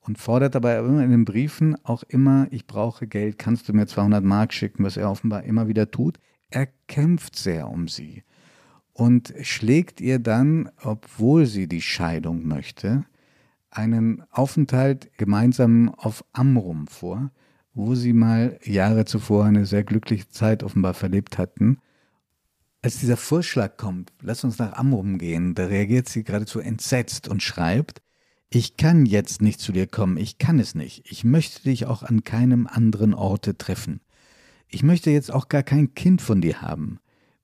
und 0.00 0.16
fordert 0.16 0.54
dabei 0.54 0.78
immer 0.78 1.04
in 1.04 1.10
den 1.10 1.26
Briefen 1.26 1.76
auch 1.84 2.04
immer, 2.04 2.46
ich 2.50 2.66
brauche 2.66 3.06
Geld, 3.06 3.38
kannst 3.38 3.68
du 3.68 3.74
mir 3.74 3.86
200 3.86 4.24
Mark 4.24 4.54
schicken, 4.54 4.82
was 4.82 4.96
er 4.96 5.10
offenbar 5.10 5.42
immer 5.42 5.68
wieder 5.68 5.90
tut. 5.90 6.18
Er 6.48 6.68
kämpft 6.88 7.36
sehr 7.36 7.68
um 7.68 7.86
sie 7.86 8.22
und 9.00 9.32
schlägt 9.40 10.02
ihr 10.02 10.18
dann, 10.18 10.68
obwohl 10.82 11.46
sie 11.46 11.66
die 11.66 11.80
Scheidung 11.80 12.46
möchte, 12.46 13.06
einen 13.70 14.22
Aufenthalt 14.30 15.10
gemeinsam 15.16 15.88
auf 15.96 16.22
Amrum 16.34 16.86
vor, 16.86 17.30
wo 17.72 17.94
sie 17.94 18.12
mal 18.12 18.58
Jahre 18.62 19.06
zuvor 19.06 19.46
eine 19.46 19.64
sehr 19.64 19.84
glückliche 19.84 20.28
Zeit 20.28 20.62
offenbar 20.62 20.92
verlebt 20.92 21.38
hatten. 21.38 21.78
Als 22.82 22.98
dieser 22.98 23.16
Vorschlag 23.16 23.78
kommt, 23.78 24.12
lass 24.20 24.44
uns 24.44 24.58
nach 24.58 24.74
Amrum 24.74 25.16
gehen, 25.16 25.54
da 25.54 25.64
reagiert 25.64 26.06
sie 26.06 26.22
geradezu 26.22 26.60
entsetzt 26.60 27.26
und 27.26 27.42
schreibt, 27.42 28.02
ich 28.50 28.76
kann 28.76 29.06
jetzt 29.06 29.40
nicht 29.40 29.60
zu 29.60 29.72
dir 29.72 29.86
kommen, 29.86 30.18
ich 30.18 30.36
kann 30.36 30.58
es 30.58 30.74
nicht, 30.74 31.10
ich 31.10 31.24
möchte 31.24 31.62
dich 31.62 31.86
auch 31.86 32.02
an 32.02 32.22
keinem 32.22 32.66
anderen 32.66 33.14
Orte 33.14 33.56
treffen. 33.56 34.02
Ich 34.68 34.82
möchte 34.82 35.10
jetzt 35.10 35.32
auch 35.32 35.48
gar 35.48 35.62
kein 35.62 35.94
Kind 35.94 36.20
von 36.20 36.42
dir 36.42 36.60
haben. 36.60 37.00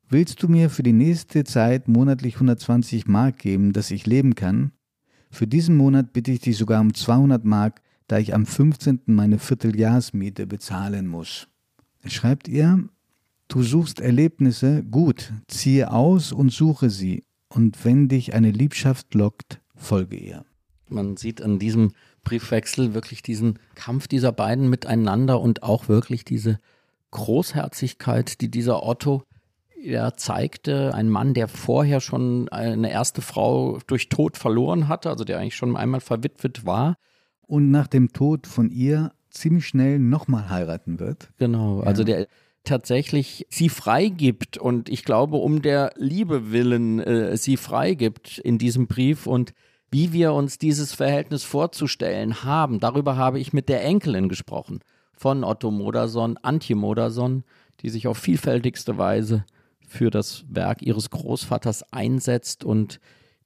Willst 0.09 0.40
du 0.40 0.47
mir 0.47 0.71
für 0.71 0.85
die 0.85 0.92
nächste 0.92 1.42
Zeit 1.42 1.88
monatlich 1.88 2.35
120 2.35 3.09
Mark 3.09 3.38
geben, 3.38 3.73
dass 3.73 3.90
ich 3.90 4.07
leben 4.07 4.37
kann? 4.37 4.71
Für 5.33 5.49
diesen 5.49 5.77
Monat 5.77 6.12
bitte 6.12 6.31
ich 6.31 6.38
dich 6.38 6.57
sogar 6.57 6.81
um 6.81 6.95
200 6.95 7.45
Mark, 7.45 7.83
da 8.07 8.19
ich 8.19 8.33
am 8.33 8.47
15. 8.47 9.01
meine 9.07 9.40
Vierteljahrsmiete 9.40 10.47
bezahlen 10.47 11.09
muss. 11.09 11.49
Schreibt 12.05 12.47
ihr, 12.47 12.88
du 13.49 13.64
suchst 13.64 13.99
Erlebnisse, 13.99 14.85
gut, 14.85 15.33
ziehe 15.49 15.90
aus 15.90 16.31
und 16.31 16.53
suche 16.53 16.88
sie, 16.88 17.25
und 17.49 17.85
wenn 17.85 18.07
dich 18.07 18.33
eine 18.33 18.53
Liebschaft 18.53 19.12
lockt, 19.12 19.61
folge 19.75 20.16
ihr. 20.19 20.45
Man 20.88 21.16
sieht 21.16 21.42
an 21.42 21.59
diesem 21.59 21.90
Briefwechsel 22.23 22.95
wirklich 22.95 23.23
diesen 23.23 23.59
Kampf 23.75 24.07
dieser 24.07 24.31
beiden 24.31 24.71
miteinander 24.71 25.40
und 25.40 25.64
auch 25.64 25.88
wirklich 25.88 26.25
diese 26.25 26.61
Großherzigkeit, 27.11 28.40
die 28.40 28.53
dieser 28.53 28.85
Otto 28.85 29.25
ja, 29.87 30.14
zeigte, 30.14 30.94
ein 30.94 31.09
Mann, 31.09 31.33
der 31.33 31.49
vorher 31.49 32.01
schon 32.01 32.49
eine 32.49 32.90
erste 32.90 33.22
Frau 33.22 33.79
durch 33.87 34.09
Tod 34.09 34.37
verloren 34.37 34.88
hatte, 34.88 35.11
also 35.11 35.25
der 35.25 35.38
eigentlich 35.38 35.57
schon 35.57 35.77
einmal 35.77 36.01
verwitwet 36.01 36.66
war. 36.66 36.96
Und 37.42 37.70
nach 37.70 37.87
dem 37.87 38.12
Tod 38.12 38.46
von 38.46 38.70
ihr 38.70 39.12
ziemlich 39.31 39.66
schnell 39.66 39.99
nochmal 39.99 40.51
heiraten 40.51 40.99
wird. 40.99 41.31
Genau, 41.38 41.81
ja. 41.81 41.87
also 41.87 42.03
der 42.03 42.27
tatsächlich 42.64 43.46
sie 43.49 43.68
freigibt 43.68 44.59
und 44.59 44.88
ich 44.88 45.05
glaube, 45.05 45.37
um 45.37 45.62
der 45.62 45.92
Liebe 45.96 46.51
willen 46.51 46.99
äh, 46.99 47.37
sie 47.37 47.57
freigibt 47.57 48.38
in 48.38 48.59
diesem 48.59 48.88
Brief 48.88 49.29
und 49.29 49.55
wie 49.92 50.12
wir 50.12 50.33
uns 50.33 50.59
dieses 50.59 50.92
Verhältnis 50.92 51.44
vorzustellen 51.44 52.42
haben, 52.42 52.81
darüber 52.81 53.16
habe 53.16 53.38
ich 53.38 53.53
mit 53.53 53.68
der 53.68 53.85
Enkelin 53.85 54.29
gesprochen 54.29 54.81
von 55.12 55.44
Otto 55.44 55.70
Modersohn, 55.70 56.38
Antje 56.42 56.75
Modersohn, 56.75 57.44
die 57.83 57.88
sich 57.88 58.09
auf 58.09 58.18
vielfältigste 58.18 58.99
Weise 58.99 59.44
für 59.87 60.11
das 60.11 60.44
Werk 60.49 60.83
ihres 60.83 61.11
Großvaters 61.11 61.92
einsetzt 61.92 62.64
und 62.64 63.01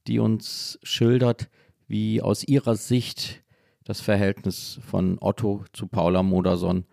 die 0.06 0.18
uns 0.18 0.78
schildert, 0.82 1.50
wie 1.86 2.22
aus 2.22 2.46
ihrer 2.46 2.74
Sicht 2.74 3.42
das 3.84 4.00
Verhältnis 4.00 4.80
von 4.88 5.18
Otto 5.20 5.64
zu 5.72 5.86
Paula 5.88 6.22
Modersohn 6.22 6.86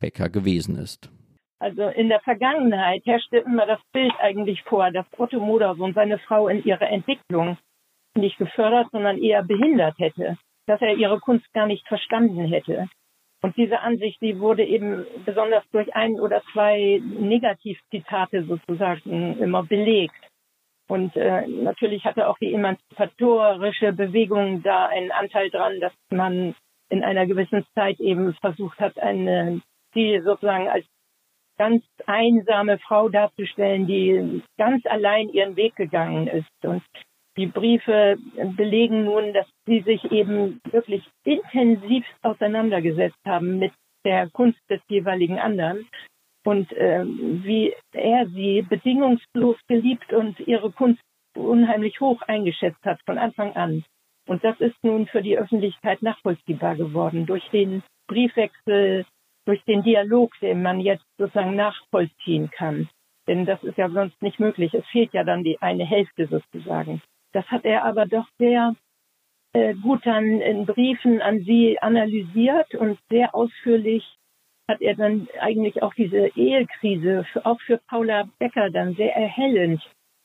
Becker 0.00 0.28
gewesen 0.28 0.76
ist. 0.76 1.10
Also 1.58 1.86
in 1.88 2.08
der 2.08 2.20
Vergangenheit 2.20 3.06
herrschte 3.06 3.38
immer 3.38 3.66
das 3.66 3.80
Bild 3.92 4.12
eigentlich 4.18 4.62
vor, 4.62 4.90
dass 4.90 5.06
Otto 5.16 5.38
Modersohn 5.38 5.94
seine 5.94 6.18
Frau 6.18 6.48
in 6.48 6.64
ihrer 6.64 6.90
Entwicklung 6.90 7.56
nicht 8.16 8.36
gefördert, 8.36 8.88
sondern 8.90 9.18
eher 9.18 9.44
behindert 9.44 9.96
hätte, 9.98 10.36
dass 10.66 10.80
er 10.80 10.96
ihre 10.96 11.20
Kunst 11.20 11.50
gar 11.52 11.66
nicht 11.66 11.86
verstanden 11.86 12.46
hätte. 12.46 12.88
Und 13.42 13.56
diese 13.56 13.80
Ansicht, 13.80 14.20
die 14.22 14.38
wurde 14.38 14.64
eben 14.64 15.04
besonders 15.24 15.64
durch 15.72 15.94
ein 15.96 16.20
oder 16.20 16.42
zwei 16.52 17.02
Negativzitate 17.02 18.44
sozusagen 18.44 19.38
immer 19.38 19.64
belegt. 19.64 20.14
Und 20.88 21.16
äh, 21.16 21.46
natürlich 21.48 22.04
hatte 22.04 22.28
auch 22.28 22.38
die 22.38 22.54
emanzipatorische 22.54 23.92
Bewegung 23.92 24.62
da 24.62 24.86
einen 24.86 25.10
Anteil 25.10 25.50
dran, 25.50 25.80
dass 25.80 25.92
man 26.10 26.54
in 26.88 27.02
einer 27.02 27.26
gewissen 27.26 27.64
Zeit 27.74 27.98
eben 27.98 28.34
versucht 28.34 28.78
hat, 28.78 28.98
eine, 28.98 29.60
die 29.94 30.20
sozusagen 30.20 30.68
als 30.68 30.86
ganz 31.58 31.84
einsame 32.06 32.78
Frau 32.78 33.08
darzustellen, 33.08 33.86
die 33.86 34.42
ganz 34.56 34.84
allein 34.86 35.28
ihren 35.30 35.56
Weg 35.56 35.74
gegangen 35.76 36.26
ist. 36.26 36.64
Und 36.64 36.82
Die 37.36 37.46
Briefe 37.46 38.18
belegen 38.56 39.04
nun, 39.04 39.32
dass 39.32 39.46
sie 39.66 39.80
sich 39.80 40.10
eben 40.12 40.60
wirklich 40.70 41.02
intensiv 41.24 42.04
auseinandergesetzt 42.22 43.18
haben 43.24 43.58
mit 43.58 43.72
der 44.04 44.28
Kunst 44.30 44.60
des 44.68 44.80
jeweiligen 44.88 45.38
anderen 45.38 45.88
und 46.44 46.72
äh, 46.72 47.04
wie 47.06 47.74
er 47.92 48.26
sie 48.28 48.62
bedingungslos 48.62 49.56
geliebt 49.68 50.12
und 50.12 50.40
ihre 50.40 50.70
Kunst 50.72 51.00
unheimlich 51.36 52.00
hoch 52.00 52.20
eingeschätzt 52.22 52.84
hat 52.84 53.00
von 53.06 53.16
Anfang 53.16 53.54
an. 53.54 53.84
Und 54.28 54.44
das 54.44 54.60
ist 54.60 54.76
nun 54.82 55.06
für 55.06 55.22
die 55.22 55.38
Öffentlichkeit 55.38 56.02
nachvollziehbar 56.02 56.76
geworden 56.76 57.26
durch 57.26 57.48
den 57.50 57.82
Briefwechsel, 58.08 59.04
durch 59.46 59.62
den 59.64 59.82
Dialog, 59.82 60.32
den 60.40 60.62
man 60.62 60.80
jetzt 60.80 61.04
sozusagen 61.18 61.56
nachvollziehen 61.56 62.50
kann. 62.50 62.88
Denn 63.26 63.46
das 63.46 63.62
ist 63.62 63.78
ja 63.78 63.88
sonst 63.88 64.20
nicht 64.20 64.38
möglich. 64.40 64.74
Es 64.74 64.86
fehlt 64.86 65.12
ja 65.12 65.24
dann 65.24 65.44
die 65.44 65.60
eine 65.60 65.84
Hälfte 65.84 66.26
sozusagen. 66.26 67.00
Das 67.32 67.46
hat 67.46 67.64
er 67.64 67.84
aber 67.84 68.06
doch 68.06 68.26
sehr 68.38 68.74
äh, 69.52 69.74
gut 69.74 70.04
dann 70.04 70.40
in 70.40 70.66
Briefen 70.66 71.20
an 71.20 71.40
sie 71.40 71.78
analysiert 71.80 72.74
und 72.74 72.98
sehr 73.10 73.34
ausführlich 73.34 74.04
hat 74.68 74.80
er 74.80 74.94
dann 74.94 75.28
eigentlich 75.40 75.82
auch 75.82 75.94
diese 75.94 76.28
Ehekrise 76.36 77.26
auch 77.44 77.60
für 77.62 77.78
Paula 77.88 78.28
Becker 78.38 78.70
dann 78.70 78.94
sehr 78.94 79.14
erhellend 79.14 79.82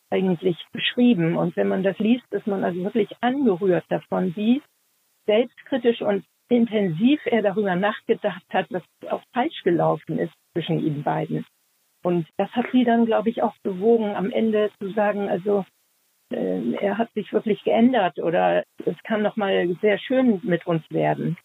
eigentlich 0.09 0.57
beschrieben. 0.71 1.35
Und 1.35 1.55
wenn 1.55 1.67
man 1.67 1.83
das 1.83 1.97
liest, 1.99 2.31
ist 2.31 2.47
man 2.47 2.63
also 2.63 2.81
wirklich 2.83 3.09
angerührt 3.21 3.85
davon, 3.89 4.35
wie 4.35 4.61
selbstkritisch 5.25 6.01
und 6.01 6.23
intensiv 6.49 7.19
er 7.25 7.41
darüber 7.41 7.75
nachgedacht 7.75 8.45
hat, 8.49 8.67
was 8.69 8.83
auch 9.09 9.21
falsch 9.33 9.63
gelaufen 9.63 10.17
ist 10.17 10.33
zwischen 10.53 10.79
ihnen 10.79 11.03
beiden. 11.03 11.45
Und 12.03 12.27
das 12.37 12.49
hat 12.51 12.67
sie 12.71 12.85
dann, 12.85 13.05
glaube 13.05 13.29
ich, 13.29 13.43
auch 13.43 13.55
bewogen, 13.63 14.15
am 14.15 14.31
Ende 14.31 14.71
zu 14.79 14.91
sagen, 14.91 15.27
also 15.27 15.65
er 16.29 16.97
hat 16.97 17.11
sich 17.13 17.31
wirklich 17.31 17.63
geändert 17.63 18.19
oder 18.19 18.63
es 18.85 18.95
kann 19.03 19.21
noch 19.21 19.37
mal 19.37 19.75
sehr 19.81 19.97
schön 19.97 20.41
mit 20.43 20.67
uns 20.67 20.83
werden. 20.89 21.37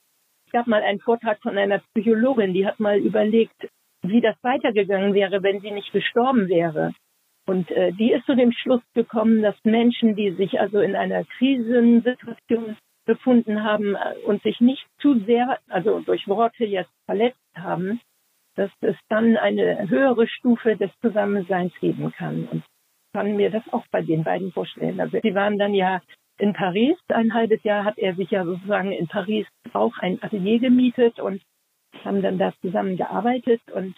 Es 0.47 0.53
gab 0.53 0.67
mal 0.67 0.83
einen 0.83 1.01
Vortrag 1.01 1.41
von 1.41 1.57
einer 1.57 1.81
Psychologin, 1.95 2.53
die 2.53 2.67
hat 2.67 2.81
mal 2.81 2.99
überlegt, 2.99 3.69
wie 4.03 4.21
das 4.21 4.37
weitergegangen 4.43 5.15
wäre, 5.15 5.43
wenn 5.43 5.61
sie 5.61 5.71
nicht 5.71 5.93
gestorben 5.93 6.49
wäre. 6.49 6.93
Und 7.47 7.71
äh, 7.71 7.93
die 7.93 8.13
ist 8.13 8.27
zu 8.27 8.37
dem 8.37 8.53
Schluss 8.53 8.83
gekommen, 8.95 9.43
dass 9.43 9.57
Menschen, 9.65 10.15
die 10.15 10.33
sich 10.33 10.61
also 10.61 10.81
in 10.81 10.95
einer 10.95 11.25
Krisensituation 11.25 12.77
befunden 13.05 13.65
haben 13.65 13.97
äh, 13.97 14.15
und 14.27 14.43
sich 14.43 14.61
nicht 14.61 14.87
zu 15.01 15.19
sehr, 15.21 15.59
also 15.69 16.01
durch 16.01 16.29
Worte 16.29 16.65
jetzt 16.65 16.93
verletzt 17.07 17.39
haben, 17.57 18.01
dass 18.55 18.71
es 18.81 18.97
dann 19.09 19.37
eine 19.37 19.89
höhere 19.89 20.29
Stufe 20.29 20.77
des 20.77 20.91
Zusammenseins 21.01 21.73
geben 21.81 22.13
kann. 22.13 22.49
Und 22.51 22.63
kann 23.13 23.37
mir 23.37 23.51
das 23.51 23.63
auch 23.73 23.85
bei 23.91 24.03
den 24.03 24.25
beiden 24.25 24.53
vorstellen. 24.53 25.01
Also 25.01 25.19
sie 25.23 25.35
waren 25.35 25.59
dann 25.59 25.75
ja 25.75 26.01
in 26.39 26.53
Paris, 26.53 26.97
ein 27.09 27.35
halbes 27.35 27.63
Jahr 27.63 27.85
hat 27.85 27.99
er 27.99 28.15
sich 28.15 28.31
ja 28.31 28.45
sozusagen 28.45 28.93
in 28.93 29.07
Paris 29.07 29.47
auch 29.73 29.97
ein 29.99 30.23
Atelier 30.23 30.59
gemietet 30.59 31.21
und 31.21 31.43
haben 32.05 32.23
dann 32.23 32.39
da 32.39 32.53
zusammen 32.61 32.97
gearbeitet 32.97 33.61
und 33.73 33.95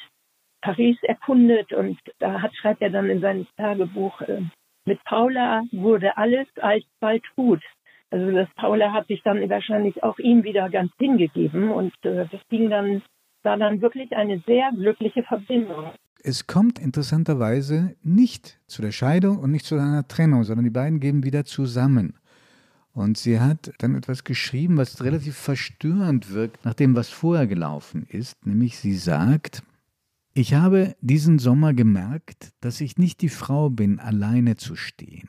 Paris 0.61 0.97
erkundet 1.03 1.73
und 1.73 1.99
da 2.19 2.43
hat, 2.43 2.55
schreibt 2.57 2.83
er 2.83 2.91
dann 2.91 3.09
in 3.11 3.21
seinem 3.21 3.47
Tagebuch, 3.57 4.21
äh, 4.23 4.43
mit 4.87 5.03
Paula 5.05 5.63
wurde 5.73 6.17
alles 6.17 6.49
alsbald 6.61 7.23
gut. 7.37 7.63
Also 8.11 8.31
das 8.31 8.49
Paula 8.57 8.93
hat 8.93 9.07
sich 9.07 9.23
dann 9.23 9.49
wahrscheinlich 9.49 10.03
auch 10.03 10.19
ihm 10.19 10.45
wieder 10.45 10.69
ganz 10.71 10.93
hingegeben 10.99 11.71
und 11.71 11.93
äh, 12.05 12.27
das 12.31 12.41
ging 12.49 12.71
dann 12.71 13.03
war 13.45 13.57
dann 13.59 13.83
wirklich 13.83 14.17
eine 14.17 14.39
sehr 14.47 14.71
glückliche 14.73 15.23
Verbindung. 15.23 15.91
Es 16.27 16.47
kommt 16.47 16.79
interessanterweise 16.79 17.97
nicht 18.03 18.59
zu 18.67 18.81
der 18.81 18.93
Scheidung 18.93 19.37
und 19.37 19.51
nicht 19.51 19.67
zu 19.67 19.75
einer 19.75 20.09
Trennung, 20.09 20.45
sondern 20.45 20.65
die 20.65 20.71
beiden 20.71 20.99
gehen 20.99 21.23
wieder 21.23 21.45
zusammen. 21.45 22.15
Und 22.93 23.19
sie 23.19 23.41
hat 23.41 23.75
dann 23.77 23.95
etwas 23.95 24.25
geschrieben, 24.25 24.79
was 24.79 25.05
relativ 25.05 25.37
verstörend 25.37 26.33
wirkt, 26.33 26.65
nach 26.65 26.73
dem, 26.73 26.97
was 26.97 27.11
vorher 27.11 27.47
gelaufen 27.47 28.07
ist. 28.09 28.47
Nämlich 28.47 28.79
sie 28.79 28.97
sagt, 28.97 29.63
ich 30.33 30.55
habe 30.55 30.97
diesen 31.03 31.39
Sommer 31.39 31.75
gemerkt, 31.75 32.53
dass 32.61 32.81
ich 32.81 32.97
nicht 32.97 33.21
die 33.21 33.29
Frau 33.29 33.69
bin, 33.69 34.01
alleine 34.01 34.57
zu 34.57 34.77
stehen. 34.77 35.29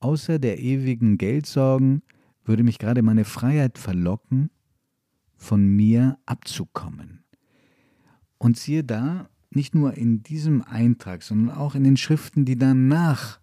Außer 0.00 0.38
der 0.38 0.58
ewigen 0.58 1.16
Geldsorgen 1.16 2.02
würde 2.44 2.64
mich 2.64 2.78
gerade 2.78 3.00
meine 3.00 3.24
Freiheit 3.24 3.78
verlocken, 3.78 4.50
von 5.38 5.66
mir 5.66 6.18
abzukommen. 6.26 7.24
Und 8.36 8.58
siehe 8.58 8.84
da, 8.84 9.30
nicht 9.56 9.74
nur 9.74 9.94
in 9.94 10.22
diesem 10.22 10.62
Eintrag, 10.62 11.22
sondern 11.22 11.56
auch 11.56 11.74
in 11.74 11.84
den 11.84 11.96
Schriften, 11.96 12.44
die 12.44 12.56
danach 12.56 13.40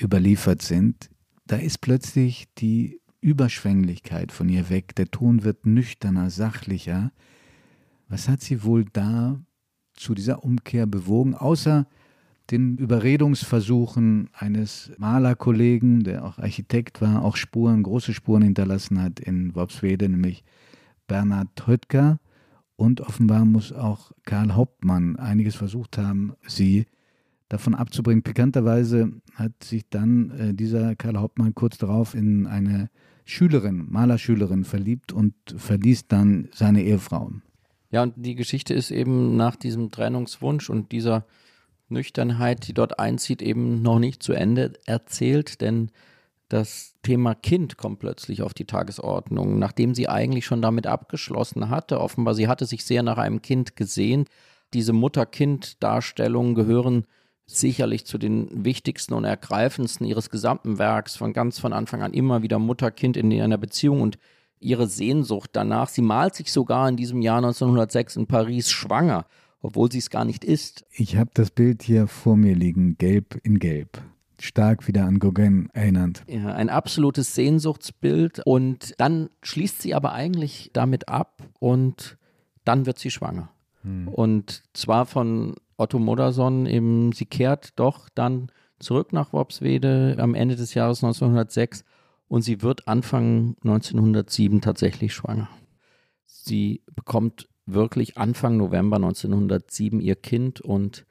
überliefert 0.00 0.62
sind, 0.62 1.10
da 1.46 1.56
ist 1.56 1.80
plötzlich 1.80 2.46
die 2.58 3.00
Überschwänglichkeit 3.20 4.32
von 4.32 4.48
ihr 4.48 4.68
weg, 4.70 4.94
der 4.94 5.10
Ton 5.10 5.44
wird 5.44 5.66
nüchterner, 5.66 6.30
sachlicher. 6.30 7.12
Was 8.08 8.28
hat 8.28 8.40
sie 8.40 8.62
wohl 8.62 8.84
da 8.84 9.40
zu 9.94 10.14
dieser 10.14 10.44
Umkehr 10.44 10.86
bewogen, 10.86 11.34
außer 11.34 11.86
den 12.50 12.76
Überredungsversuchen 12.76 14.30
eines 14.32 14.92
Malerkollegen, 14.98 16.04
der 16.04 16.24
auch 16.24 16.38
Architekt 16.38 17.00
war, 17.00 17.24
auch 17.24 17.36
Spuren, 17.36 17.82
große 17.82 18.14
Spuren 18.14 18.42
hinterlassen 18.42 19.02
hat 19.02 19.18
in 19.18 19.54
Worpswede, 19.54 20.08
nämlich 20.08 20.44
Bernhard 21.08 21.66
Höttger, 21.66 22.18
und 22.76 23.00
offenbar 23.00 23.44
muss 23.44 23.72
auch 23.72 24.12
Karl 24.24 24.54
Hauptmann 24.54 25.16
einiges 25.16 25.56
versucht 25.56 25.98
haben, 25.98 26.34
sie 26.46 26.86
davon 27.48 27.74
abzubringen. 27.74 28.22
Pikanterweise 28.22 29.12
hat 29.34 29.64
sich 29.64 29.88
dann 29.88 30.30
äh, 30.30 30.54
dieser 30.54 30.94
Karl 30.96 31.16
Hauptmann 31.16 31.54
kurz 31.54 31.78
darauf 31.78 32.14
in 32.14 32.46
eine 32.46 32.90
Schülerin, 33.24 33.86
Malerschülerin 33.88 34.64
verliebt 34.64 35.12
und 35.12 35.34
verließ 35.56 36.06
dann 36.08 36.48
seine 36.52 36.82
Ehefrau. 36.82 37.32
Ja, 37.90 38.02
und 38.02 38.14
die 38.16 38.34
Geschichte 38.34 38.74
ist 38.74 38.90
eben 38.90 39.36
nach 39.36 39.56
diesem 39.56 39.90
Trennungswunsch 39.90 40.70
und 40.70 40.92
dieser 40.92 41.24
Nüchternheit, 41.88 42.66
die 42.66 42.74
dort 42.74 42.98
einzieht, 42.98 43.42
eben 43.42 43.82
noch 43.82 43.98
nicht 43.98 44.22
zu 44.22 44.32
Ende 44.32 44.74
erzählt, 44.86 45.60
denn 45.60 45.90
das 46.48 46.94
Thema 47.02 47.34
Kind 47.34 47.76
kommt 47.76 47.98
plötzlich 47.98 48.42
auf 48.42 48.54
die 48.54 48.66
Tagesordnung, 48.66 49.58
nachdem 49.58 49.94
sie 49.94 50.08
eigentlich 50.08 50.46
schon 50.46 50.62
damit 50.62 50.86
abgeschlossen 50.86 51.70
hatte. 51.70 52.00
Offenbar, 52.00 52.34
sie 52.34 52.48
hatte 52.48 52.66
sich 52.66 52.84
sehr 52.84 53.02
nach 53.02 53.18
einem 53.18 53.42
Kind 53.42 53.74
gesehnt. 53.76 54.28
Diese 54.72 54.92
Mutter-Kind-Darstellungen 54.92 56.54
gehören 56.54 57.06
sicherlich 57.46 58.06
zu 58.06 58.18
den 58.18 58.64
wichtigsten 58.64 59.14
und 59.14 59.24
ergreifendsten 59.24 60.06
ihres 60.06 60.30
gesamten 60.30 60.78
Werks, 60.78 61.16
von 61.16 61.32
ganz 61.32 61.58
von 61.58 61.72
Anfang 61.72 62.02
an 62.02 62.12
immer 62.12 62.42
wieder 62.42 62.58
Mutter-Kind 62.58 63.16
in 63.16 63.32
einer 63.40 63.58
Beziehung 63.58 64.00
und 64.00 64.18
ihre 64.58 64.86
Sehnsucht 64.86 65.50
danach. 65.52 65.88
Sie 65.88 66.02
malt 66.02 66.34
sich 66.34 66.52
sogar 66.52 66.88
in 66.88 66.96
diesem 66.96 67.22
Jahr 67.22 67.38
1906 67.38 68.16
in 68.16 68.26
Paris 68.26 68.70
schwanger, 68.70 69.26
obwohl 69.60 69.90
sie 69.90 69.98
es 69.98 70.10
gar 70.10 70.24
nicht 70.24 70.44
ist. 70.44 70.84
Ich 70.92 71.16
habe 71.16 71.30
das 71.34 71.50
Bild 71.50 71.82
hier 71.82 72.06
vor 72.06 72.36
mir 72.36 72.54
liegen, 72.54 72.98
gelb 72.98 73.38
in 73.42 73.58
gelb 73.58 74.00
stark 74.40 74.86
wieder 74.86 75.04
an 75.04 75.18
Gauguin 75.18 75.68
erinnernd. 75.72 76.22
Ja, 76.28 76.54
ein 76.54 76.68
absolutes 76.68 77.34
Sehnsuchtsbild 77.34 78.42
und 78.44 78.94
dann 78.98 79.30
schließt 79.42 79.82
sie 79.82 79.94
aber 79.94 80.12
eigentlich 80.12 80.70
damit 80.72 81.08
ab 81.08 81.42
und 81.58 82.16
dann 82.64 82.86
wird 82.86 82.98
sie 82.98 83.10
schwanger. 83.10 83.50
Hm. 83.82 84.08
Und 84.08 84.62
zwar 84.72 85.06
von 85.06 85.54
Otto 85.76 85.98
Modersohn 85.98 86.66
eben, 86.66 87.12
sie 87.12 87.26
kehrt 87.26 87.78
doch 87.78 88.08
dann 88.14 88.50
zurück 88.78 89.12
nach 89.12 89.32
Worpswede 89.32 90.16
am 90.18 90.34
Ende 90.34 90.56
des 90.56 90.74
Jahres 90.74 91.02
1906 91.02 91.84
und 92.28 92.42
sie 92.42 92.62
wird 92.62 92.88
Anfang 92.88 93.56
1907 93.62 94.60
tatsächlich 94.60 95.14
schwanger. 95.14 95.48
Sie 96.26 96.82
bekommt 96.94 97.48
wirklich 97.66 98.16
Anfang 98.16 98.56
November 98.56 98.96
1907 98.96 100.00
ihr 100.00 100.16
Kind 100.16 100.60
und 100.60 101.06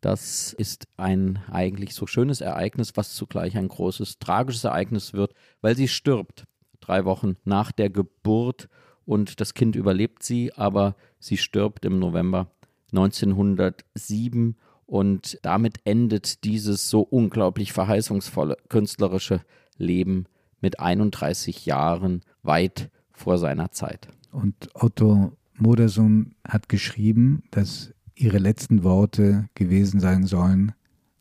das 0.00 0.52
ist 0.52 0.86
ein 0.96 1.40
eigentlich 1.50 1.94
so 1.94 2.06
schönes 2.06 2.40
Ereignis, 2.40 2.92
was 2.96 3.14
zugleich 3.14 3.56
ein 3.56 3.68
großes 3.68 4.18
tragisches 4.18 4.64
Ereignis 4.64 5.12
wird, 5.12 5.34
weil 5.60 5.76
sie 5.76 5.88
stirbt. 5.88 6.44
Drei 6.80 7.04
Wochen 7.04 7.36
nach 7.44 7.72
der 7.72 7.90
Geburt 7.90 8.68
und 9.04 9.40
das 9.40 9.54
Kind 9.54 9.74
überlebt 9.74 10.22
sie, 10.22 10.52
aber 10.54 10.94
sie 11.18 11.36
stirbt 11.36 11.84
im 11.84 11.98
November 11.98 12.50
1907 12.92 14.56
und 14.86 15.38
damit 15.42 15.80
endet 15.84 16.44
dieses 16.44 16.88
so 16.88 17.00
unglaublich 17.00 17.72
verheißungsvolle 17.72 18.56
künstlerische 18.68 19.42
Leben 19.76 20.26
mit 20.60 20.80
31 20.80 21.66
Jahren 21.66 22.22
weit 22.42 22.90
vor 23.12 23.38
seiner 23.38 23.70
Zeit. 23.70 24.08
Und 24.30 24.70
Otto 24.74 25.32
Modersohn 25.54 26.34
hat 26.46 26.68
geschrieben, 26.68 27.42
dass 27.50 27.92
ihre 28.20 28.38
letzten 28.38 28.82
Worte 28.82 29.48
gewesen 29.54 30.00
sein 30.00 30.24
sollen, 30.26 30.72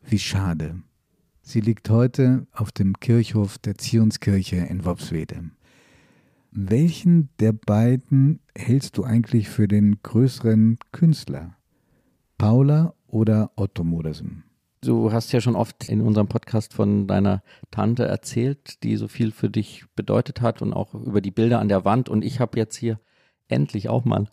wie 0.03 0.19
schade. 0.19 0.81
Sie 1.41 1.62
liegt 1.62 1.89
heute 1.89 2.47
auf 2.51 2.71
dem 2.71 2.99
Kirchhof 2.99 3.57
der 3.57 3.77
Zionskirche 3.77 4.57
in 4.57 4.83
Worpswede. 4.83 5.51
Welchen 6.51 7.29
der 7.39 7.53
beiden 7.53 8.39
hältst 8.55 8.97
du 8.97 9.03
eigentlich 9.03 9.47
für 9.47 9.67
den 9.67 9.99
größeren 10.01 10.79
Künstler? 10.91 11.55
Paula 12.38 12.93
oder 13.05 13.51
Otto 13.55 13.83
Modersen? 13.83 14.43
Du 14.81 15.12
hast 15.12 15.31
ja 15.31 15.41
schon 15.41 15.55
oft 15.55 15.89
in 15.89 16.01
unserem 16.01 16.27
Podcast 16.27 16.73
von 16.73 17.07
deiner 17.07 17.41
Tante 17.71 18.05
erzählt, 18.05 18.83
die 18.83 18.95
so 18.95 19.07
viel 19.07 19.31
für 19.31 19.49
dich 19.49 19.86
bedeutet 19.95 20.41
hat 20.41 20.62
und 20.62 20.73
auch 20.73 20.93
über 20.93 21.21
die 21.21 21.31
Bilder 21.31 21.60
an 21.60 21.67
der 21.67 21.86
Wand. 21.86 22.10
Und 22.10 22.23
ich 22.23 22.39
habe 22.39 22.57
jetzt 22.57 22.75
hier 22.75 22.99
endlich 23.47 23.89
auch 23.89 24.05
mal 24.05 24.27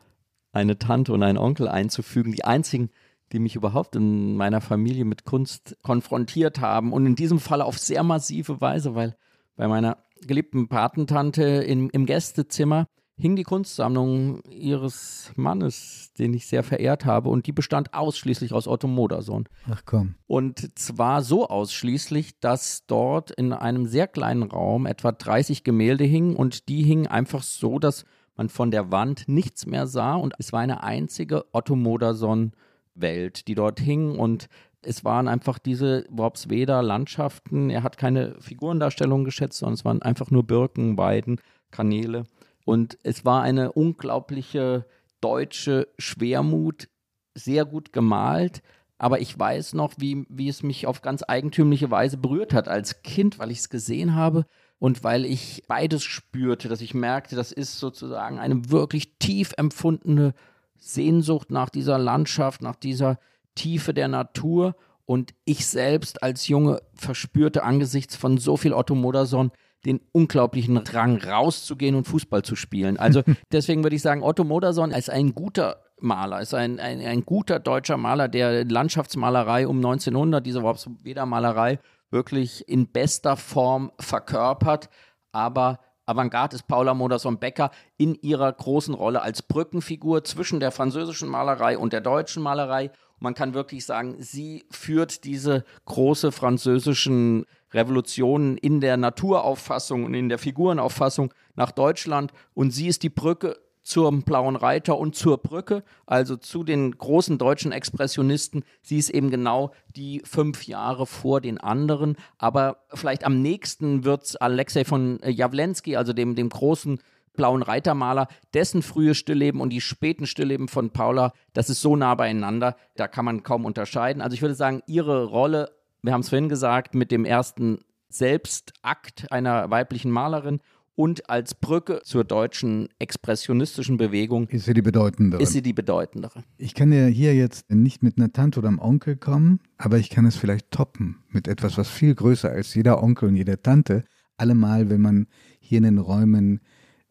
eine 0.54 0.78
Tante 0.78 1.12
und 1.12 1.22
einen 1.22 1.38
Onkel 1.38 1.68
einzufügen. 1.68 2.32
Die 2.32 2.44
einzigen, 2.44 2.90
die 3.32 3.38
mich 3.38 3.56
überhaupt 3.56 3.96
in 3.96 4.36
meiner 4.36 4.60
Familie 4.60 5.04
mit 5.04 5.24
Kunst 5.24 5.76
konfrontiert 5.82 6.60
haben. 6.60 6.92
Und 6.92 7.06
in 7.06 7.16
diesem 7.16 7.40
Fall 7.40 7.60
auf 7.60 7.78
sehr 7.78 8.02
massive 8.02 8.60
Weise, 8.60 8.94
weil 8.94 9.16
bei 9.56 9.68
meiner 9.68 9.98
geliebten 10.20 10.68
Patentante 10.68 11.42
in, 11.42 11.90
im 11.90 12.06
Gästezimmer 12.06 12.86
hing 13.16 13.36
die 13.36 13.44
Kunstsammlung 13.44 14.42
ihres 14.50 15.30
Mannes, 15.36 16.12
den 16.18 16.34
ich 16.34 16.46
sehr 16.46 16.64
verehrt 16.64 17.04
habe, 17.04 17.28
und 17.28 17.46
die 17.46 17.52
bestand 17.52 17.94
ausschließlich 17.94 18.52
aus 18.52 18.66
Otto 18.66 18.88
Modersohn. 18.88 19.48
Ach 19.70 19.82
komm. 19.84 20.16
Und 20.26 20.78
zwar 20.78 21.22
so 21.22 21.48
ausschließlich, 21.48 22.40
dass 22.40 22.86
dort 22.86 23.30
in 23.30 23.52
einem 23.52 23.86
sehr 23.86 24.08
kleinen 24.08 24.42
Raum 24.42 24.86
etwa 24.86 25.12
30 25.12 25.62
Gemälde 25.62 26.04
hingen 26.04 26.34
und 26.34 26.68
die 26.68 26.82
hingen 26.82 27.06
einfach 27.06 27.42
so, 27.42 27.78
dass 27.78 28.04
man 28.36 28.48
von 28.48 28.70
der 28.70 28.90
Wand 28.90 29.24
nichts 29.26 29.66
mehr 29.66 29.86
sah 29.86 30.16
und 30.16 30.34
es 30.38 30.52
war 30.52 30.60
eine 30.60 30.82
einzige 30.82 31.44
Otto 31.52 31.76
Modersohn 31.76 32.52
Welt, 32.94 33.48
die 33.48 33.54
dort 33.54 33.80
hing 33.80 34.18
und 34.18 34.48
es 34.82 35.04
waren 35.04 35.28
einfach 35.28 35.58
diese 35.58 36.04
Worpsweder 36.10 36.82
Landschaften. 36.82 37.70
Er 37.70 37.82
hat 37.82 37.96
keine 37.96 38.36
Figurendarstellung 38.40 39.24
geschätzt, 39.24 39.58
sondern 39.58 39.74
es 39.74 39.84
waren 39.84 40.02
einfach 40.02 40.30
nur 40.30 40.46
Birken, 40.46 40.98
Weiden, 40.98 41.40
Kanäle. 41.70 42.24
Und 42.64 42.98
es 43.02 43.24
war 43.24 43.42
eine 43.42 43.72
unglaubliche 43.72 44.86
deutsche 45.20 45.88
Schwermut, 45.98 46.88
sehr 47.34 47.64
gut 47.64 47.92
gemalt. 47.92 48.62
Aber 48.98 49.20
ich 49.20 49.38
weiß 49.38 49.74
noch, 49.74 49.94
wie, 49.96 50.26
wie 50.28 50.48
es 50.48 50.62
mich 50.62 50.86
auf 50.86 51.02
ganz 51.02 51.24
eigentümliche 51.26 51.90
Weise 51.90 52.16
berührt 52.16 52.52
hat 52.52 52.68
als 52.68 53.02
Kind, 53.02 53.38
weil 53.38 53.50
ich 53.50 53.58
es 53.58 53.68
gesehen 53.70 54.14
habe 54.14 54.46
und 54.84 55.02
weil 55.02 55.24
ich 55.24 55.62
beides 55.66 56.04
spürte, 56.04 56.68
dass 56.68 56.82
ich 56.82 56.92
merkte, 56.92 57.36
das 57.36 57.52
ist 57.52 57.78
sozusagen 57.78 58.38
eine 58.38 58.70
wirklich 58.70 59.16
tief 59.18 59.54
empfundene 59.56 60.34
Sehnsucht 60.76 61.50
nach 61.50 61.70
dieser 61.70 61.96
Landschaft, 61.96 62.60
nach 62.60 62.76
dieser 62.76 63.18
Tiefe 63.54 63.94
der 63.94 64.08
Natur. 64.08 64.76
Und 65.06 65.32
ich 65.46 65.66
selbst 65.66 66.22
als 66.22 66.48
Junge 66.48 66.82
verspürte 66.92 67.62
angesichts 67.62 68.14
von 68.14 68.36
so 68.36 68.58
viel 68.58 68.74
Otto 68.74 68.94
Modersohn 68.94 69.52
den 69.86 70.02
unglaublichen 70.12 70.84
Drang, 70.84 71.16
rauszugehen 71.16 71.94
und 71.94 72.06
Fußball 72.06 72.42
zu 72.42 72.54
spielen. 72.54 72.98
Also 72.98 73.22
deswegen 73.52 73.84
würde 73.84 73.96
ich 73.96 74.02
sagen, 74.02 74.22
Otto 74.22 74.44
Modersohn 74.44 74.90
ist 74.90 75.08
ein 75.08 75.34
guter 75.34 75.78
Maler, 75.98 76.42
ist 76.42 76.52
ein, 76.52 76.78
ein, 76.78 77.00
ein 77.00 77.24
guter 77.24 77.58
deutscher 77.58 77.96
Maler, 77.96 78.28
der 78.28 78.66
Landschaftsmalerei 78.66 79.66
um 79.66 79.78
1900, 79.78 80.44
diese 80.44 80.62
Weder-Malerei, 80.62 81.78
wirklich 82.14 82.66
in 82.66 82.86
bester 82.86 83.36
Form 83.36 83.92
verkörpert. 84.00 84.88
Aber 85.32 85.80
Avantgarde 86.06 86.56
ist 86.56 86.66
Paula 86.66 86.94
Modersohn-Becker 86.94 87.70
in 87.98 88.14
ihrer 88.14 88.50
großen 88.50 88.94
Rolle 88.94 89.20
als 89.20 89.42
Brückenfigur 89.42 90.24
zwischen 90.24 90.60
der 90.60 90.70
französischen 90.70 91.28
Malerei 91.28 91.76
und 91.76 91.92
der 91.92 92.00
deutschen 92.00 92.42
Malerei. 92.42 92.90
man 93.18 93.34
kann 93.34 93.54
wirklich 93.54 93.86
sagen, 93.86 94.16
sie 94.18 94.64
führt 94.70 95.24
diese 95.24 95.64
große 95.86 96.30
französischen 96.30 97.46
Revolutionen 97.72 98.58
in 98.58 98.80
der 98.80 98.96
Naturauffassung 98.96 100.04
und 100.04 100.14
in 100.14 100.28
der 100.28 100.38
Figurenauffassung 100.38 101.32
nach 101.54 101.72
Deutschland 101.72 102.32
und 102.52 102.70
sie 102.70 102.86
ist 102.86 103.02
die 103.02 103.10
Brücke 103.10 103.56
zum 103.84 104.22
Blauen 104.22 104.56
Reiter 104.56 104.98
und 104.98 105.14
zur 105.14 105.38
Brücke, 105.38 105.84
also 106.06 106.36
zu 106.36 106.64
den 106.64 106.96
großen 106.96 107.38
deutschen 107.38 107.70
Expressionisten. 107.70 108.64
Sie 108.82 108.98
ist 108.98 109.10
eben 109.10 109.30
genau 109.30 109.72
die 109.94 110.22
fünf 110.24 110.66
Jahre 110.66 111.06
vor 111.06 111.40
den 111.40 111.58
anderen. 111.58 112.16
Aber 112.38 112.78
vielleicht 112.92 113.24
am 113.24 113.42
nächsten 113.42 114.04
wird 114.04 114.40
Alexei 114.40 114.84
von 114.84 115.20
Jawlensky, 115.22 115.96
also 115.96 116.12
dem, 116.12 116.34
dem 116.34 116.48
großen 116.48 116.98
Blauen 117.34 117.62
Reitermaler, 117.62 118.28
dessen 118.54 118.82
frühe 118.82 119.14
Stillleben 119.14 119.60
und 119.60 119.70
die 119.70 119.80
späten 119.80 120.26
Stillleben 120.26 120.68
von 120.68 120.90
Paula, 120.90 121.32
das 121.52 121.68
ist 121.68 121.80
so 121.80 121.96
nah 121.96 122.14
beieinander, 122.14 122.76
da 122.96 123.08
kann 123.08 123.24
man 123.24 123.42
kaum 123.42 123.64
unterscheiden. 123.64 124.22
Also 124.22 124.34
ich 124.34 124.42
würde 124.42 124.54
sagen, 124.54 124.82
ihre 124.86 125.24
Rolle, 125.24 125.72
wir 126.02 126.12
haben 126.12 126.20
es 126.20 126.28
vorhin 126.28 126.48
gesagt, 126.48 126.94
mit 126.94 127.10
dem 127.10 127.24
ersten 127.24 127.80
Selbstakt 128.08 129.30
einer 129.32 129.70
weiblichen 129.70 130.12
Malerin 130.12 130.60
und 130.96 131.28
als 131.28 131.54
Brücke 131.54 132.00
zur 132.04 132.24
deutschen 132.24 132.88
expressionistischen 132.98 133.96
Bewegung 133.96 134.48
ist 134.48 134.66
sie 134.66 134.74
die 134.74 134.82
bedeutendere. 134.82 135.42
Ist 135.42 135.52
sie 135.52 135.62
die 135.62 135.72
bedeutendere. 135.72 136.44
Ich 136.56 136.74
kann 136.74 136.92
ja 136.92 137.06
hier 137.06 137.34
jetzt 137.34 137.70
nicht 137.70 138.02
mit 138.02 138.18
einer 138.18 138.32
Tante 138.32 138.60
oder 138.60 138.68
einem 138.68 138.78
Onkel 138.78 139.16
kommen, 139.16 139.60
aber 139.76 139.98
ich 139.98 140.10
kann 140.10 140.24
es 140.24 140.36
vielleicht 140.36 140.70
toppen 140.70 141.16
mit 141.30 141.48
etwas, 141.48 141.76
was 141.78 141.88
viel 141.88 142.14
größer 142.14 142.50
als 142.50 142.74
jeder 142.74 143.02
Onkel 143.02 143.28
und 143.28 143.36
jede 143.36 143.60
Tante. 143.60 144.04
Allemal, 144.36 144.88
wenn 144.90 145.00
man 145.00 145.26
hier 145.58 145.78
in 145.78 145.84
den 145.84 145.98
Räumen 145.98 146.60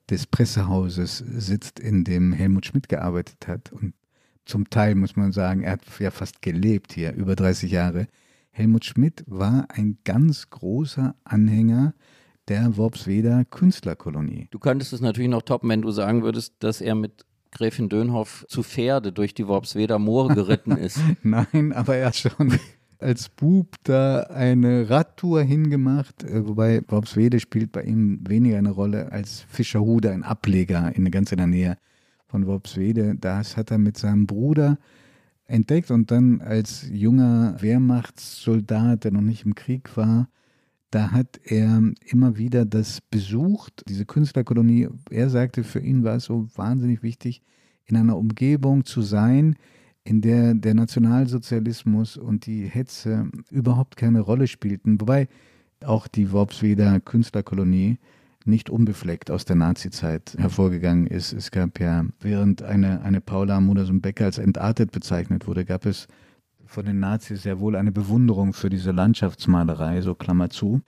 des 0.09 0.27
Pressehauses 0.27 1.17
sitzt, 1.17 1.79
in 1.79 2.03
dem 2.03 2.33
Helmut 2.33 2.65
Schmidt 2.65 2.89
gearbeitet 2.89 3.47
hat. 3.47 3.71
Und 3.71 3.93
zum 4.45 4.69
Teil 4.69 4.95
muss 4.95 5.15
man 5.15 5.31
sagen, 5.31 5.63
er 5.63 5.73
hat 5.73 5.81
ja 5.99 6.11
fast 6.11 6.41
gelebt 6.41 6.93
hier, 6.93 7.13
über 7.13 7.35
30 7.35 7.71
Jahre. 7.71 8.07
Helmut 8.51 8.85
Schmidt 8.85 9.23
war 9.27 9.67
ein 9.69 9.97
ganz 10.03 10.49
großer 10.49 11.15
Anhänger 11.23 11.93
der 12.47 12.77
Worpsweder 12.77 13.45
Künstlerkolonie. 13.45 14.47
Du 14.51 14.59
könntest 14.59 14.93
es 14.93 15.01
natürlich 15.01 15.29
noch 15.29 15.41
toppen, 15.43 15.69
wenn 15.69 15.81
du 15.81 15.91
sagen 15.91 16.23
würdest, 16.23 16.55
dass 16.59 16.81
er 16.81 16.95
mit 16.95 17.25
Gräfin 17.51 17.89
Dönhoff 17.89 18.45
zu 18.49 18.63
Pferde 18.63 19.11
durch 19.11 19.33
die 19.33 19.47
Worpsweder 19.47 19.99
Moore 19.99 20.33
geritten 20.35 20.71
ist. 20.71 20.99
Nein, 21.21 21.71
aber 21.73 21.95
er 21.95 22.07
hat 22.07 22.15
schon 22.15 22.59
als 22.99 23.29
Bub 23.29 23.75
da 23.83 24.21
eine 24.23 24.89
Radtour 24.89 25.43
hingemacht, 25.43 26.23
äh, 26.23 26.47
wobei 26.47 26.81
Worpswede 26.87 27.39
spielt 27.39 27.71
bei 27.71 27.83
ihm 27.83 28.19
weniger 28.27 28.57
eine 28.57 28.71
Rolle 28.71 29.11
als 29.11 29.41
Fischerhude, 29.49 30.11
ein 30.11 30.23
Ableger 30.23 30.95
in 30.95 31.09
ganz 31.11 31.31
in 31.31 31.37
der 31.37 31.47
Nähe 31.47 31.77
von 32.27 32.47
Worpswede. 32.47 33.15
Das 33.19 33.57
hat 33.57 33.71
er 33.71 33.77
mit 33.77 33.97
seinem 33.97 34.25
Bruder 34.25 34.77
entdeckt 35.45 35.91
und 35.91 36.09
dann 36.11 36.41
als 36.41 36.87
junger 36.89 37.61
Wehrmachtssoldat, 37.61 39.03
der 39.03 39.11
noch 39.11 39.21
nicht 39.21 39.45
im 39.45 39.53
Krieg 39.53 39.95
war, 39.97 40.29
da 40.93 41.11
hat 41.11 41.39
er 41.43 41.81
immer 42.05 42.37
wieder 42.37 42.65
das 42.65 43.01
besucht, 43.01 43.83
diese 43.87 44.05
Künstlerkolonie. 44.05 44.89
Er 45.09 45.29
sagte, 45.29 45.63
für 45.63 45.79
ihn 45.79 46.03
war 46.03 46.17
es 46.17 46.25
so 46.25 46.47
wahnsinnig 46.55 47.01
wichtig, 47.01 47.41
in 47.85 47.97
einer 47.97 48.15
Umgebung 48.15 48.85
zu 48.85 49.01
sein, 49.01 49.55
in 50.03 50.21
der 50.21 50.53
der 50.53 50.75
Nationalsozialismus 50.75 52.17
und 52.17 52.45
die 52.45 52.65
Hetze 52.67 53.29
überhaupt 53.49 53.97
keine 53.97 54.19
Rolle 54.19 54.45
spielten. 54.45 55.01
Wobei 55.01 55.27
auch 55.83 56.07
die 56.07 56.31
Worpsweder 56.31 56.99
Künstlerkolonie 56.99 57.97
nicht 58.45 58.69
unbefleckt 58.69 59.31
aus 59.31 59.45
der 59.45 59.55
Nazizeit 59.55 60.35
hervorgegangen 60.37 61.07
ist. 61.07 61.33
Es 61.33 61.49
gab 61.49 61.79
ja, 61.79 62.05
während 62.19 62.61
eine, 62.61 63.01
eine 63.01 63.21
Paula 63.21 63.59
Modersohn-Becker 63.59 64.25
als 64.25 64.37
entartet 64.37 64.91
bezeichnet 64.91 65.47
wurde, 65.47 65.65
gab 65.65 65.85
es 65.85 66.07
von 66.73 66.85
den 66.85 66.99
Nazis 66.99 67.43
sehr 67.43 67.59
wohl 67.59 67.75
eine 67.75 67.91
Bewunderung 67.91 68.53
für 68.53 68.69
diese 68.69 68.91
Landschaftsmalerei, 68.91 70.01
so 70.01 70.15
Klammer 70.15 70.49
zu. 70.49 70.81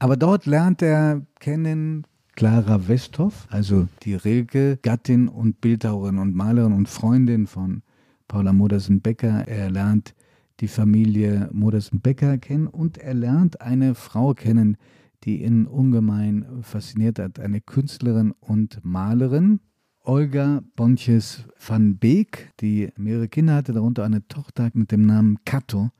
Aber 0.00 0.16
dort 0.16 0.46
lernt 0.46 0.82
er 0.82 1.22
kennen 1.38 2.04
Clara 2.34 2.88
Westhoff, 2.88 3.46
also 3.50 3.88
die 4.02 4.14
Rilke, 4.14 4.78
Gattin 4.82 5.28
und 5.28 5.60
Bildhauerin 5.60 6.18
und 6.18 6.34
Malerin 6.34 6.72
und 6.72 6.88
Freundin 6.88 7.46
von 7.46 7.82
Paula 8.26 8.52
Modersen-Becker. 8.52 9.46
Er 9.46 9.70
lernt 9.70 10.14
die 10.60 10.68
Familie 10.68 11.48
Modersen-Becker 11.52 12.38
kennen 12.38 12.66
und 12.66 12.98
er 12.98 13.14
lernt 13.14 13.60
eine 13.60 13.94
Frau 13.94 14.34
kennen, 14.34 14.76
die 15.24 15.44
ihn 15.44 15.66
ungemein 15.66 16.46
fasziniert 16.62 17.18
hat, 17.18 17.40
eine 17.40 17.60
Künstlerin 17.60 18.32
und 18.40 18.80
Malerin, 18.84 19.60
Olga 20.08 20.62
Bontjes 20.74 21.44
van 21.58 21.98
Beek, 21.98 22.54
die 22.60 22.88
mehrere 22.96 23.28
Kinder 23.28 23.56
hatte, 23.56 23.74
darunter 23.74 24.04
eine 24.04 24.26
Tochter 24.26 24.70
mit 24.72 24.90
dem 24.90 25.04
Namen 25.04 25.36
Kato, 25.44 25.90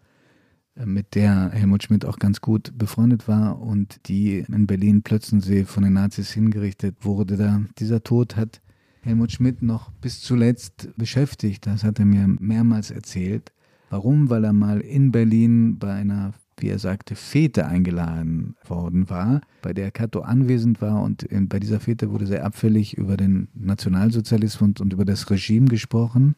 äh, 0.77 0.87
mit 0.87 1.14
der 1.14 1.51
Helmut 1.51 1.83
Schmidt 1.83 2.07
auch 2.07 2.18
ganz 2.18 2.40
gut 2.40 2.73
befreundet 2.75 3.29
war 3.29 3.61
und 3.61 4.09
die 4.09 4.38
in 4.38 4.66
Berlin 4.66 5.03
Plötzensee 5.03 5.66
von 5.66 5.83
den 5.83 5.92
Nazis 5.92 6.31
hingerichtet 6.31 7.05
wurde. 7.05 7.37
Da 7.37 7.61
dieser 7.79 8.03
Tod 8.03 8.35
hat 8.35 8.62
Helmut 9.03 9.31
Schmidt 9.31 9.61
noch 9.61 9.90
bis 10.01 10.23
zuletzt 10.23 10.88
beschäftigt. 10.97 11.66
Das 11.66 11.85
hat 11.85 11.99
er 11.99 12.07
mir 12.07 12.27
mehrmals 12.29 12.90
erzählt. 12.90 13.53
Warum? 13.90 14.31
Weil 14.31 14.44
er 14.44 14.54
mal 14.54 14.81
in 14.81 15.13
Berlin 15.13 15.79
bei 15.79 15.92
einer 15.92 16.33
wie 16.61 16.69
er 16.69 16.79
sagte, 16.79 17.15
Fete 17.15 17.67
eingeladen 17.67 18.56
worden 18.67 19.09
war, 19.11 19.40
bei 19.63 19.73
der 19.73 19.90
Cato 19.90 20.21
anwesend 20.21 20.81
war 20.81 21.02
und 21.02 21.27
bei 21.48 21.59
dieser 21.59 21.81
Fete 21.81 22.11
wurde 22.11 22.27
sehr 22.27 22.44
abfällig 22.44 22.96
über 22.96 23.17
den 23.17 23.48
Nationalsozialismus 23.54 24.81
und 24.81 24.92
über 24.92 25.04
das 25.04 25.31
Regime 25.31 25.67
gesprochen. 25.67 26.35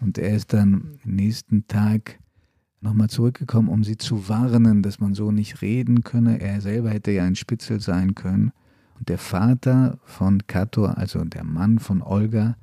Und 0.00 0.18
er 0.18 0.36
ist 0.36 0.52
dann 0.52 0.98
nächsten 1.04 1.66
Tag 1.68 2.18
nochmal 2.80 3.08
zurückgekommen, 3.08 3.68
um 3.68 3.84
sie 3.84 3.96
zu 3.96 4.28
warnen, 4.28 4.82
dass 4.82 5.00
man 5.00 5.14
so 5.14 5.32
nicht 5.32 5.62
reden 5.62 6.02
könne. 6.02 6.40
Er 6.40 6.60
selber 6.60 6.90
hätte 6.90 7.10
ja 7.10 7.24
ein 7.24 7.36
Spitzel 7.36 7.80
sein 7.80 8.14
können. 8.14 8.52
Und 8.98 9.08
der 9.08 9.18
Vater 9.18 9.98
von 10.04 10.46
Cato, 10.46 10.86
also 10.86 11.24
der 11.24 11.44
Mann 11.44 11.78
von 11.78 12.02
Olga, 12.02 12.56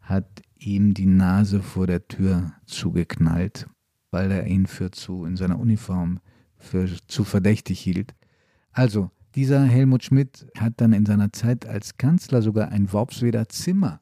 hat 0.00 0.42
ihm 0.58 0.94
die 0.94 1.06
Nase 1.06 1.60
vor 1.60 1.86
der 1.86 2.06
Tür 2.06 2.52
zugeknallt 2.64 3.68
weil 4.16 4.30
er 4.30 4.46
ihn 4.46 4.66
für 4.66 4.90
zu 4.90 5.26
in 5.26 5.36
seiner 5.36 5.58
Uniform 5.58 6.20
für 6.58 6.88
zu 7.06 7.24
verdächtig 7.24 7.80
hielt. 7.80 8.14
Also, 8.72 9.10
dieser 9.34 9.64
Helmut 9.64 10.04
Schmidt 10.04 10.46
hat 10.56 10.74
dann 10.78 10.92
in 10.92 11.06
seiner 11.06 11.32
Zeit 11.32 11.66
als 11.66 11.98
Kanzler 11.98 12.42
sogar 12.42 12.68
ein 12.68 12.92
Worpsweder 12.92 13.48
Zimmer 13.48 14.00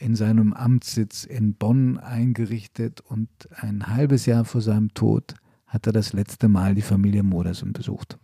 in 0.00 0.16
seinem 0.16 0.52
Amtssitz 0.54 1.24
in 1.24 1.54
Bonn 1.54 1.98
eingerichtet 1.98 3.00
und 3.02 3.28
ein 3.52 3.86
halbes 3.86 4.26
Jahr 4.26 4.44
vor 4.44 4.62
seinem 4.62 4.94
Tod 4.94 5.34
hat 5.66 5.86
er 5.86 5.92
das 5.92 6.12
letzte 6.12 6.48
Mal 6.48 6.74
die 6.74 6.82
Familie 6.82 7.22
Modersohn 7.22 7.72
besucht. 7.72 8.18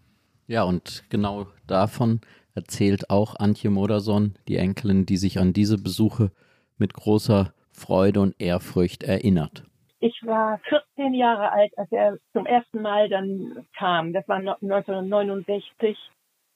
Ja, 0.47 0.63
und 0.63 1.05
genau 1.11 1.49
davon 1.67 2.21
erzählt 2.55 3.11
auch 3.11 3.37
Antje 3.37 3.71
Modersohn, 3.71 4.35
die 4.49 4.57
Enkelin, 4.57 5.07
die 5.07 5.17
sich 5.17 5.39
an 5.39 5.53
diese 5.53 5.77
Besuche 5.77 6.33
mit 6.79 6.95
großer 6.95 7.53
Freude 7.71 8.21
und 8.21 8.35
Ehrfurcht 8.39 9.03
erinnert. 9.03 9.65
Ich 10.01 10.21
war 10.25 10.59
14 10.69 11.15
Jahre 11.15 11.53
alt, 11.53 11.73
als 11.79 11.91
er 11.91 12.19
zum 12.33 12.45
ersten 12.45 12.83
Mal 12.83 13.09
dann 13.09 13.67
kam. 13.77 14.13
Das 14.13 14.29
war 14.29 14.37
1969. 14.37 15.99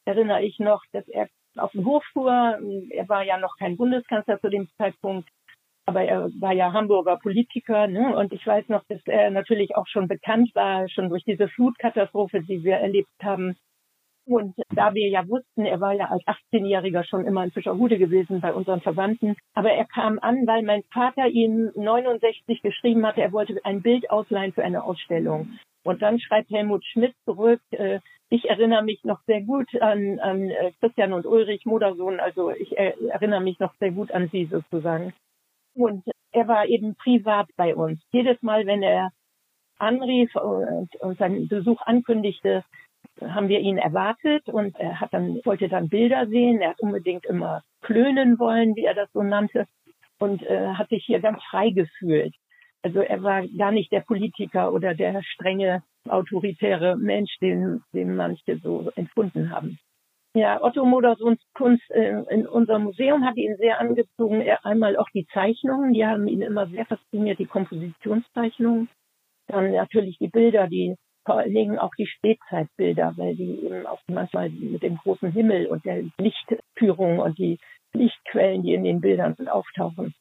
Erinnere 0.05 0.43
ich 0.43 0.59
noch, 0.59 0.83
dass 0.93 1.09
er 1.09 1.29
auf 1.57 1.73
den 1.73 1.85
Hof 1.85 2.05
fuhr. 2.13 2.59
Er 2.91 3.09
war 3.09 3.23
ja 3.25 3.39
noch 3.39 3.57
kein 3.57 3.77
Bundeskanzler 3.77 4.41
zu 4.41 4.51
dem 4.51 4.69
Zeitpunkt, 4.77 5.29
aber 5.87 6.03
er 6.03 6.31
war 6.39 6.53
ja 6.53 6.73
Hamburger 6.73 7.17
Politiker. 7.17 7.87
Ne? 7.87 8.15
Und 8.17 8.33
ich 8.33 8.47
weiß 8.47 8.69
noch, 8.69 8.85
dass 8.89 9.01
er 9.07 9.31
natürlich 9.31 9.75
auch 9.75 9.87
schon 9.87 10.07
bekannt 10.07 10.55
war, 10.55 10.89
schon 10.89 11.09
durch 11.09 11.25
diese 11.25 11.49
Flutkatastrophe, 11.49 12.43
die 12.43 12.63
wir 12.63 12.77
erlebt 12.77 13.09
haben. 13.23 13.57
Und 14.27 14.55
da 14.75 14.95
wir 14.95 15.09
ja 15.09 15.27
wussten, 15.29 15.65
er 15.65 15.81
war 15.81 15.93
ja 15.93 16.07
als 16.07 16.23
18-Jähriger 16.25 17.05
schon 17.05 17.27
immer 17.27 17.43
in 17.43 17.51
Fischerhude 17.51 17.99
gewesen 17.99 18.41
bei 18.41 18.53
unseren 18.53 18.81
Verwandten. 18.81 19.37
Aber 19.55 19.73
er 19.73 19.87
kam 19.87 20.19
an, 20.21 20.47
weil 20.47 20.63
mein 20.63 20.83
Vater 20.93 21.27
ihm 21.27 21.71
69 21.75 22.63
geschrieben 22.63 23.07
hatte, 23.07 23.23
er 23.23 23.33
wollte 23.33 23.59
ein 23.65 23.83
Bild 23.83 24.11
ausleihen 24.11 24.53
für 24.53 24.63
eine 24.63 24.85
Ausstellung. 24.85 25.59
Und 25.83 26.03
dann 26.03 26.21
schreibt 26.21 26.51
Helmut 26.51 26.85
Schmidt 26.85 27.15
zurück, 27.25 27.61
äh, 27.71 28.01
ich 28.29 28.49
erinnere 28.49 28.85
mich 28.85 29.03
noch 29.03 29.21
sehr 29.27 29.41
gut 29.41 29.69
an, 29.81 30.21
an 30.21 30.51
äh, 30.51 30.73
Christian 30.79 31.13
und 31.13 31.27
Ulrich 31.27 31.67
Modersohn, 31.67 32.21
also 32.21 32.51
ich 32.51 32.77
äh, 32.79 32.95
erinnere 33.09 33.41
mich 33.41 33.59
noch 33.59 33.75
sehr 33.81 33.91
gut 33.91 34.13
an 34.13 34.29
sie 34.31 34.45
sozusagen. 34.45 35.13
Und 35.75 36.05
er 36.33 36.47
war 36.47 36.67
eben 36.67 36.95
privat 36.95 37.49
bei 37.57 37.75
uns. 37.75 38.01
Jedes 38.13 38.41
Mal, 38.43 38.67
wenn 38.67 38.83
er 38.83 39.11
anrief 39.79 40.35
und, 40.37 40.95
und 41.01 41.19
seinen 41.19 41.49
Besuch 41.49 41.81
ankündigte, 41.83 42.65
haben 43.21 43.49
wir 43.49 43.61
ihn 43.61 43.79
erwartet 43.79 44.49
und 44.49 44.79
er 44.79 45.01
hat 45.01 45.13
dann, 45.13 45.41
wollte 45.45 45.69
dann 45.69 45.89
Bilder 45.89 46.27
sehen. 46.27 46.61
Er 46.61 46.71
hat 46.71 46.81
unbedingt 46.81 47.27
immer 47.27 47.63
klönen 47.83 48.39
wollen, 48.39 48.77
wie 48.77 48.85
er 48.85 48.95
das 48.95 49.11
so 49.13 49.23
nannte, 49.23 49.67
und 50.19 50.43
äh, 50.43 50.75
hat 50.75 50.89
sich 50.89 51.05
hier 51.05 51.21
ganz 51.21 51.43
frei 51.45 51.71
gefühlt. 51.71 52.35
Also 52.83 53.01
er 53.01 53.23
war 53.23 53.47
gar 53.47 53.73
nicht 53.73 53.93
der 53.93 54.01
Politiker 54.01 54.73
oder 54.73 54.95
der 54.95 55.23
strenge, 55.23 55.83
autoritäre 56.09 56.97
Mensch, 56.97 57.37
den, 57.41 57.83
den 57.93 58.17
manche 58.17 58.59
so 58.59 58.91
empfunden 58.97 59.51
haben. 59.51 59.79
Ja, 60.33 60.63
Otto 60.63 60.85
Modersohns 60.85 61.41
Kunst 61.55 61.91
äh, 61.91 62.23
in 62.31 62.47
unserem 62.47 62.85
Museum 62.85 63.25
hat 63.25 63.37
ihn 63.37 63.57
sehr 63.57 63.81
angezogen. 63.81 64.41
Er, 64.41 64.65
einmal 64.65 64.97
auch 64.97 65.09
die 65.13 65.27
Zeichnungen, 65.33 65.93
die 65.93 66.07
haben 66.07 66.29
ihn 66.29 66.41
immer 66.41 66.69
sehr 66.69 66.87
fasziniert, 66.87 67.41
die 67.41 67.47
Kompositionszeichnungen. 67.47 68.89
Dann 69.49 69.73
natürlich 69.73 70.19
die 70.19 70.29
Bilder, 70.29 70.69
die 70.69 70.95
vor 71.25 71.37
allen 71.37 71.55
Dingen 71.55 71.79
auch 71.79 71.95
die 71.97 72.07
Spätzeitbilder, 72.07 73.15
weil 73.17 73.37
die 73.37 73.65
eben 73.65 73.87
auch 73.87 74.01
manchmal 74.09 74.51
mit 74.51 74.83
dem 74.83 74.97
großen 74.97 75.33
Himmel 75.33 75.67
und 75.67 75.85
der 75.85 76.05
Lichtführung 76.19 77.19
und 77.19 77.39
die 77.39 77.59
Lichtquellen, 77.93 78.63
die 78.63 78.75
in 78.75 78.85
den 78.85 79.01
Bildern 79.01 79.35
sind, 79.35 79.49
auftauchen. 79.49 80.15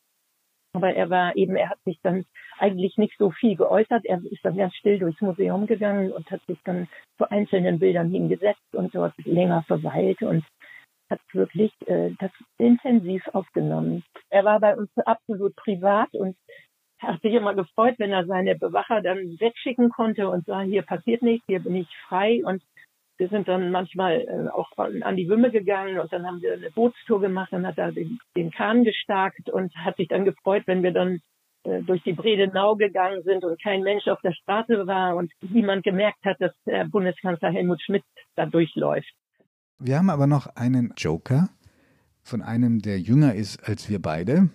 Aber 0.74 0.94
er 0.94 1.10
war 1.10 1.36
eben, 1.36 1.56
er 1.56 1.70
hat 1.70 1.80
sich 1.84 2.00
dann 2.04 2.26
eigentlich 2.60 2.98
nicht 2.98 3.18
so 3.18 3.32
viel 3.32 3.56
geäußert. 3.56 4.06
Er 4.06 4.22
ist 4.24 4.44
dann 4.44 4.58
ganz 4.58 4.76
still 4.76 5.00
durchs 5.00 5.22
Museum 5.22 5.66
gegangen 5.66 6.12
und 6.12 6.30
hat 6.30 6.42
sich 6.48 6.60
dann 6.64 6.88
zu 7.18 7.30
einzelnen 7.30 7.80
Bildern 7.80 8.12
hingesetzt 8.12 8.74
und 8.74 8.94
dort 8.94 9.14
länger 9.26 9.64
verweilt 9.64 10.22
und 10.22 10.46
hat 11.10 11.20
wirklich 11.34 11.72
äh, 11.88 12.12
das 12.20 12.32
intensiv 12.60 13.28
aufgenommen. 13.34 14.04
Er 14.30 14.46
war 14.46 14.60
bei 14.60 14.76
uns 14.76 14.90
absolut 15.06 15.56
privat 15.56 16.14
und 16.14 16.36
hat 17.00 17.22
sich 17.22 17.34
immer 17.34 17.54
gefreut, 17.54 17.96
wenn 17.98 18.12
er 18.12 18.26
seine 18.26 18.56
Bewacher 18.56 19.02
dann 19.02 19.40
wegschicken 19.40 19.90
konnte 19.90 20.30
und 20.30 20.46
sah, 20.46 20.62
hier 20.62 20.82
passiert 20.82 21.22
nichts, 21.22 21.46
hier 21.48 21.60
bin 21.60 21.76
ich 21.76 21.88
frei. 22.08 22.42
Und 22.44 22.62
wir 23.18 23.30
sind 23.30 23.48
dann 23.48 23.72
manchmal 23.72 24.22
äh, 24.22 24.50
auch 24.50 24.72
an 24.78 25.16
die 25.16 25.28
Wümme 25.28 25.52
gegangen 25.52 26.00
und 26.00 26.12
dann 26.12 26.26
haben 26.26 26.42
wir 26.42 26.54
eine 26.54 26.72
Bootstour 26.72 27.20
gemacht, 27.20 27.52
dann 27.52 27.68
hat 27.68 27.78
er 27.78 27.92
den, 27.92 28.20
den 28.36 28.52
Kahn 28.52 28.84
gestarkt 28.84 29.50
und 29.50 29.76
hat 29.76 29.98
sich 29.98 30.08
dann 30.08 30.26
gefreut, 30.26 30.64
wenn 30.68 30.84
wir 30.84 30.92
dann 30.92 31.20
äh, 31.64 31.82
durch 31.82 32.02
die 32.04 32.14
Bredenau 32.14 32.76
gegangen 32.76 33.24
sind 33.24 33.44
und 33.44 33.62
kein 33.62 33.84
Mensch 33.84 34.08
auf 34.08 34.22
der 34.22 34.32
Straße 34.32 34.88
war 34.88 35.16
und 35.16 35.32
niemand 35.42 35.84
gemerkt 35.84 36.24
hat, 36.24 36.38
dass 36.40 36.54
der 36.66 36.86
Bundeskanzler 36.86 37.52
Helmut 37.52 37.82
Schmidt 37.82 38.04
da 38.36 38.46
durchläuft. 38.46 39.12
Wir 39.80 39.98
haben 39.98 40.10
aber 40.10 40.28
noch 40.28 40.48
einen 40.56 40.94
Joker 40.98 41.50
von 42.22 42.42
einem, 42.42 42.82
der 42.82 43.00
jünger 43.00 43.36
ist 43.36 43.68
als 43.68 43.90
wir 43.90 44.02
beide 44.02 44.50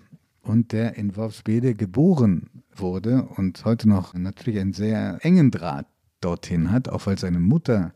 und 0.44 0.72
der 0.72 0.96
in 0.96 1.16
Worpsbede 1.16 1.74
geboren 1.74 2.50
wurde 2.74 3.24
und 3.36 3.64
heute 3.64 3.88
noch 3.88 4.14
natürlich 4.14 4.60
einen 4.60 4.72
sehr 4.72 5.18
engen 5.22 5.50
Draht 5.50 5.86
dorthin 6.20 6.70
hat, 6.70 6.88
auch 6.88 7.06
weil 7.06 7.18
seine 7.18 7.40
Mutter 7.40 7.92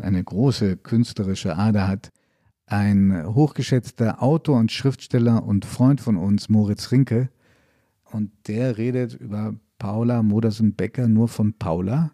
eine 0.00 0.22
große 0.22 0.76
künstlerische 0.76 1.56
Ader 1.56 1.88
hat. 1.88 2.10
Ein 2.66 3.24
hochgeschätzter 3.34 4.22
Autor 4.22 4.58
und 4.58 4.70
Schriftsteller 4.70 5.42
und 5.44 5.64
Freund 5.64 6.00
von 6.00 6.16
uns, 6.16 6.48
Moritz 6.48 6.92
Rinke, 6.92 7.30
und 8.04 8.30
der 8.46 8.78
redet 8.78 9.14
über 9.14 9.54
Paula 9.78 10.22
Modersen-Becker 10.22 11.08
nur 11.08 11.28
von 11.28 11.54
Paula 11.54 12.12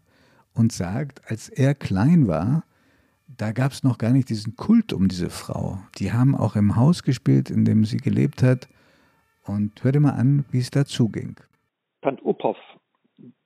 und 0.52 0.72
sagt, 0.72 1.22
als 1.30 1.48
er 1.48 1.74
klein 1.74 2.26
war, 2.26 2.64
da 3.26 3.52
gab 3.52 3.72
es 3.72 3.82
noch 3.82 3.98
gar 3.98 4.10
nicht 4.10 4.28
diesen 4.28 4.56
Kult 4.56 4.92
um 4.92 5.08
diese 5.08 5.30
Frau. 5.30 5.80
Die 5.98 6.12
haben 6.12 6.36
auch 6.36 6.56
im 6.56 6.76
Haus 6.76 7.02
gespielt, 7.02 7.50
in 7.50 7.64
dem 7.64 7.84
sie 7.84 7.96
gelebt 7.96 8.42
hat 8.42 8.68
und 9.46 9.82
hör 9.82 9.92
dir 9.92 10.00
mal 10.00 10.10
an, 10.10 10.44
wie 10.50 10.58
es 10.58 10.70
dazu 10.70 11.08
ging. 11.08 11.36
Tant 12.02 12.24
Uphoff 12.24 12.58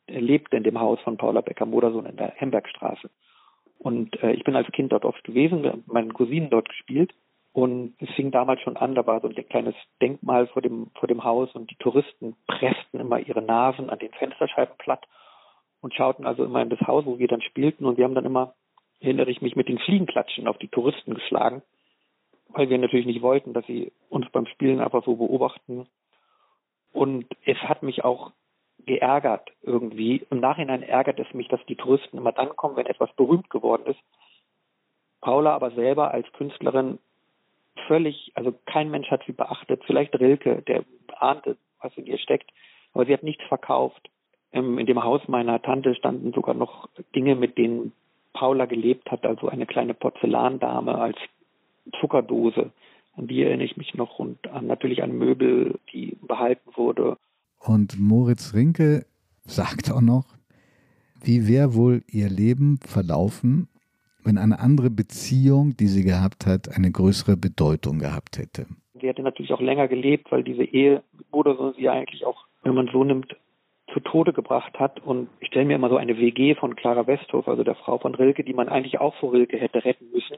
lebt 0.08 0.52
in 0.54 0.64
dem 0.64 0.80
Haus 0.80 1.00
von 1.00 1.16
Paula 1.16 1.40
Becker-Modersohn 1.40 2.06
in 2.06 2.16
der 2.16 2.32
Hembergstraße. 2.36 3.10
Und 3.78 4.20
äh, 4.22 4.32
ich 4.32 4.44
bin 4.44 4.56
als 4.56 4.70
Kind 4.72 4.92
dort 4.92 5.04
oft 5.04 5.22
gewesen, 5.24 5.62
mit 5.62 5.86
meinen 5.86 6.12
Cousinen 6.12 6.50
dort 6.50 6.68
gespielt. 6.68 7.14
Und 7.52 7.94
es 7.98 8.10
fing 8.10 8.30
damals 8.30 8.60
schon 8.60 8.76
an, 8.76 8.94
da 8.94 9.06
war 9.06 9.20
so 9.20 9.28
ein 9.28 9.48
kleines 9.48 9.74
Denkmal 10.00 10.46
vor 10.48 10.62
dem, 10.62 10.90
vor 10.98 11.08
dem 11.08 11.24
Haus 11.24 11.52
und 11.54 11.70
die 11.70 11.76
Touristen 11.76 12.36
pressten 12.46 13.00
immer 13.00 13.18
ihre 13.18 13.42
Nasen 13.42 13.90
an 13.90 13.98
den 13.98 14.12
Fensterscheiben 14.12 14.76
platt 14.78 15.04
und 15.80 15.94
schauten 15.94 16.26
also 16.26 16.44
immer 16.44 16.62
in 16.62 16.70
das 16.70 16.80
Haus, 16.80 17.06
wo 17.06 17.18
wir 17.18 17.28
dann 17.28 17.42
spielten. 17.42 17.84
Und 17.84 17.96
wir 17.96 18.04
haben 18.04 18.14
dann 18.14 18.24
immer, 18.24 18.54
erinnere 19.00 19.30
ich 19.30 19.42
mich, 19.42 19.56
mit 19.56 19.68
den 19.68 19.78
Fliegenklatschen 19.78 20.46
auf 20.46 20.58
die 20.58 20.68
Touristen 20.68 21.14
geschlagen 21.14 21.62
weil 22.48 22.70
wir 22.70 22.78
natürlich 22.78 23.06
nicht 23.06 23.22
wollten, 23.22 23.52
dass 23.52 23.66
sie 23.66 23.92
uns 24.08 24.28
beim 24.30 24.46
Spielen 24.46 24.80
einfach 24.80 25.04
so 25.04 25.16
beobachten. 25.16 25.86
Und 26.92 27.26
es 27.44 27.58
hat 27.58 27.82
mich 27.82 28.04
auch 28.04 28.32
geärgert 28.86 29.50
irgendwie. 29.62 30.26
Im 30.30 30.40
Nachhinein 30.40 30.82
ärgert 30.82 31.18
es 31.18 31.32
mich, 31.34 31.48
dass 31.48 31.64
die 31.66 31.76
Touristen 31.76 32.18
immer 32.18 32.32
dann 32.32 32.56
kommen, 32.56 32.76
wenn 32.76 32.86
etwas 32.86 33.12
berühmt 33.14 33.50
geworden 33.50 33.86
ist. 33.86 34.00
Paula 35.20 35.54
aber 35.54 35.72
selber 35.72 36.12
als 36.12 36.30
Künstlerin 36.32 36.98
völlig, 37.86 38.32
also 38.34 38.54
kein 38.66 38.90
Mensch 38.90 39.10
hat 39.10 39.22
sie 39.26 39.32
beachtet. 39.32 39.82
Vielleicht 39.84 40.18
Rilke, 40.18 40.62
der 40.62 40.84
ahnte, 41.18 41.56
was 41.80 41.96
in 41.96 42.06
ihr 42.06 42.18
steckt. 42.18 42.50
Aber 42.94 43.04
sie 43.04 43.12
hat 43.12 43.22
nichts 43.22 43.44
verkauft. 43.44 44.08
In 44.50 44.86
dem 44.86 45.04
Haus 45.04 45.20
meiner 45.28 45.60
Tante 45.60 45.94
standen 45.94 46.32
sogar 46.32 46.54
noch 46.54 46.88
Dinge, 47.14 47.34
mit 47.34 47.58
denen 47.58 47.92
Paula 48.32 48.64
gelebt 48.64 49.10
hat, 49.10 49.26
also 49.26 49.48
eine 49.48 49.66
kleine 49.66 49.92
Porzellandame 49.92 50.96
als 50.96 51.18
Zuckerdose. 52.00 52.70
An 53.16 53.26
die 53.26 53.42
erinnere 53.42 53.66
ich 53.66 53.76
mich 53.76 53.94
noch 53.94 54.18
und 54.18 54.46
an, 54.48 54.66
natürlich 54.66 55.02
an 55.02 55.16
Möbel, 55.16 55.78
die 55.92 56.16
behalten 56.22 56.70
wurde. 56.76 57.16
Und 57.58 57.98
Moritz 57.98 58.54
Rinke 58.54 59.06
sagt 59.44 59.90
auch 59.90 60.00
noch, 60.00 60.24
wie 61.22 61.48
wäre 61.48 61.74
wohl 61.74 62.02
ihr 62.06 62.28
Leben 62.28 62.78
verlaufen, 62.78 63.68
wenn 64.22 64.38
eine 64.38 64.60
andere 64.60 64.90
Beziehung, 64.90 65.76
die 65.76 65.86
sie 65.86 66.04
gehabt 66.04 66.46
hat, 66.46 66.76
eine 66.76 66.92
größere 66.92 67.36
Bedeutung 67.36 67.98
gehabt 67.98 68.38
hätte. 68.38 68.66
Sie 69.00 69.08
hätte 69.08 69.22
natürlich 69.22 69.52
auch 69.52 69.60
länger 69.60 69.88
gelebt, 69.88 70.30
weil 70.30 70.44
diese 70.44 70.64
Ehe 70.64 71.02
oder 71.32 71.56
so 71.56 71.72
sie 71.72 71.88
eigentlich 71.88 72.24
auch, 72.24 72.46
wenn 72.62 72.74
man 72.74 72.88
so 72.92 73.04
nimmt, 73.04 73.36
zu 73.92 74.00
Tode 74.00 74.32
gebracht 74.32 74.78
hat. 74.78 75.00
Und 75.00 75.28
ich 75.40 75.48
stelle 75.48 75.64
mir 75.64 75.76
immer 75.76 75.88
so 75.88 75.96
eine 75.96 76.18
WG 76.18 76.54
von 76.54 76.76
Clara 76.76 77.06
Westhoff, 77.06 77.48
also 77.48 77.64
der 77.64 77.74
Frau 77.74 77.98
von 77.98 78.14
Rilke, 78.14 78.44
die 78.44 78.52
man 78.52 78.68
eigentlich 78.68 79.00
auch 79.00 79.14
vor 79.16 79.32
Rilke 79.32 79.56
hätte 79.56 79.84
retten 79.84 80.10
müssen. 80.12 80.36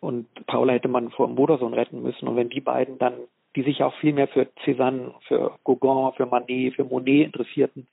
Und 0.00 0.26
Paula 0.46 0.74
hätte 0.74 0.88
man 0.88 1.10
vor 1.10 1.28
Modersohn 1.28 1.74
retten 1.74 2.02
müssen. 2.02 2.28
Und 2.28 2.36
wenn 2.36 2.50
die 2.50 2.60
beiden 2.60 2.98
dann, 2.98 3.14
die 3.56 3.62
sich 3.62 3.82
auch 3.82 3.94
viel 4.00 4.12
mehr 4.12 4.28
für 4.28 4.46
Cézanne, 4.64 5.12
für 5.26 5.58
Gauguin, 5.64 6.12
für 6.16 6.26
Manet, 6.26 6.74
für 6.74 6.84
Monet 6.84 7.26
interessierten, 7.26 7.88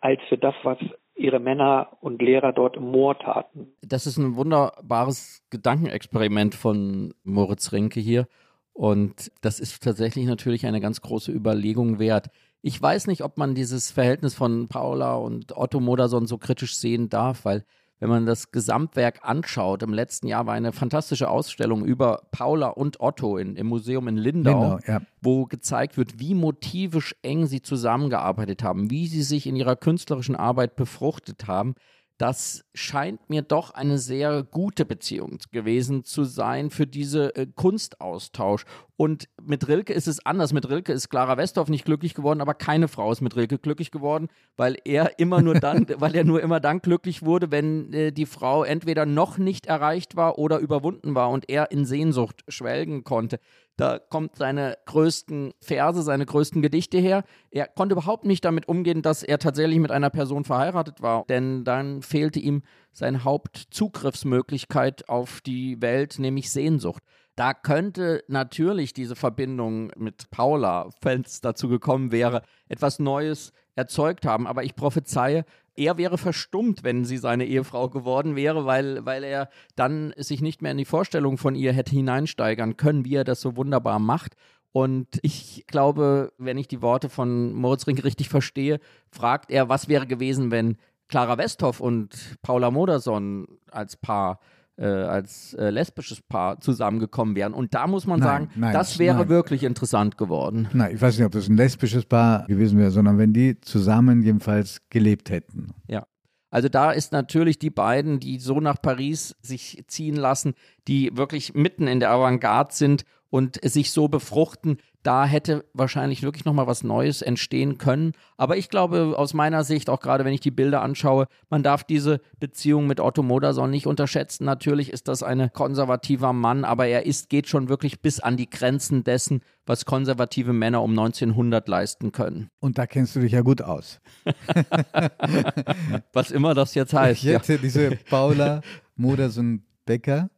als 0.00 0.20
für 0.28 0.36
das, 0.36 0.54
was 0.62 0.78
ihre 1.14 1.38
Männer 1.38 1.88
und 2.00 2.20
Lehrer 2.20 2.52
dort 2.52 2.76
im 2.76 2.90
Moor 2.90 3.18
taten. 3.18 3.72
Das 3.82 4.06
ist 4.06 4.18
ein 4.18 4.36
wunderbares 4.36 5.44
Gedankenexperiment 5.50 6.54
von 6.54 7.14
Moritz 7.22 7.72
Rinke 7.72 8.00
hier. 8.00 8.26
Und 8.72 9.30
das 9.42 9.60
ist 9.60 9.82
tatsächlich 9.82 10.26
natürlich 10.26 10.66
eine 10.66 10.80
ganz 10.80 11.00
große 11.00 11.30
Überlegung 11.30 11.98
wert. 11.98 12.30
Ich 12.62 12.80
weiß 12.80 13.06
nicht, 13.06 13.22
ob 13.22 13.38
man 13.38 13.54
dieses 13.54 13.90
Verhältnis 13.90 14.34
von 14.34 14.68
Paula 14.68 15.16
und 15.16 15.56
Otto 15.56 15.80
Modersohn 15.80 16.26
so 16.26 16.38
kritisch 16.38 16.76
sehen 16.76 17.08
darf, 17.08 17.44
weil 17.44 17.64
wenn 18.02 18.08
man 18.08 18.26
das 18.26 18.50
Gesamtwerk 18.50 19.20
anschaut, 19.22 19.84
im 19.84 19.94
letzten 19.94 20.26
Jahr 20.26 20.44
war 20.44 20.54
eine 20.54 20.72
fantastische 20.72 21.28
Ausstellung 21.28 21.84
über 21.84 22.22
Paula 22.32 22.66
und 22.66 22.98
Otto 22.98 23.36
in, 23.36 23.54
im 23.54 23.68
Museum 23.68 24.08
in 24.08 24.16
Lindau, 24.16 24.72
Lindau 24.74 24.78
ja. 24.88 25.02
wo 25.20 25.44
gezeigt 25.44 25.96
wird, 25.96 26.18
wie 26.18 26.34
motivisch 26.34 27.14
eng 27.22 27.46
sie 27.46 27.62
zusammengearbeitet 27.62 28.64
haben, 28.64 28.90
wie 28.90 29.06
sie 29.06 29.22
sich 29.22 29.46
in 29.46 29.54
ihrer 29.54 29.76
künstlerischen 29.76 30.34
Arbeit 30.34 30.74
befruchtet 30.74 31.46
haben 31.46 31.76
das 32.18 32.64
scheint 32.74 33.28
mir 33.28 33.42
doch 33.42 33.72
eine 33.72 33.98
sehr 33.98 34.42
gute 34.42 34.84
Beziehung 34.84 35.38
gewesen 35.50 36.04
zu 36.04 36.24
sein 36.24 36.70
für 36.70 36.86
diese 36.86 37.34
äh, 37.34 37.46
Kunstaustausch. 37.46 38.64
Und 38.96 39.28
mit 39.42 39.66
Rilke 39.66 39.92
ist 39.92 40.06
es 40.06 40.24
anders. 40.24 40.52
Mit 40.52 40.68
Rilke 40.68 40.92
ist 40.92 41.08
Clara 41.08 41.36
Westhoff 41.36 41.68
nicht 41.68 41.84
glücklich 41.84 42.14
geworden, 42.14 42.40
aber 42.40 42.54
keine 42.54 42.86
Frau 42.86 43.10
ist 43.10 43.20
mit 43.20 43.34
Rilke 43.34 43.58
glücklich 43.58 43.90
geworden, 43.90 44.28
weil 44.56 44.76
er 44.84 45.18
immer 45.18 45.42
nur 45.42 45.54
dann, 45.54 45.86
weil 45.98 46.14
er 46.14 46.24
nur 46.24 46.40
immer 46.40 46.60
dann 46.60 46.80
glücklich 46.80 47.24
wurde, 47.24 47.50
wenn 47.50 47.92
äh, 47.92 48.12
die 48.12 48.26
Frau 48.26 48.62
entweder 48.62 49.06
noch 49.06 49.38
nicht 49.38 49.66
erreicht 49.66 50.14
war 50.14 50.38
oder 50.38 50.58
überwunden 50.58 51.14
war 51.14 51.30
und 51.30 51.48
er 51.48 51.72
in 51.72 51.84
Sehnsucht 51.84 52.44
schwelgen 52.46 53.02
konnte. 53.02 53.40
Da 53.76 53.98
kommt 53.98 54.36
seine 54.36 54.76
größten 54.84 55.54
Verse, 55.60 56.02
seine 56.02 56.26
größten 56.26 56.60
Gedichte 56.60 56.98
her. 56.98 57.24
Er 57.50 57.66
konnte 57.66 57.94
überhaupt 57.94 58.24
nicht 58.24 58.44
damit 58.44 58.68
umgehen, 58.68 59.02
dass 59.02 59.22
er 59.22 59.38
tatsächlich 59.38 59.78
mit 59.78 59.90
einer 59.90 60.10
Person 60.10 60.44
verheiratet 60.44 61.00
war, 61.00 61.24
denn 61.28 61.64
dann 61.64 62.02
fehlte 62.02 62.38
ihm 62.38 62.62
seine 62.92 63.24
Hauptzugriffsmöglichkeit 63.24 65.08
auf 65.08 65.40
die 65.40 65.80
Welt, 65.80 66.18
nämlich 66.18 66.50
Sehnsucht. 66.50 67.02
Da 67.34 67.54
könnte 67.54 68.22
natürlich 68.28 68.92
diese 68.92 69.16
Verbindung 69.16 69.90
mit 69.96 70.30
Paula, 70.30 70.90
wenn 71.00 71.22
es 71.22 71.40
dazu 71.40 71.68
gekommen 71.68 72.12
wäre, 72.12 72.42
etwas 72.68 72.98
Neues 72.98 73.52
erzeugt 73.74 74.26
haben. 74.26 74.46
Aber 74.46 74.64
ich 74.64 74.74
prophezeie, 74.74 75.46
er 75.76 75.96
wäre 75.98 76.18
verstummt, 76.18 76.84
wenn 76.84 77.04
sie 77.04 77.18
seine 77.18 77.46
Ehefrau 77.46 77.88
geworden 77.88 78.36
wäre, 78.36 78.66
weil, 78.66 79.04
weil 79.04 79.24
er 79.24 79.48
dann 79.76 80.12
sich 80.16 80.42
nicht 80.42 80.62
mehr 80.62 80.72
in 80.72 80.78
die 80.78 80.84
Vorstellung 80.84 81.38
von 81.38 81.54
ihr 81.54 81.72
hätte 81.72 81.92
hineinsteigern 81.92 82.76
können, 82.76 83.04
wie 83.04 83.14
er 83.14 83.24
das 83.24 83.40
so 83.40 83.56
wunderbar 83.56 83.98
macht. 83.98 84.34
Und 84.72 85.08
ich 85.22 85.64
glaube, 85.66 86.32
wenn 86.38 86.58
ich 86.58 86.68
die 86.68 86.82
Worte 86.82 87.08
von 87.08 87.52
Moritz 87.52 87.86
Rink 87.86 88.04
richtig 88.04 88.28
verstehe, 88.28 88.80
fragt 89.10 89.50
er, 89.50 89.68
was 89.68 89.88
wäre 89.88 90.06
gewesen, 90.06 90.50
wenn 90.50 90.76
Clara 91.08 91.36
Westhoff 91.36 91.80
und 91.80 92.38
Paula 92.40 92.70
Modersohn 92.70 93.46
als 93.70 93.96
Paar 93.96 94.40
als 94.82 95.54
äh, 95.54 95.70
lesbisches 95.70 96.22
Paar 96.22 96.60
zusammengekommen 96.60 97.36
wären. 97.36 97.52
Und 97.52 97.74
da 97.74 97.86
muss 97.86 98.06
man 98.06 98.20
nein, 98.20 98.28
sagen, 98.28 98.50
nein, 98.54 98.72
das 98.72 98.98
wäre 98.98 99.18
nein. 99.18 99.28
wirklich 99.28 99.64
interessant 99.64 100.16
geworden. 100.16 100.68
Nein, 100.72 100.94
ich 100.94 101.00
weiß 101.00 101.18
nicht, 101.18 101.26
ob 101.26 101.32
das 101.32 101.48
ein 101.48 101.56
lesbisches 101.56 102.06
Paar 102.06 102.46
gewesen 102.46 102.78
wäre, 102.78 102.90
sondern 102.90 103.18
wenn 103.18 103.32
die 103.32 103.60
zusammen 103.60 104.22
jedenfalls 104.22 104.80
gelebt 104.88 105.30
hätten. 105.30 105.74
Ja. 105.88 106.06
Also 106.50 106.68
da 106.68 106.92
ist 106.92 107.12
natürlich 107.12 107.58
die 107.58 107.70
beiden, 107.70 108.20
die 108.20 108.38
so 108.38 108.60
nach 108.60 108.80
Paris 108.80 109.34
sich 109.40 109.84
ziehen 109.86 110.16
lassen, 110.16 110.52
die 110.86 111.16
wirklich 111.16 111.54
mitten 111.54 111.86
in 111.86 111.98
der 111.98 112.10
Avantgarde 112.10 112.74
sind 112.74 113.04
und 113.32 113.58
sich 113.64 113.92
so 113.92 114.08
befruchten, 114.08 114.76
da 115.02 115.24
hätte 115.24 115.64
wahrscheinlich 115.72 116.22
wirklich 116.22 116.44
nochmal 116.44 116.66
was 116.66 116.84
Neues 116.84 117.22
entstehen 117.22 117.78
können. 117.78 118.12
Aber 118.36 118.58
ich 118.58 118.68
glaube, 118.68 119.14
aus 119.16 119.32
meiner 119.32 119.64
Sicht, 119.64 119.88
auch 119.88 120.00
gerade 120.00 120.26
wenn 120.26 120.34
ich 120.34 120.40
die 120.40 120.50
Bilder 120.50 120.82
anschaue, 120.82 121.26
man 121.48 121.62
darf 121.62 121.82
diese 121.82 122.20
Beziehung 122.38 122.86
mit 122.86 123.00
Otto 123.00 123.22
Modersohn 123.22 123.70
nicht 123.70 123.86
unterschätzen. 123.86 124.44
Natürlich 124.44 124.92
ist 124.92 125.08
das 125.08 125.22
ein 125.22 125.50
konservativer 125.50 126.34
Mann, 126.34 126.66
aber 126.66 126.88
er 126.88 127.06
ist, 127.06 127.30
geht 127.30 127.48
schon 127.48 127.70
wirklich 127.70 128.02
bis 128.02 128.20
an 128.20 128.36
die 128.36 128.50
Grenzen 128.50 129.02
dessen, 129.02 129.40
was 129.64 129.86
konservative 129.86 130.52
Männer 130.52 130.82
um 130.82 130.90
1900 130.90 131.66
leisten 131.66 132.12
können. 132.12 132.50
Und 132.60 132.76
da 132.76 132.86
kennst 132.86 133.16
du 133.16 133.20
dich 133.20 133.32
ja 133.32 133.40
gut 133.40 133.62
aus. 133.62 133.98
was 136.12 136.30
immer 136.30 136.52
das 136.52 136.74
jetzt 136.74 136.92
heißt. 136.92 137.24
Hätte 137.24 137.54
ja. 137.54 137.58
diese 137.58 137.90
Paula 138.10 138.60
Modersohn-Becker, 138.96 140.28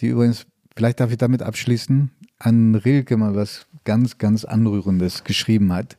die 0.00 0.08
übrigens, 0.08 0.46
vielleicht 0.76 1.00
darf 1.00 1.10
ich 1.10 1.16
damit 1.16 1.42
abschließen, 1.42 2.10
an 2.38 2.74
Rilke 2.74 3.16
mal 3.16 3.34
was 3.34 3.66
ganz, 3.84 4.18
ganz 4.18 4.44
Anrührendes 4.44 5.24
geschrieben 5.24 5.72
hat. 5.72 5.96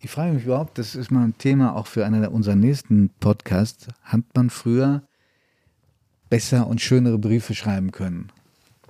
Ich 0.00 0.10
frage 0.10 0.34
mich 0.34 0.44
überhaupt, 0.44 0.78
das 0.78 0.94
ist 0.94 1.10
mal 1.10 1.24
ein 1.24 1.38
Thema 1.38 1.74
auch 1.74 1.86
für 1.86 2.04
einen 2.04 2.24
unserer 2.26 2.56
nächsten 2.56 3.10
Podcasts, 3.20 3.88
hat 4.02 4.22
man 4.34 4.50
früher 4.50 5.02
besser 6.28 6.66
und 6.66 6.80
schönere 6.80 7.18
Briefe 7.18 7.54
schreiben 7.54 7.92
können 7.92 8.30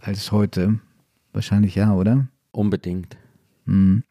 als 0.01 0.33
heute? 0.33 0.81
Wahrscheinlich 1.33 1.75
ja, 1.75 1.95
oder? 1.95 2.29
Unbedingt. 2.51 3.17
Mhm. 3.67 4.05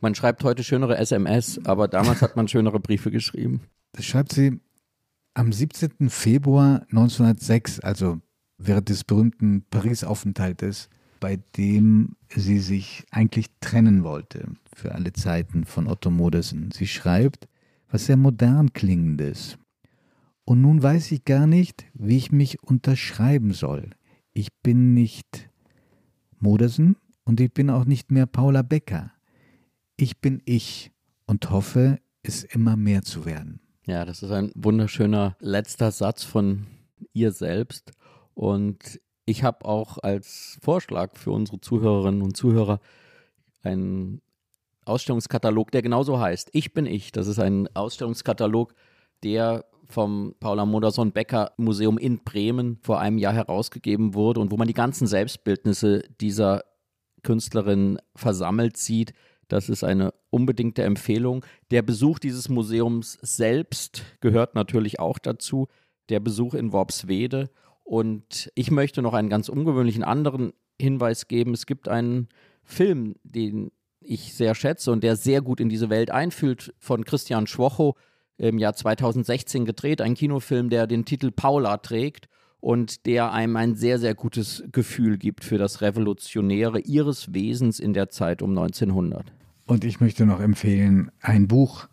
Man 0.00 0.14
schreibt 0.14 0.44
heute 0.44 0.64
schönere 0.64 0.96
SMS, 0.98 1.60
aber 1.64 1.88
damals 1.88 2.20
hat 2.22 2.36
man 2.36 2.48
schönere 2.48 2.80
Briefe 2.80 3.10
geschrieben. 3.10 3.62
Das 3.92 4.04
schreibt 4.04 4.32
sie 4.32 4.60
am 5.34 5.52
17. 5.52 6.10
Februar 6.10 6.82
1906, 6.90 7.80
also 7.80 8.20
während 8.58 8.88
des 8.88 9.04
berühmten 9.04 9.64
Paris-Aufenthaltes 9.70 10.88
bei 11.24 11.38
dem 11.56 12.16
sie 12.28 12.58
sich 12.58 13.06
eigentlich 13.10 13.46
trennen 13.60 14.04
wollte 14.04 14.44
für 14.74 14.94
alle 14.94 15.14
Zeiten 15.14 15.64
von 15.64 15.86
Otto 15.86 16.10
Modersen. 16.10 16.70
Sie 16.70 16.86
schreibt 16.86 17.48
was 17.88 18.04
sehr 18.04 18.18
modern 18.18 18.74
klingendes. 18.74 19.56
Und 20.44 20.60
nun 20.60 20.82
weiß 20.82 21.12
ich 21.12 21.24
gar 21.24 21.46
nicht, 21.46 21.86
wie 21.94 22.18
ich 22.18 22.30
mich 22.30 22.62
unterschreiben 22.62 23.54
soll. 23.54 23.88
Ich 24.34 24.52
bin 24.62 24.92
nicht 24.92 25.48
Modersen 26.40 26.96
und 27.24 27.40
ich 27.40 27.54
bin 27.54 27.70
auch 27.70 27.86
nicht 27.86 28.10
mehr 28.10 28.26
Paula 28.26 28.60
Becker. 28.60 29.10
Ich 29.96 30.20
bin 30.20 30.42
ich 30.44 30.92
und 31.24 31.48
hoffe, 31.48 32.00
es 32.22 32.44
immer 32.44 32.76
mehr 32.76 33.00
zu 33.00 33.24
werden. 33.24 33.60
Ja, 33.86 34.04
das 34.04 34.22
ist 34.22 34.30
ein 34.30 34.52
wunderschöner 34.54 35.38
letzter 35.40 35.90
Satz 35.90 36.22
von 36.22 36.66
ihr 37.14 37.32
selbst. 37.32 37.92
Und 38.34 39.00
ich 39.26 39.42
habe 39.42 39.64
auch 39.64 39.98
als 39.98 40.58
Vorschlag 40.62 41.16
für 41.16 41.30
unsere 41.32 41.60
Zuhörerinnen 41.60 42.22
und 42.22 42.36
Zuhörer 42.36 42.80
einen 43.62 44.20
Ausstellungskatalog, 44.84 45.70
der 45.70 45.82
genauso 45.82 46.20
heißt. 46.20 46.50
Ich 46.52 46.74
bin 46.74 46.86
ich. 46.86 47.12
Das 47.12 47.26
ist 47.26 47.38
ein 47.38 47.68
Ausstellungskatalog, 47.74 48.74
der 49.22 49.64
vom 49.86 50.34
Paula 50.40 50.66
Modersohn 50.66 51.12
Becker 51.12 51.52
Museum 51.56 51.98
in 51.98 52.22
Bremen 52.22 52.78
vor 52.82 53.00
einem 53.00 53.18
Jahr 53.18 53.32
herausgegeben 53.32 54.14
wurde 54.14 54.40
und 54.40 54.50
wo 54.50 54.56
man 54.56 54.68
die 54.68 54.74
ganzen 54.74 55.06
Selbstbildnisse 55.06 56.04
dieser 56.20 56.64
Künstlerin 57.22 57.98
versammelt 58.14 58.76
sieht. 58.76 59.12
Das 59.48 59.68
ist 59.68 59.84
eine 59.84 60.12
unbedingte 60.30 60.82
Empfehlung. 60.82 61.44
Der 61.70 61.82
Besuch 61.82 62.18
dieses 62.18 62.48
Museums 62.48 63.18
selbst 63.22 64.02
gehört 64.20 64.54
natürlich 64.54 65.00
auch 65.00 65.18
dazu. 65.18 65.68
Der 66.08 66.20
Besuch 66.20 66.54
in 66.54 66.72
Worpswede 66.72 67.50
und 67.84 68.50
ich 68.54 68.70
möchte 68.70 69.02
noch 69.02 69.14
einen 69.14 69.28
ganz 69.28 69.48
ungewöhnlichen 69.48 70.02
anderen 70.02 70.52
Hinweis 70.80 71.28
geben. 71.28 71.54
Es 71.54 71.66
gibt 71.66 71.88
einen 71.88 72.28
Film, 72.64 73.14
den 73.22 73.70
ich 74.00 74.34
sehr 74.34 74.54
schätze 74.54 74.90
und 74.90 75.04
der 75.04 75.16
sehr 75.16 75.40
gut 75.42 75.60
in 75.60 75.68
diese 75.68 75.90
Welt 75.90 76.10
einfühlt, 76.10 76.74
von 76.78 77.04
Christian 77.04 77.46
Schwocho 77.46 77.94
im 78.36 78.58
Jahr 78.58 78.74
2016 78.74 79.64
gedreht. 79.64 80.00
Ein 80.00 80.14
Kinofilm, 80.14 80.70
der 80.70 80.86
den 80.86 81.04
Titel 81.04 81.30
Paula 81.30 81.76
trägt 81.78 82.28
und 82.60 83.06
der 83.06 83.32
einem 83.32 83.56
ein 83.56 83.74
sehr, 83.74 83.98
sehr 83.98 84.14
gutes 84.14 84.64
Gefühl 84.72 85.18
gibt 85.18 85.44
für 85.44 85.58
das 85.58 85.82
Revolutionäre 85.82 86.80
ihres 86.80 87.32
Wesens 87.34 87.78
in 87.78 87.92
der 87.92 88.08
Zeit 88.08 88.42
um 88.42 88.50
1900. 88.50 89.32
Und 89.66 89.84
ich 89.84 90.00
möchte 90.00 90.26
noch 90.26 90.40
empfehlen, 90.40 91.10
ein 91.20 91.48
Buch 91.48 91.88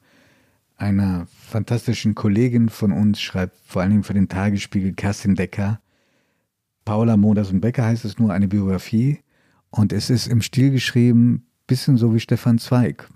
einer 0.81 1.27
fantastischen 1.27 2.15
Kollegin 2.15 2.69
von 2.69 2.91
uns, 2.91 3.21
schreibt 3.21 3.55
vor 3.65 3.81
allen 3.81 3.91
Dingen 3.91 4.03
für 4.03 4.15
den 4.15 4.27
Tagesspiegel 4.27 4.93
Kerstin 4.93 5.35
Decker. 5.35 5.79
Paula 6.85 7.17
Modersen 7.17 7.61
Becker 7.61 7.85
heißt 7.85 8.03
es 8.03 8.17
nur 8.17 8.33
eine 8.33 8.47
Biografie 8.47 9.19
und 9.69 9.93
es 9.93 10.09
ist 10.09 10.27
im 10.27 10.41
Stil 10.41 10.71
geschrieben, 10.71 11.45
bisschen 11.67 11.97
so 11.97 12.13
wie 12.15 12.19
Stefan 12.19 12.57
Zweig. 12.57 13.07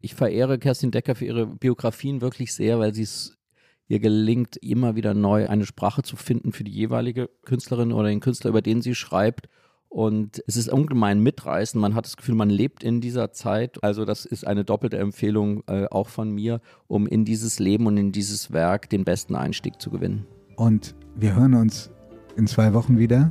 Ich 0.00 0.14
verehre 0.14 0.58
Kerstin 0.58 0.90
Decker 0.90 1.14
für 1.14 1.24
ihre 1.24 1.46
Biografien 1.46 2.20
wirklich 2.20 2.52
sehr, 2.52 2.80
weil 2.80 2.92
sie 2.92 3.04
es 3.04 3.38
ihr 3.86 4.00
gelingt, 4.00 4.56
immer 4.56 4.96
wieder 4.96 5.14
neu 5.14 5.48
eine 5.48 5.66
Sprache 5.66 6.02
zu 6.02 6.16
finden 6.16 6.52
für 6.52 6.64
die 6.64 6.72
jeweilige 6.72 7.30
Künstlerin 7.44 7.92
oder 7.92 8.08
den 8.08 8.20
Künstler, 8.20 8.50
über 8.50 8.62
den 8.62 8.82
sie 8.82 8.94
schreibt 8.94 9.48
und 9.94 10.42
es 10.48 10.56
ist 10.56 10.68
ungemein 10.68 11.20
mitreißend. 11.20 11.80
Man 11.80 11.94
hat 11.94 12.04
das 12.04 12.16
Gefühl, 12.16 12.34
man 12.34 12.50
lebt 12.50 12.82
in 12.82 13.00
dieser 13.00 13.30
Zeit. 13.30 13.78
Also 13.84 14.04
das 14.04 14.24
ist 14.24 14.44
eine 14.44 14.64
doppelte 14.64 14.98
Empfehlung 14.98 15.62
äh, 15.68 15.86
auch 15.88 16.08
von 16.08 16.32
mir, 16.32 16.60
um 16.88 17.06
in 17.06 17.24
dieses 17.24 17.60
Leben 17.60 17.86
und 17.86 17.96
in 17.96 18.10
dieses 18.10 18.52
Werk 18.52 18.90
den 18.90 19.04
besten 19.04 19.36
Einstieg 19.36 19.80
zu 19.80 19.90
gewinnen. 19.90 20.26
Und 20.56 20.96
wir 21.14 21.36
hören 21.36 21.54
uns 21.54 21.92
in 22.34 22.48
zwei 22.48 22.74
Wochen 22.74 22.98
wieder 22.98 23.30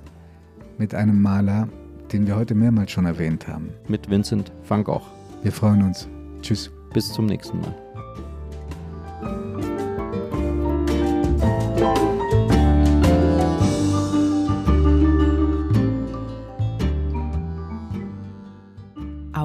mit 0.77 0.95
einem 0.95 1.21
Maler, 1.21 1.67
den 2.13 2.27
wir 2.27 2.37
heute 2.37 2.55
mehrmals 2.55 2.91
schon 2.91 3.07
erwähnt 3.07 3.45
haben. 3.45 3.71
Mit 3.89 4.09
Vincent 4.09 4.53
van 4.65 4.85
Gogh. 4.85 5.03
Wir 5.41 5.51
freuen 5.51 5.81
uns. 5.81 6.07
Tschüss. 6.41 6.71
Bis 6.93 7.11
zum 7.11 7.25
nächsten 7.25 7.59
Mal. 7.59 7.75